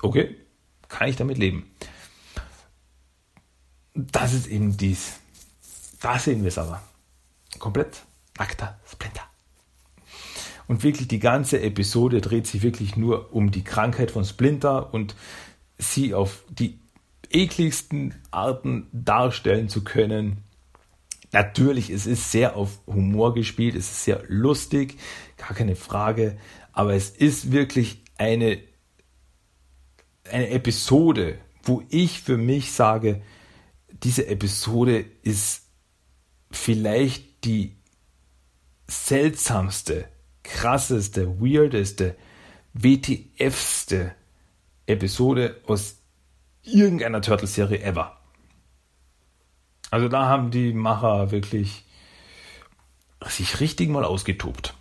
[0.03, 0.37] okay,
[0.89, 1.71] kann ich damit leben.
[3.95, 5.15] Das ist eben dies.
[6.01, 6.83] Da sehen wir es aber.
[7.59, 8.03] Komplett
[8.39, 9.23] nackter Splinter.
[10.67, 15.17] Und wirklich die ganze Episode dreht sich wirklich nur um die Krankheit von Splinter und
[15.79, 16.79] sie auf die
[17.31, 20.45] ekligsten Arten darstellen zu können.
[21.33, 24.99] Natürlich, es ist sehr auf Humor gespielt, es ist sehr lustig,
[25.37, 26.39] gar keine Frage,
[26.73, 28.59] aber es ist wirklich eine,
[30.31, 33.23] eine Episode, wo ich für mich sage,
[34.03, 35.67] diese Episode ist
[36.51, 37.77] vielleicht die
[38.87, 40.09] seltsamste
[40.43, 42.17] krasseste, weirdeste,
[42.73, 44.15] WTFste
[44.87, 45.98] Episode aus
[46.73, 48.17] irgendeiner Turtles-Serie ever.
[49.91, 51.85] Also da haben die Macher wirklich
[53.27, 54.75] sich richtig mal ausgetobt.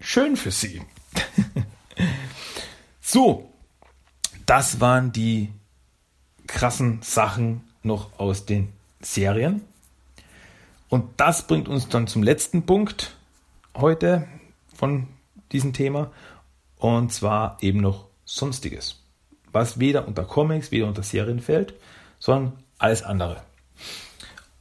[0.00, 0.82] Schön für sie.
[3.00, 3.50] so,
[4.46, 5.52] das waren die
[6.46, 9.62] krassen Sachen noch aus den Serien.
[10.88, 13.16] Und das bringt uns dann zum letzten Punkt
[13.74, 14.28] heute
[14.74, 15.08] von
[15.52, 16.12] diesem Thema
[16.78, 19.02] und zwar eben noch Sonstiges,
[19.56, 21.72] was weder unter Comics, weder unter Serien fällt,
[22.18, 23.42] sondern alles andere.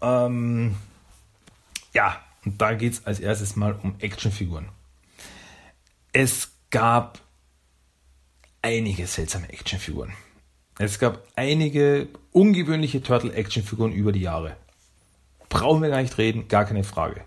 [0.02, 0.76] Ähm,
[1.94, 4.70] ja, und da geht es als erstes mal um Actionfiguren.
[6.14, 7.20] Es gab
[8.62, 10.14] einige seltsame Actionfiguren.
[10.80, 14.56] Es gab einige ungewöhnliche Turtle-Actionfiguren über die Jahre.
[15.50, 17.26] Brauchen wir gar nicht reden, gar keine Frage.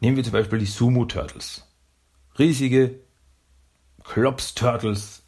[0.00, 1.66] Nehmen wir zum Beispiel die Sumo Turtles.
[2.38, 3.00] Riesige
[4.04, 5.22] Klops Turtles.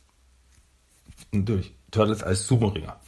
[1.32, 2.98] Natürlich, Turtles als Sumo-Ringer.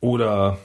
[0.00, 0.58] Oder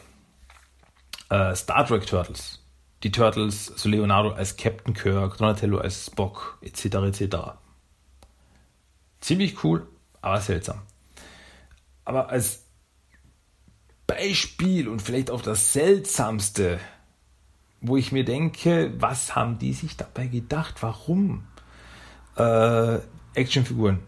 [1.29, 2.61] äh, Star Trek Turtles.
[3.03, 6.85] Die Turtles, so Leonardo als Captain Kirk, Donatello als Spock, etc.
[6.85, 7.37] etc.
[9.21, 9.87] Ziemlich cool,
[10.21, 10.81] aber seltsam.
[12.03, 12.63] Aber als
[14.07, 16.79] Beispiel und vielleicht auch das Seltsamste,
[17.81, 20.81] wo ich mir denke, was haben die sich dabei gedacht?
[20.81, 21.47] Warum?
[22.37, 22.99] Äh,
[23.33, 23.99] Actionfiguren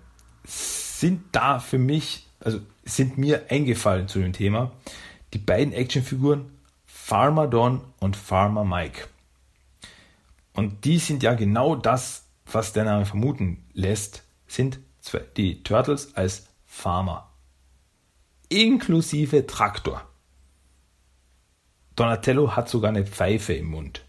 [0.99, 4.71] sind da für mich, also sind mir eingefallen zu dem Thema.
[5.33, 6.51] Die beiden Actionfiguren
[6.85, 9.07] Farmer Don und Farmer Mike.
[10.53, 14.79] Und die sind ja genau das, was der Name vermuten lässt, sind
[15.35, 17.27] die Turtles als Farmer
[18.49, 20.01] inklusive Traktor.
[21.95, 24.03] Donatello hat sogar eine Pfeife im Mund.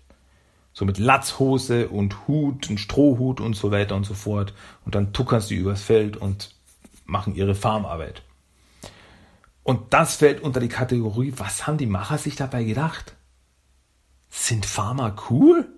[0.73, 4.55] So mit Latzhose und Hut und Strohhut und so weiter und so fort.
[4.85, 6.55] Und dann tuckern sie übers Feld und
[7.09, 8.23] machen ihre Farmarbeit.
[9.65, 13.17] Und das fällt unter die Kategorie, was haben die Macher sich dabei gedacht?
[14.31, 15.69] Sind Farmer cool?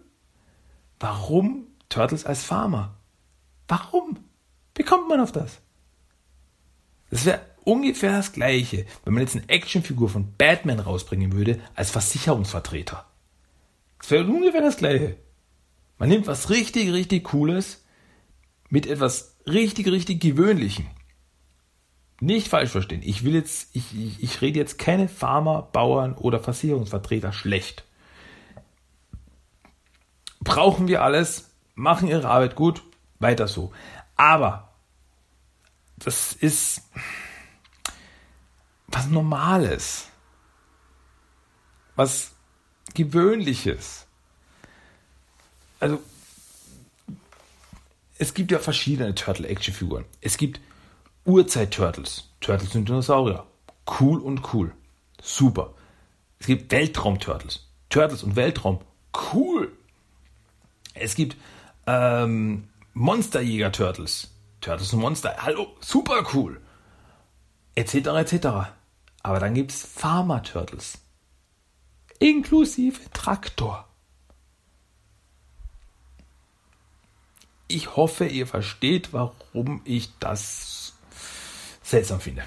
[0.99, 2.95] Warum Turtles als Farmer?
[3.69, 4.19] Warum?
[4.75, 5.61] Wie kommt man auf das?
[7.11, 11.91] Das wäre ungefähr das gleiche, wenn man jetzt eine Actionfigur von Batman rausbringen würde als
[11.91, 13.07] Versicherungsvertreter.
[13.99, 15.17] Das wäre ungefähr das gleiche.
[15.99, 17.85] Man nimmt was richtig, richtig Cooles
[18.69, 20.87] mit etwas richtig, richtig Gewöhnlichen.
[22.21, 23.01] Nicht falsch verstehen.
[23.03, 27.85] Ich will jetzt, ich, ich, ich rede jetzt keine Farmer, Bauern oder Versicherungsvertreter schlecht.
[30.41, 32.83] Brauchen wir alles, machen ihre Arbeit gut,
[33.19, 33.73] weiter so.
[34.17, 34.71] Aber
[35.97, 36.83] das ist,
[38.89, 40.09] was Normales,
[41.97, 42.33] was
[42.95, 44.07] Gewöhnliches.
[45.79, 46.03] Also,
[48.19, 50.05] es gibt ja verschiedene Turtle-Action-Figuren.
[50.21, 50.61] Es gibt
[51.31, 52.29] Urzeit-Turtles.
[52.41, 53.47] Turtles sind Dinosaurier.
[54.01, 54.73] Cool und cool.
[55.23, 55.75] Super.
[56.41, 57.69] Es gibt Weltraum-Turtles.
[57.89, 58.81] Turtles und Weltraum.
[59.33, 59.73] Cool.
[60.95, 61.37] Es gibt
[61.87, 64.31] ähm, Monsterjäger-Turtles.
[64.61, 65.37] Turtles und Monster.
[65.39, 66.61] Hallo, super cool.
[67.75, 67.95] Etc.
[67.95, 68.47] etc.
[69.23, 70.99] Aber dann gibt es Farmer Turtles.
[72.19, 73.87] Inklusive Traktor.
[77.69, 80.90] Ich hoffe, ihr versteht, warum ich das
[81.91, 82.43] seltsam finde.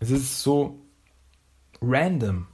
[0.00, 0.80] Es ist so
[1.80, 2.48] random,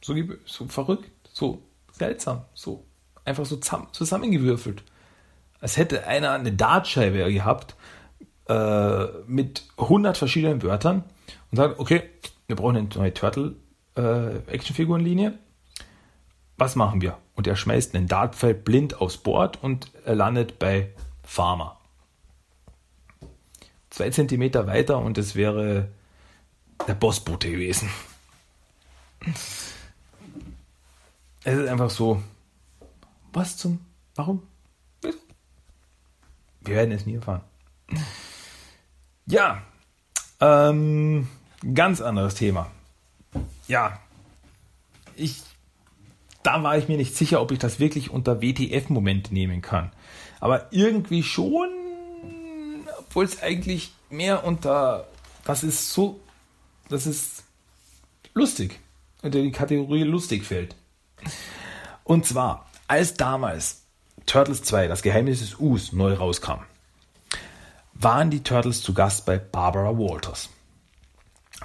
[0.00, 0.14] so,
[0.44, 2.84] so verrückt, so seltsam, so
[3.24, 4.82] einfach so zusammengewürfelt.
[5.60, 7.76] Als hätte einer eine Dartscheibe gehabt
[8.48, 11.04] äh, mit 100 verschiedenen Wörtern
[11.50, 12.02] und sagt, okay,
[12.46, 15.30] wir brauchen eine neue Turtle-Actionfigurenlinie.
[15.30, 15.38] Äh,
[16.56, 17.18] Was machen wir?
[17.34, 20.90] Und er schmeißt einen Dartpfeil blind aufs Board und er landet bei
[21.22, 21.78] Farmer.
[23.96, 25.88] Zwei Zentimeter weiter und es wäre
[26.86, 27.88] der Bossbote gewesen.
[29.24, 29.72] Es
[31.56, 32.22] ist einfach so,
[33.32, 33.80] was zum,
[34.14, 34.42] warum?
[36.60, 37.40] Wir werden es nie erfahren.
[39.24, 39.62] Ja,
[40.40, 41.26] ähm,
[41.72, 42.70] ganz anderes Thema.
[43.66, 43.98] Ja,
[45.14, 45.40] ich,
[46.42, 49.90] da war ich mir nicht sicher, ob ich das wirklich unter WTF-Momente nehmen kann.
[50.38, 51.85] Aber irgendwie schon,
[53.16, 55.08] obwohl es eigentlich mehr unter,
[55.46, 56.20] das ist so,
[56.90, 57.44] das ist
[58.34, 58.78] lustig,
[59.22, 60.76] unter die Kategorie lustig fällt.
[62.04, 63.86] Und zwar, als damals
[64.26, 66.60] Turtles 2, das Geheimnis des Us, neu rauskam,
[67.94, 70.50] waren die Turtles zu Gast bei Barbara Walters.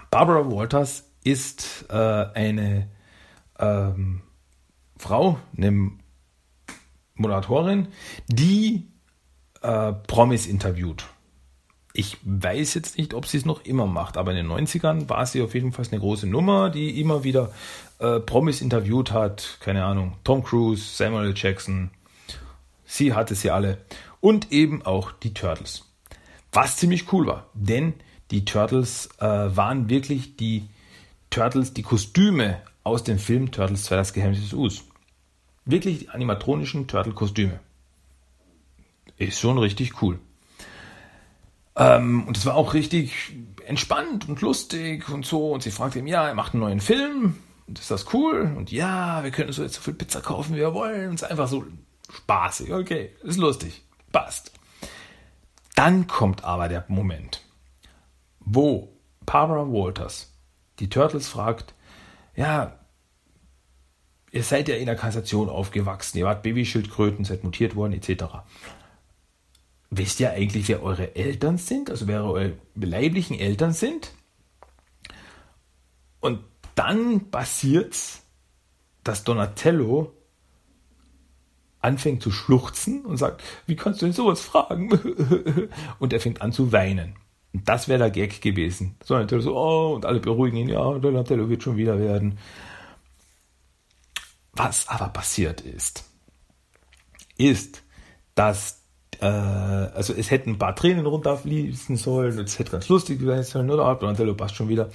[0.09, 2.87] Barbara Walters ist äh, eine
[3.59, 4.21] ähm,
[4.97, 5.91] Frau, eine
[7.15, 7.89] Moderatorin,
[8.29, 8.87] die
[9.61, 11.10] äh, Promis interviewt.
[11.93, 15.25] Ich weiß jetzt nicht, ob sie es noch immer macht, aber in den 90ern war
[15.25, 17.51] sie auf jeden Fall eine große Nummer, die immer wieder
[17.99, 19.57] äh, Promis interviewt hat.
[19.59, 21.33] Keine Ahnung, Tom Cruise, Samuel.
[21.35, 21.91] Jackson.
[22.85, 23.77] Sie hatte sie alle.
[24.21, 25.85] Und eben auch die Turtles.
[26.53, 27.93] Was ziemlich cool war, denn
[28.29, 30.67] die Turtles äh, waren wirklich die
[31.29, 34.83] Turtles, die Kostüme aus dem Film Turtles 2, das Geheimnis des Us.
[35.65, 37.59] Wirklich die animatronischen Turtle-Kostüme.
[39.17, 40.19] Ist schon richtig cool.
[41.75, 43.33] Ähm, und es war auch richtig
[43.65, 45.51] entspannt und lustig und so.
[45.51, 47.37] Und sie fragte ihm, ja, er macht einen neuen Film.
[47.67, 48.53] Und ist das cool?
[48.57, 51.09] Und ja, wir können so jetzt so viel Pizza kaufen, wie wir wollen.
[51.09, 51.65] Und es ist einfach so
[52.09, 52.73] spaßig.
[52.73, 53.83] Okay, ist lustig.
[54.11, 54.51] Passt.
[55.75, 57.41] Dann kommt aber der Moment,
[58.39, 58.93] wo
[59.25, 60.33] Barbara Walters
[60.79, 61.73] die Turtles fragt,
[62.35, 62.77] ja,
[64.31, 68.25] ihr seid ja in der Kassation aufgewachsen, ihr wart Babyschildkröten, seid mutiert worden, etc.
[69.93, 71.89] Wisst ihr eigentlich, wer eure Eltern sind?
[71.89, 74.13] Also wer eure leiblichen Eltern sind?
[76.21, 76.39] Und
[76.75, 78.23] dann passiert's,
[79.03, 80.13] dass Donatello
[81.79, 84.91] anfängt zu schluchzen und sagt, wie kannst du denn sowas fragen?
[85.99, 87.15] und er fängt an zu weinen.
[87.51, 88.95] Und das wäre der Gag gewesen.
[89.05, 92.37] Donatello so, oh, und alle beruhigen ihn, ja, Donatello wird schon wieder werden.
[94.53, 96.05] Was aber passiert ist,
[97.37, 97.83] ist,
[98.35, 98.80] dass
[99.21, 103.69] äh, also es hätten ein paar Tränen runterfließen sollen, es hätte ganz lustig sein sollen,
[103.69, 104.89] oder Donatello passt schon wieder.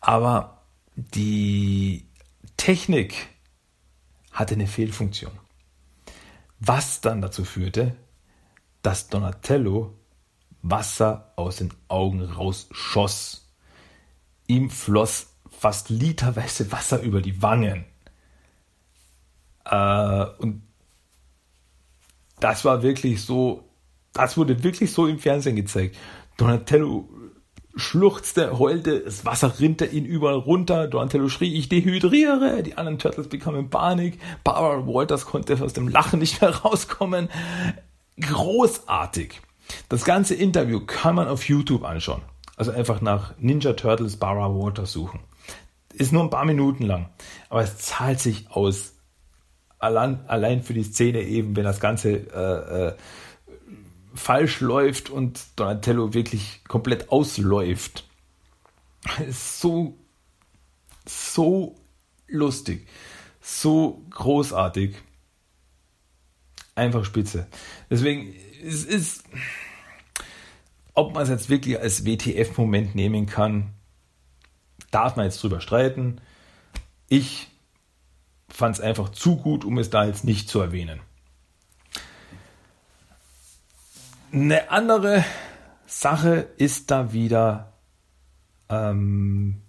[0.00, 0.62] Aber
[0.94, 2.06] die
[2.56, 3.14] Technik
[4.32, 5.32] hatte eine Fehlfunktion.
[6.60, 7.96] Was dann dazu führte,
[8.82, 9.94] dass Donatello
[10.64, 13.52] Wasser aus den Augen rausschoss.
[14.46, 17.84] Ihm floss fast literweise Wasser über die Wangen.
[19.66, 20.63] Äh, und
[22.40, 23.68] das war wirklich so,
[24.12, 25.96] das wurde wirklich so im Fernsehen gezeigt.
[26.36, 27.08] Donatello
[27.76, 30.86] schluchzte, heulte, das Wasser rinnte ihn überall runter.
[30.86, 32.62] Donatello schrie, ich dehydriere.
[32.62, 34.18] Die anderen Turtles bekamen Panik.
[34.44, 37.28] Barbara Walters konnte aus dem Lachen nicht mehr rauskommen.
[38.20, 39.40] Großartig.
[39.88, 42.22] Das ganze Interview kann man auf YouTube anschauen.
[42.56, 45.20] Also einfach nach Ninja Turtles Barbara Walters suchen.
[45.92, 47.08] Ist nur ein paar Minuten lang.
[47.48, 48.93] Aber es zahlt sich aus.
[49.84, 52.94] Allein, allein für die Szene eben, wenn das Ganze äh, äh,
[54.14, 58.08] falsch läuft und Donatello wirklich komplett ausläuft.
[59.28, 59.98] Ist so,
[61.04, 61.76] so
[62.26, 62.88] lustig,
[63.42, 64.96] so großartig.
[66.74, 67.46] Einfach spitze.
[67.90, 68.34] Deswegen,
[68.64, 69.22] es ist,
[70.94, 73.74] ob man es jetzt wirklich als WTF-Moment nehmen kann,
[74.90, 76.22] darf man jetzt drüber streiten.
[77.08, 77.48] Ich
[78.54, 81.00] fand es einfach zu gut, um es da jetzt nicht zu erwähnen.
[84.32, 85.24] Eine andere
[85.86, 87.72] Sache ist da wieder
[88.68, 89.60] ähm,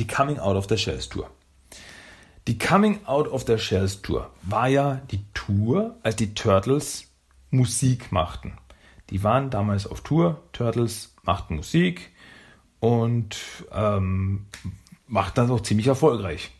[0.00, 1.30] die Coming Out of the Shells Tour.
[2.48, 7.06] Die Coming Out of the Shells Tour war ja die Tour, als die Turtles
[7.50, 8.58] Musik machten.
[9.10, 12.10] Die waren damals auf Tour, Turtles machten Musik
[12.80, 13.36] und
[13.72, 14.46] ähm,
[15.06, 16.50] machten das auch ziemlich erfolgreich.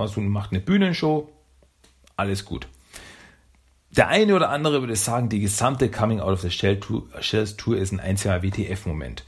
[0.00, 1.28] Also macht eine Bühnenshow,
[2.16, 2.68] alles gut.
[3.90, 7.92] Der eine oder andere würde sagen, die gesamte Coming Out of the Shell Tour ist
[7.92, 9.24] ein einziger WTF-Moment.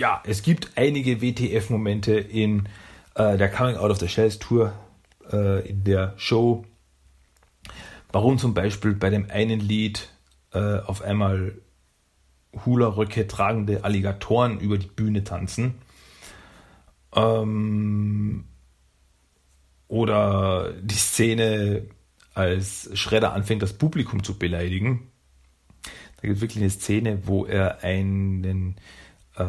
[0.00, 2.68] Ja, es gibt einige WTF-Momente in
[3.14, 4.72] äh, der Coming Out of the Shells Tour,
[5.30, 6.64] äh, in der Show.
[8.10, 10.08] Warum zum Beispiel bei dem einen Lied
[10.52, 11.54] äh, auf einmal
[12.64, 15.74] Hula-Röcke tragende Alligatoren über die Bühne tanzen.
[17.14, 18.44] Ähm,
[19.92, 21.82] oder die Szene
[22.32, 25.08] als Schredder anfängt, das Publikum zu beleidigen.
[25.82, 28.76] Da gibt es wirklich eine Szene, wo er einen,
[29.36, 29.44] äh,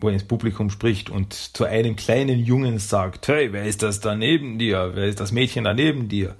[0.00, 4.00] wo er ins Publikum spricht und zu einem kleinen Jungen sagt, hey, wer ist das
[4.00, 4.90] da neben dir?
[4.94, 6.34] Wer ist das Mädchen da neben dir?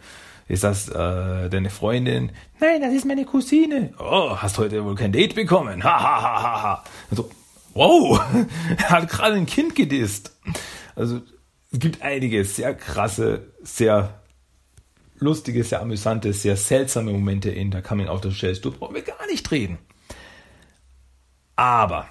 [0.49, 2.33] Ist das äh, deine Freundin?
[2.59, 3.95] Nein, das ist meine Cousine.
[4.01, 5.85] Oh, hast heute wohl kein Date bekommen?
[5.85, 6.85] Ha, ha, ha, ha, ha.
[7.13, 7.31] Also,
[7.75, 8.21] wow,
[8.77, 10.37] er hat gerade ein Kind gedisst.
[10.97, 11.21] Also,
[11.71, 14.23] es gibt einige sehr krasse, sehr
[15.19, 18.61] lustige, sehr amüsante, sehr seltsame Momente in der Coming Out of Shells.
[18.61, 19.79] Du brauchen wir gar nicht reden.
[21.57, 22.09] Aber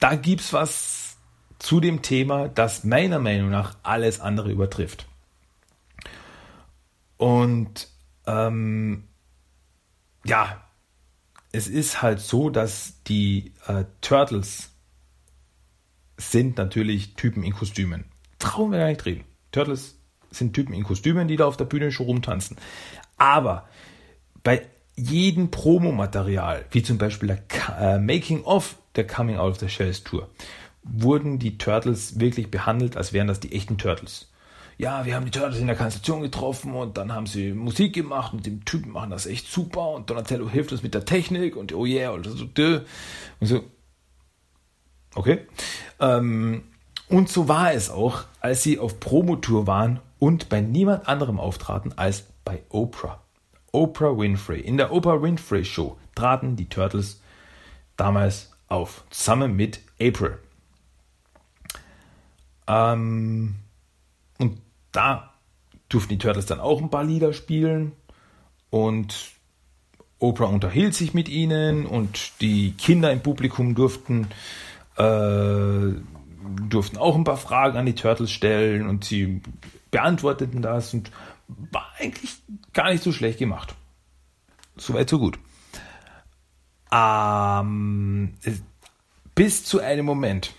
[0.00, 1.16] da gibt es was
[1.58, 5.06] zu dem Thema, das meiner Meinung nach alles andere übertrifft.
[7.16, 7.88] Und
[8.26, 9.04] ähm,
[10.24, 10.64] ja,
[11.52, 14.73] es ist halt so, dass die äh, Turtles
[16.16, 18.04] sind natürlich Typen in Kostümen.
[18.38, 19.24] Trauen wir gar nicht reden.
[19.52, 19.98] Turtles
[20.30, 22.56] sind Typen in Kostümen, die da auf der Bühne schon rumtanzen.
[23.16, 23.68] Aber
[24.42, 24.66] bei
[24.96, 27.42] jedem Promomaterial, wie zum Beispiel der
[27.78, 30.28] äh, Making of der Coming Out of the Shells Tour,
[30.82, 34.30] wurden die Turtles wirklich behandelt, als wären das die echten Turtles.
[34.76, 38.32] Ja, wir haben die Turtles in der Kanalisation getroffen und dann haben sie Musik gemacht
[38.32, 41.72] und dem Typen machen das echt super und Donatello hilft uns mit der Technik und
[41.72, 42.44] oh yeah und so.
[42.44, 42.84] Und
[43.40, 43.64] so.
[45.14, 45.46] Okay.
[46.00, 46.64] Ähm,
[47.08, 51.96] und so war es auch, als sie auf Promotour waren und bei niemand anderem auftraten
[51.96, 53.20] als bei Oprah.
[53.72, 54.60] Oprah Winfrey.
[54.60, 57.20] In der Oprah Winfrey Show traten die Turtles
[57.96, 60.38] damals auf, zusammen mit April.
[62.66, 63.56] Ähm,
[64.38, 64.60] und
[64.92, 65.34] da
[65.88, 67.92] durften die Turtles dann auch ein paar Lieder spielen.
[68.70, 69.34] und
[70.18, 74.28] Oprah unterhielt sich mit ihnen und die Kinder im Publikum durften,
[74.96, 76.00] äh,
[76.68, 79.40] durften auch ein paar Fragen an die Turtles stellen und sie
[79.90, 81.10] beantworteten das und
[81.46, 82.34] war eigentlich
[82.72, 83.74] gar nicht so schlecht gemacht.
[84.76, 85.38] Soweit, so gut.
[86.92, 88.34] Ähm,
[89.34, 90.52] bis zu einem Moment.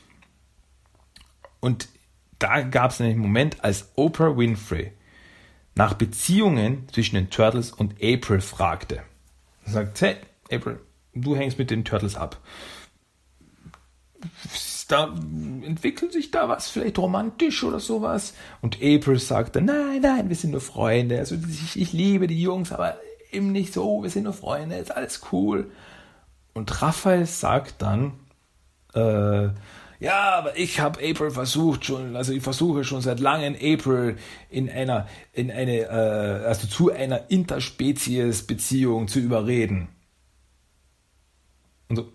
[1.59, 1.87] Und
[2.39, 4.91] da gab es einen Moment, als Oprah Winfrey
[5.75, 9.03] nach Beziehungen zwischen den Turtles und April fragte.
[9.65, 10.15] Er sagt, hey,
[10.51, 10.79] April,
[11.13, 12.39] du hängst mit den Turtles ab.
[14.87, 15.15] Da
[15.63, 18.33] entwickelt sich da was, vielleicht romantisch oder sowas.
[18.61, 21.17] Und April sagte, nein, nein, wir sind nur Freunde.
[21.17, 22.97] Also ich, ich liebe die Jungs, aber
[23.31, 25.71] eben nicht so, wir sind nur Freunde, ist alles cool.
[26.53, 28.13] Und Raphael sagt dann,
[28.93, 29.49] äh,
[29.99, 34.17] ja, aber ich habe April versucht schon, also ich versuche schon seit langem April
[34.49, 39.87] in einer, in eine, äh, also zu einer Interspezies-Beziehung zu überreden.
[41.87, 42.11] Und so,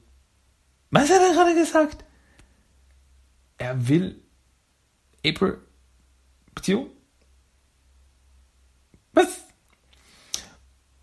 [0.90, 2.04] was hat er gerade gesagt?
[3.58, 4.22] Er will
[5.24, 5.58] April
[6.54, 6.90] Beziehung?
[9.12, 9.44] Was?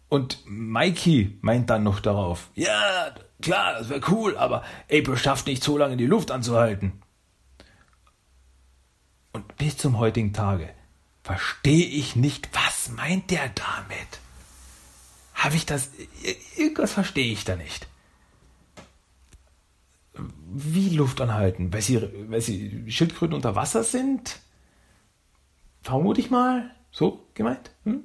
[0.09, 5.64] Und Mikey meint dann noch darauf, ja, klar, das wäre cool, aber April schafft nicht
[5.64, 7.01] so lange die Luft anzuhalten.
[9.34, 10.69] Und bis zum heutigen Tage
[11.23, 14.19] verstehe ich nicht, was meint der damit?
[15.34, 15.91] Habe ich das,
[16.55, 17.88] irgendwas verstehe ich da nicht.
[20.49, 21.74] Wie Luft anhalten?
[21.74, 24.40] Weil sie, weil sie Schildkröten unter Wasser sind?
[25.82, 26.72] Vermute ich mal.
[26.91, 27.72] So gemeint?
[27.84, 28.03] Hm?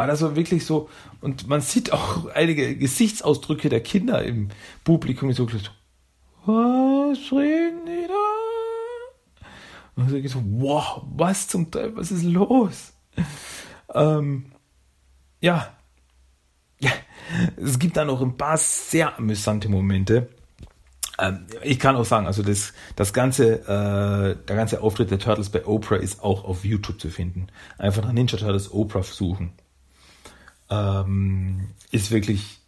[0.00, 0.88] war das so wirklich so,
[1.20, 4.48] und man sieht auch einige Gesichtsausdrücke der Kinder im
[4.82, 9.44] Publikum, so, was reden die da?
[9.96, 12.94] Und so, so wow, was zum Teufel, was ist los?
[13.92, 14.52] Ähm,
[15.42, 15.68] ja.
[16.78, 16.92] ja,
[17.58, 20.30] es gibt da noch ein paar sehr amüsante Momente.
[21.20, 25.50] Ähm, ich kann auch sagen, also das, das ganze, äh, der ganze Auftritt der Turtles
[25.50, 27.48] bei Oprah ist auch auf YouTube zu finden.
[27.78, 29.52] Einfach nach Ninja Turtles Oprah suchen
[30.70, 32.60] ähm, ist wirklich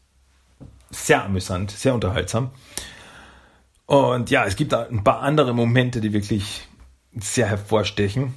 [0.91, 2.51] sehr amüsant, sehr unterhaltsam.
[3.87, 6.69] Und ja, es gibt da ein paar andere Momente, die wirklich
[7.15, 8.35] sehr hervorstechen.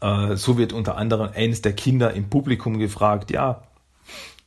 [0.00, 3.62] Äh, so wird unter anderem eines der Kinder im Publikum gefragt, ja,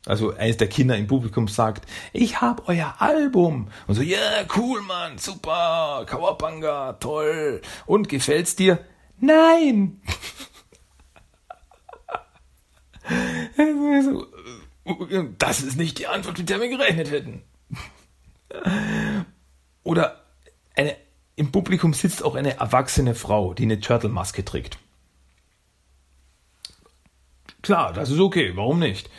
[0.08, 3.68] also eines der Kinder im Publikum sagt, ich hab euer Album.
[3.88, 7.62] Und so, ja, yeah, cool, Mann, super, Kawabanga, toll.
[7.86, 8.80] Und gefällt's dir?
[9.20, 10.02] Nein!
[15.38, 17.42] Das ist nicht die Antwort, mit der wir gerechnet hätten.
[19.84, 20.24] Oder
[20.76, 20.96] eine,
[21.36, 24.78] im Publikum sitzt auch eine erwachsene Frau, die eine Turtle-Maske trägt.
[27.62, 29.10] Klar, das ist okay, warum nicht?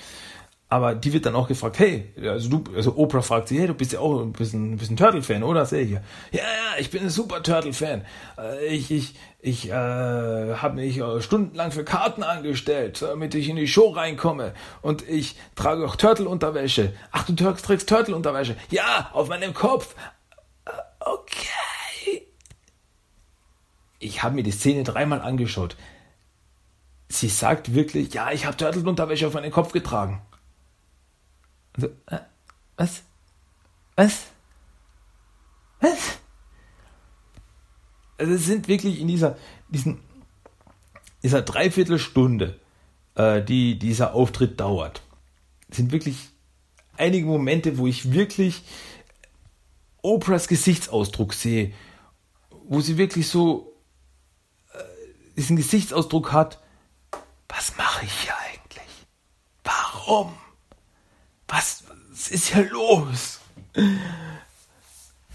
[0.71, 3.75] Aber die wird dann auch gefragt, hey, also du, also Oprah fragt sie, hey, du
[3.75, 5.65] bist ja auch ein bisschen, ein bisschen Turtle-Fan, oder?
[5.65, 6.01] Sehe ich ja.
[6.31, 8.05] Ja, ja, ich bin ein super Turtle-Fan.
[8.37, 13.57] Äh, ich, ich, ich äh, habe mich äh, stundenlang für Karten angestellt, damit ich in
[13.57, 14.53] die Show reinkomme.
[14.83, 16.93] Und ich trage auch Turtle-Unterwäsche.
[17.13, 18.57] Ach, du trägst Turtle-Unterwäsche.
[18.69, 19.95] Ja, auf meinem Kopf.
[20.67, 20.71] Äh,
[21.01, 22.27] okay.
[24.01, 25.77] Ich habe mir die Szene dreimal angeschaut.
[27.09, 30.21] Sie sagt wirklich, ja, ich habe Turtle-Unterwäsche auf meinen Kopf getragen.
[31.79, 32.19] So, äh,
[32.77, 33.03] was?
[33.95, 34.27] Was?
[35.81, 36.19] Was?
[38.19, 39.39] Also es sind wirklich in dieser,
[39.69, 40.01] diesen,
[41.23, 42.59] dieser Dreiviertelstunde,
[43.15, 45.03] äh, die dieser Auftritt dauert,
[45.71, 46.31] sind wirklich
[46.97, 48.63] einige Momente, wo ich wirklich
[50.03, 51.73] Oprahs Gesichtsausdruck sehe,
[52.51, 53.73] wo sie wirklich so
[54.73, 54.83] äh,
[55.37, 56.61] diesen Gesichtsausdruck hat,
[57.49, 59.07] was mache ich hier eigentlich?
[59.63, 60.35] Warum?
[61.49, 63.41] Was, was ist hier los?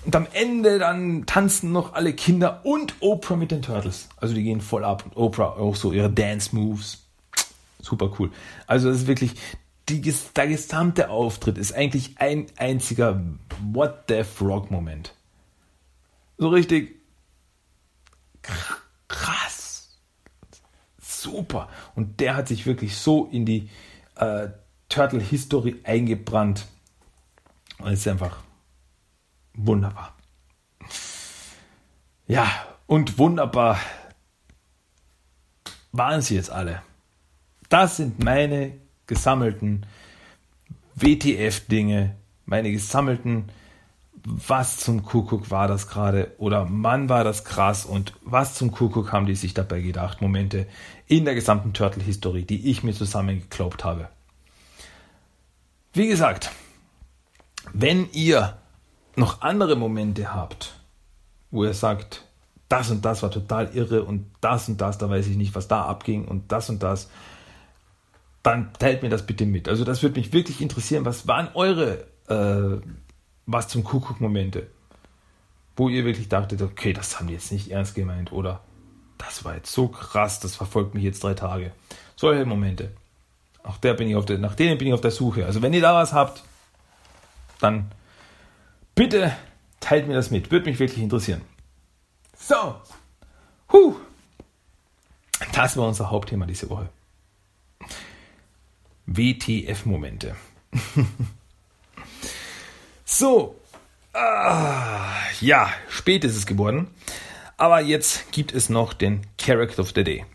[0.06, 4.10] Und am Ende dann tanzen noch alle Kinder und Oprah mit den Turtles.
[4.18, 5.06] Also die gehen voll ab.
[5.06, 7.06] Und Oprah auch so ihre Dance Moves.
[7.80, 8.32] Super cool.
[8.68, 9.36] Also das ist wirklich,
[9.90, 10.02] die,
[10.36, 13.22] der gesamte Auftritt ist eigentlich ein einziger
[13.72, 15.14] What the Frog Moment.
[16.38, 16.96] So richtig
[19.08, 19.98] krass.
[21.02, 21.70] Super.
[21.96, 23.70] Und der hat sich wirklich so in die
[24.16, 24.50] äh,
[24.94, 26.68] Turtle History eingebrannt.
[27.80, 28.38] Und ist einfach
[29.56, 30.14] wunderbar.
[32.28, 32.48] Ja,
[32.86, 33.80] und wunderbar
[35.92, 36.84] waren sie jetzt alle.
[37.70, 38.74] Das sind meine
[39.08, 39.86] gesammelten
[40.96, 42.16] WTF-Dinge,
[42.46, 43.50] meine gesammelten
[44.26, 49.12] was zum Kuckuck war das gerade oder Mann war das krass und was zum Kuckuck
[49.12, 50.66] haben die sich dabei gedacht, Momente
[51.08, 54.08] in der gesamten Turtle-Historie, die ich mir zusammengeklaubt habe.
[55.94, 56.52] Wie gesagt,
[57.72, 58.58] wenn ihr
[59.16, 60.76] noch andere Momente habt,
[61.52, 62.26] wo ihr sagt,
[62.68, 65.68] das und das war total irre und das und das, da weiß ich nicht, was
[65.68, 67.10] da abging und das und das,
[68.42, 69.70] dann teilt mir das bitte mit.
[69.70, 72.82] Also das würde mich wirklich interessieren, was waren eure äh,
[73.46, 74.68] was zum Kuckuck-Momente,
[75.76, 78.62] wo ihr wirklich dachtet, okay, das haben die jetzt nicht ernst gemeint oder
[79.18, 81.72] das war jetzt so krass, das verfolgt mich jetzt drei Tage.
[82.16, 82.92] Solche Momente.
[83.64, 85.46] Auch der bin ich auf der, nach denen bin ich auf der Suche.
[85.46, 86.44] Also wenn ihr da was habt,
[87.60, 87.92] dann
[88.96, 89.36] bitte
[89.80, 90.52] teilt mir das mit.
[90.52, 91.42] Würde mich wirklich interessieren.
[92.38, 92.76] So.
[93.72, 93.96] Huh.
[95.54, 96.90] Das war unser Hauptthema diese Woche.
[99.06, 100.36] WTF-Momente.
[103.16, 103.56] So,
[104.14, 106.88] ah, ja, spät ist es geworden.
[107.58, 110.26] Aber jetzt gibt es noch den Character of the Day.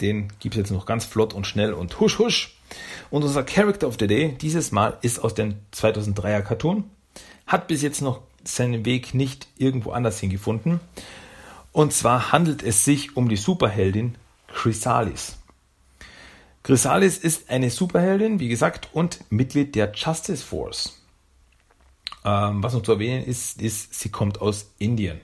[0.00, 2.56] Den gibt es jetzt noch ganz flott und schnell und husch husch.
[3.10, 6.84] Und unser Character of the Day dieses Mal ist aus dem 2003er Cartoon.
[7.46, 10.80] Hat bis jetzt noch seinen Weg nicht irgendwo anders hingefunden.
[11.72, 14.16] Und zwar handelt es sich um die Superheldin
[14.48, 15.36] Chrysalis.
[16.62, 21.00] Chrysalis ist eine Superheldin, wie gesagt, und Mitglied der Justice Force.
[22.24, 25.20] Ähm, was noch zu erwähnen ist, ist, sie kommt aus Indien.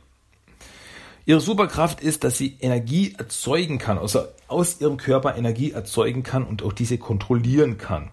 [1.24, 6.44] Ihre Superkraft ist, dass sie Energie erzeugen kann, also aus ihrem Körper Energie erzeugen kann
[6.44, 8.11] und auch diese kontrollieren kann.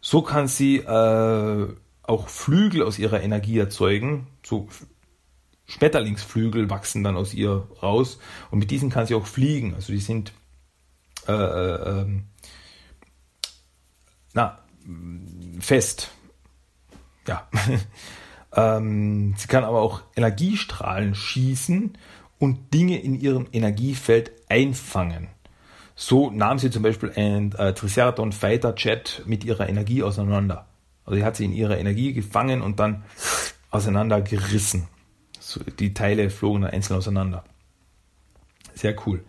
[0.00, 1.68] So kann sie äh,
[2.02, 4.26] auch Flügel aus ihrer Energie erzeugen.
[4.44, 4.68] So
[5.66, 8.18] Schmetterlingsflügel wachsen dann aus ihr raus
[8.50, 9.74] und mit diesen kann sie auch fliegen.
[9.74, 10.32] Also die sind
[11.26, 12.24] äh, äh, ähm,
[14.32, 14.58] na,
[15.60, 16.10] fest
[17.26, 17.48] ja.
[18.56, 21.96] ähm, sie kann aber auch Energiestrahlen schießen
[22.38, 25.28] und Dinge in ihrem Energiefeld einfangen.
[25.94, 30.66] So nahm sie zum Beispiel ein äh, Triceratops Fighter Jet mit ihrer Energie auseinander.
[31.04, 33.04] Also sie hat sie in ihrer Energie gefangen und dann
[33.70, 34.88] auseinandergerissen.
[35.38, 37.44] So, die Teile flogen dann einzeln auseinander.
[38.74, 39.24] Sehr cool.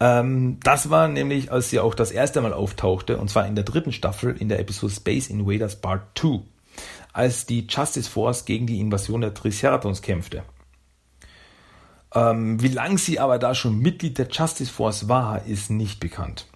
[0.00, 3.64] Ähm, das war nämlich, als sie auch das erste Mal auftauchte, und zwar in der
[3.64, 6.40] dritten Staffel in der Episode Space Invaders Part 2
[7.16, 10.42] als die Justice Force gegen die Invasion der Triceratons kämpfte.
[12.14, 16.46] Ähm, wie lange sie aber da schon Mitglied der Justice Force war, ist nicht bekannt.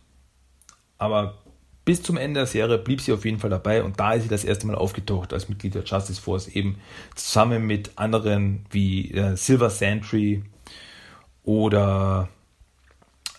[0.99, 1.39] Aber
[1.87, 4.29] bis zum Ende der Serie blieb sie auf jeden Fall dabei und da ist sie
[4.29, 6.79] das erste Mal aufgetaucht als Mitglied der Justice Force, eben
[7.15, 10.45] zusammen mit anderen wie äh, Silver Sentry
[11.43, 12.29] oder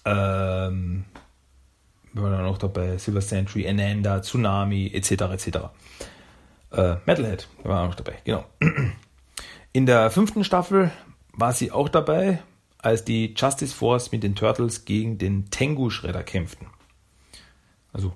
[0.06, 1.06] ähm,
[2.14, 5.12] war dann noch dabei, Silver Sentry, Ananda, Tsunami etc.
[5.12, 5.58] etc.
[6.72, 8.46] Äh, Metalhead war auch dabei, genau.
[9.74, 10.92] In der fünften Staffel
[11.34, 12.42] war sie auch dabei,
[12.78, 16.68] als die Justice Force mit den Turtles gegen den Tengu-Schredder kämpften.
[17.94, 18.14] Also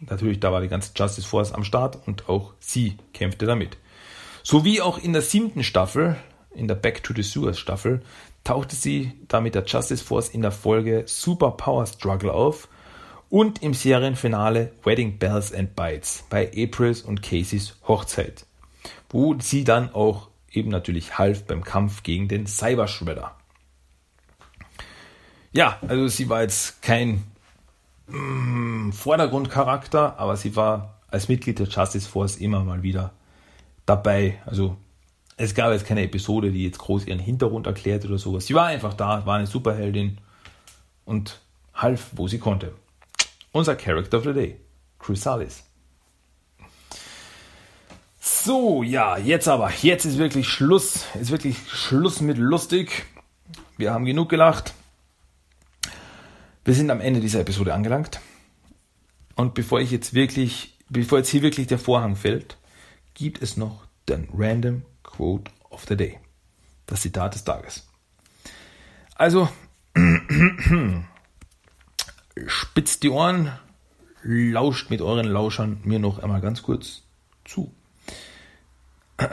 [0.00, 3.78] natürlich, da war die ganze Justice Force am Start und auch sie kämpfte damit.
[4.42, 6.16] Sowie auch in der siebten Staffel,
[6.54, 8.02] in der Back to the Sewers Staffel,
[8.44, 12.68] tauchte sie da mit der Justice Force in der Folge Super Power Struggle auf
[13.30, 18.46] und im Serienfinale Wedding Bells and Bites bei Aprils und Caseys Hochzeit,
[19.08, 23.36] wo sie dann auch eben natürlich half beim Kampf gegen den Cyber Shredder.
[25.52, 27.24] Ja, also sie war jetzt kein
[28.06, 33.12] mm, Vordergrundcharakter, aber sie war als Mitglied der Justice Force immer mal wieder
[33.86, 34.38] dabei.
[34.44, 34.76] Also
[35.36, 38.46] es gab jetzt keine Episode, die jetzt groß ihren Hintergrund erklärt oder sowas.
[38.46, 40.18] Sie war einfach da, war eine Superheldin
[41.04, 41.40] und
[41.74, 42.72] half, wo sie konnte
[43.56, 44.60] unser Character of the Day,
[44.98, 45.64] Chrysalis.
[48.20, 53.06] So, ja, jetzt aber, jetzt ist wirklich Schluss, ist wirklich Schluss mit lustig.
[53.76, 54.74] Wir haben genug gelacht.
[56.64, 58.20] Wir sind am Ende dieser Episode angelangt.
[59.36, 62.58] Und bevor ich jetzt wirklich, bevor jetzt hier wirklich der Vorhang fällt,
[63.14, 66.18] gibt es noch den Random Quote of the Day.
[66.86, 67.88] Das Zitat des Tages.
[69.14, 69.48] Also,
[72.46, 73.52] spitzt die Ohren,
[74.22, 77.02] lauscht mit euren Lauschern mir noch einmal ganz kurz
[77.44, 77.72] zu.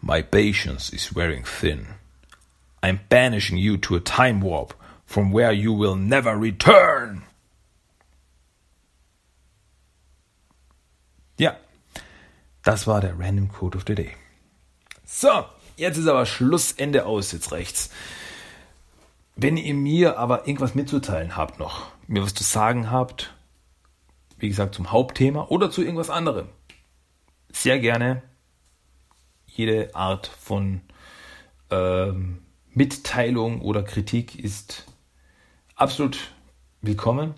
[0.00, 1.86] My patience is wearing thin.
[2.82, 4.74] I'm banishing you to a time warp
[5.04, 7.24] from where you will never return.
[11.38, 11.56] Ja,
[12.62, 14.12] das war der Random Code of the Day.
[15.04, 15.44] So,
[15.76, 17.90] jetzt ist aber Schlussende aus, jetzt rechts.
[19.38, 23.34] Wenn ihr mir aber irgendwas mitzuteilen habt noch, mir was zu sagen habt,
[24.38, 26.48] wie gesagt zum Hauptthema oder zu irgendwas anderem,
[27.52, 28.22] sehr gerne.
[29.44, 30.80] Jede Art von
[31.70, 32.38] ähm,
[32.70, 34.86] Mitteilung oder Kritik ist
[35.74, 36.32] absolut
[36.80, 37.34] willkommen.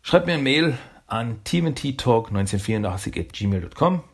[0.00, 4.04] Schreibt mir ein Mail an teamtalk1984 at gmail.com.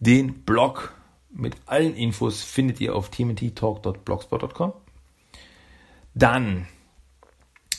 [0.00, 0.94] Den Blog
[1.30, 4.72] mit allen Infos findet ihr auf teamtalk.blogspot.com.
[6.14, 6.66] Dann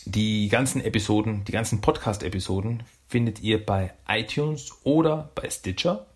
[0.05, 6.07] die ganzen Episoden, die ganzen Podcast-Episoden findet ihr bei iTunes oder bei Stitcher.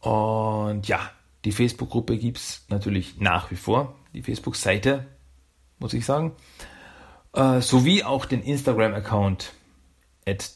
[0.00, 1.10] Und ja,
[1.44, 3.94] die Facebook-Gruppe gibt es natürlich nach wie vor.
[4.12, 5.06] Die Facebook-Seite,
[5.78, 6.32] muss ich sagen.
[7.32, 9.52] Äh, sowie auch den Instagram-Account
[10.26, 10.54] at.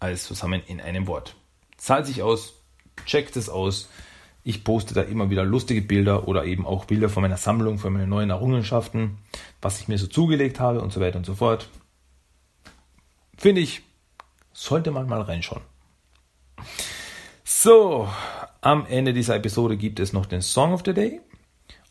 [0.00, 1.36] Alles zusammen in einem Wort.
[1.76, 2.54] Zahlt sich aus,
[3.06, 3.88] checkt es aus.
[4.46, 7.94] Ich poste da immer wieder lustige Bilder oder eben auch Bilder von meiner Sammlung, von
[7.94, 9.16] meinen neuen Errungenschaften,
[9.62, 11.70] was ich mir so zugelegt habe und so weiter und so fort.
[13.38, 13.82] Finde ich,
[14.52, 15.62] sollte man mal reinschauen.
[17.42, 18.06] So,
[18.60, 21.22] am Ende dieser Episode gibt es noch den Song of the Day.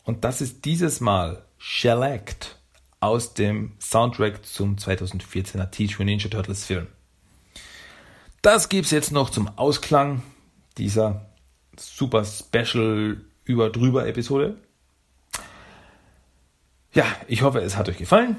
[0.04, 2.56] Und das ist dieses Mal Shellacked
[3.00, 6.86] aus dem Soundtrack zum 2014er Teenage Mutant Ninja Turtles Film.
[8.42, 10.22] Das gibt es jetzt noch zum Ausklang
[10.78, 11.26] dieser
[11.80, 14.56] super Special über drüber Episode.
[16.92, 18.36] Ja, ich hoffe, es hat euch gefallen.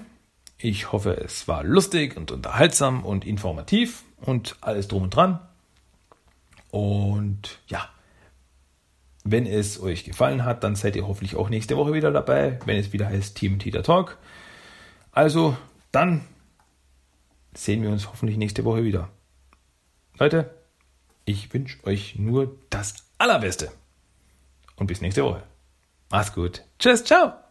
[0.58, 5.40] Ich hoffe, es war lustig und unterhaltsam und informativ und alles drum und dran.
[6.72, 7.90] Und ja,
[9.24, 12.78] wenn es euch gefallen hat, dann seid ihr hoffentlich auch nächste Woche wieder dabei, wenn
[12.78, 14.18] es wieder heißt Team Tita Talk.
[15.12, 15.58] Also,
[15.92, 16.22] dann
[17.54, 19.10] sehen wir uns hoffentlich nächste Woche wieder.
[20.18, 20.54] Leute,
[21.26, 23.72] ich wünsche euch nur das Allerbeste.
[24.76, 25.44] Und bis nächste Woche.
[26.12, 26.64] Macht's gut.
[26.80, 27.45] Tschüss, ciao.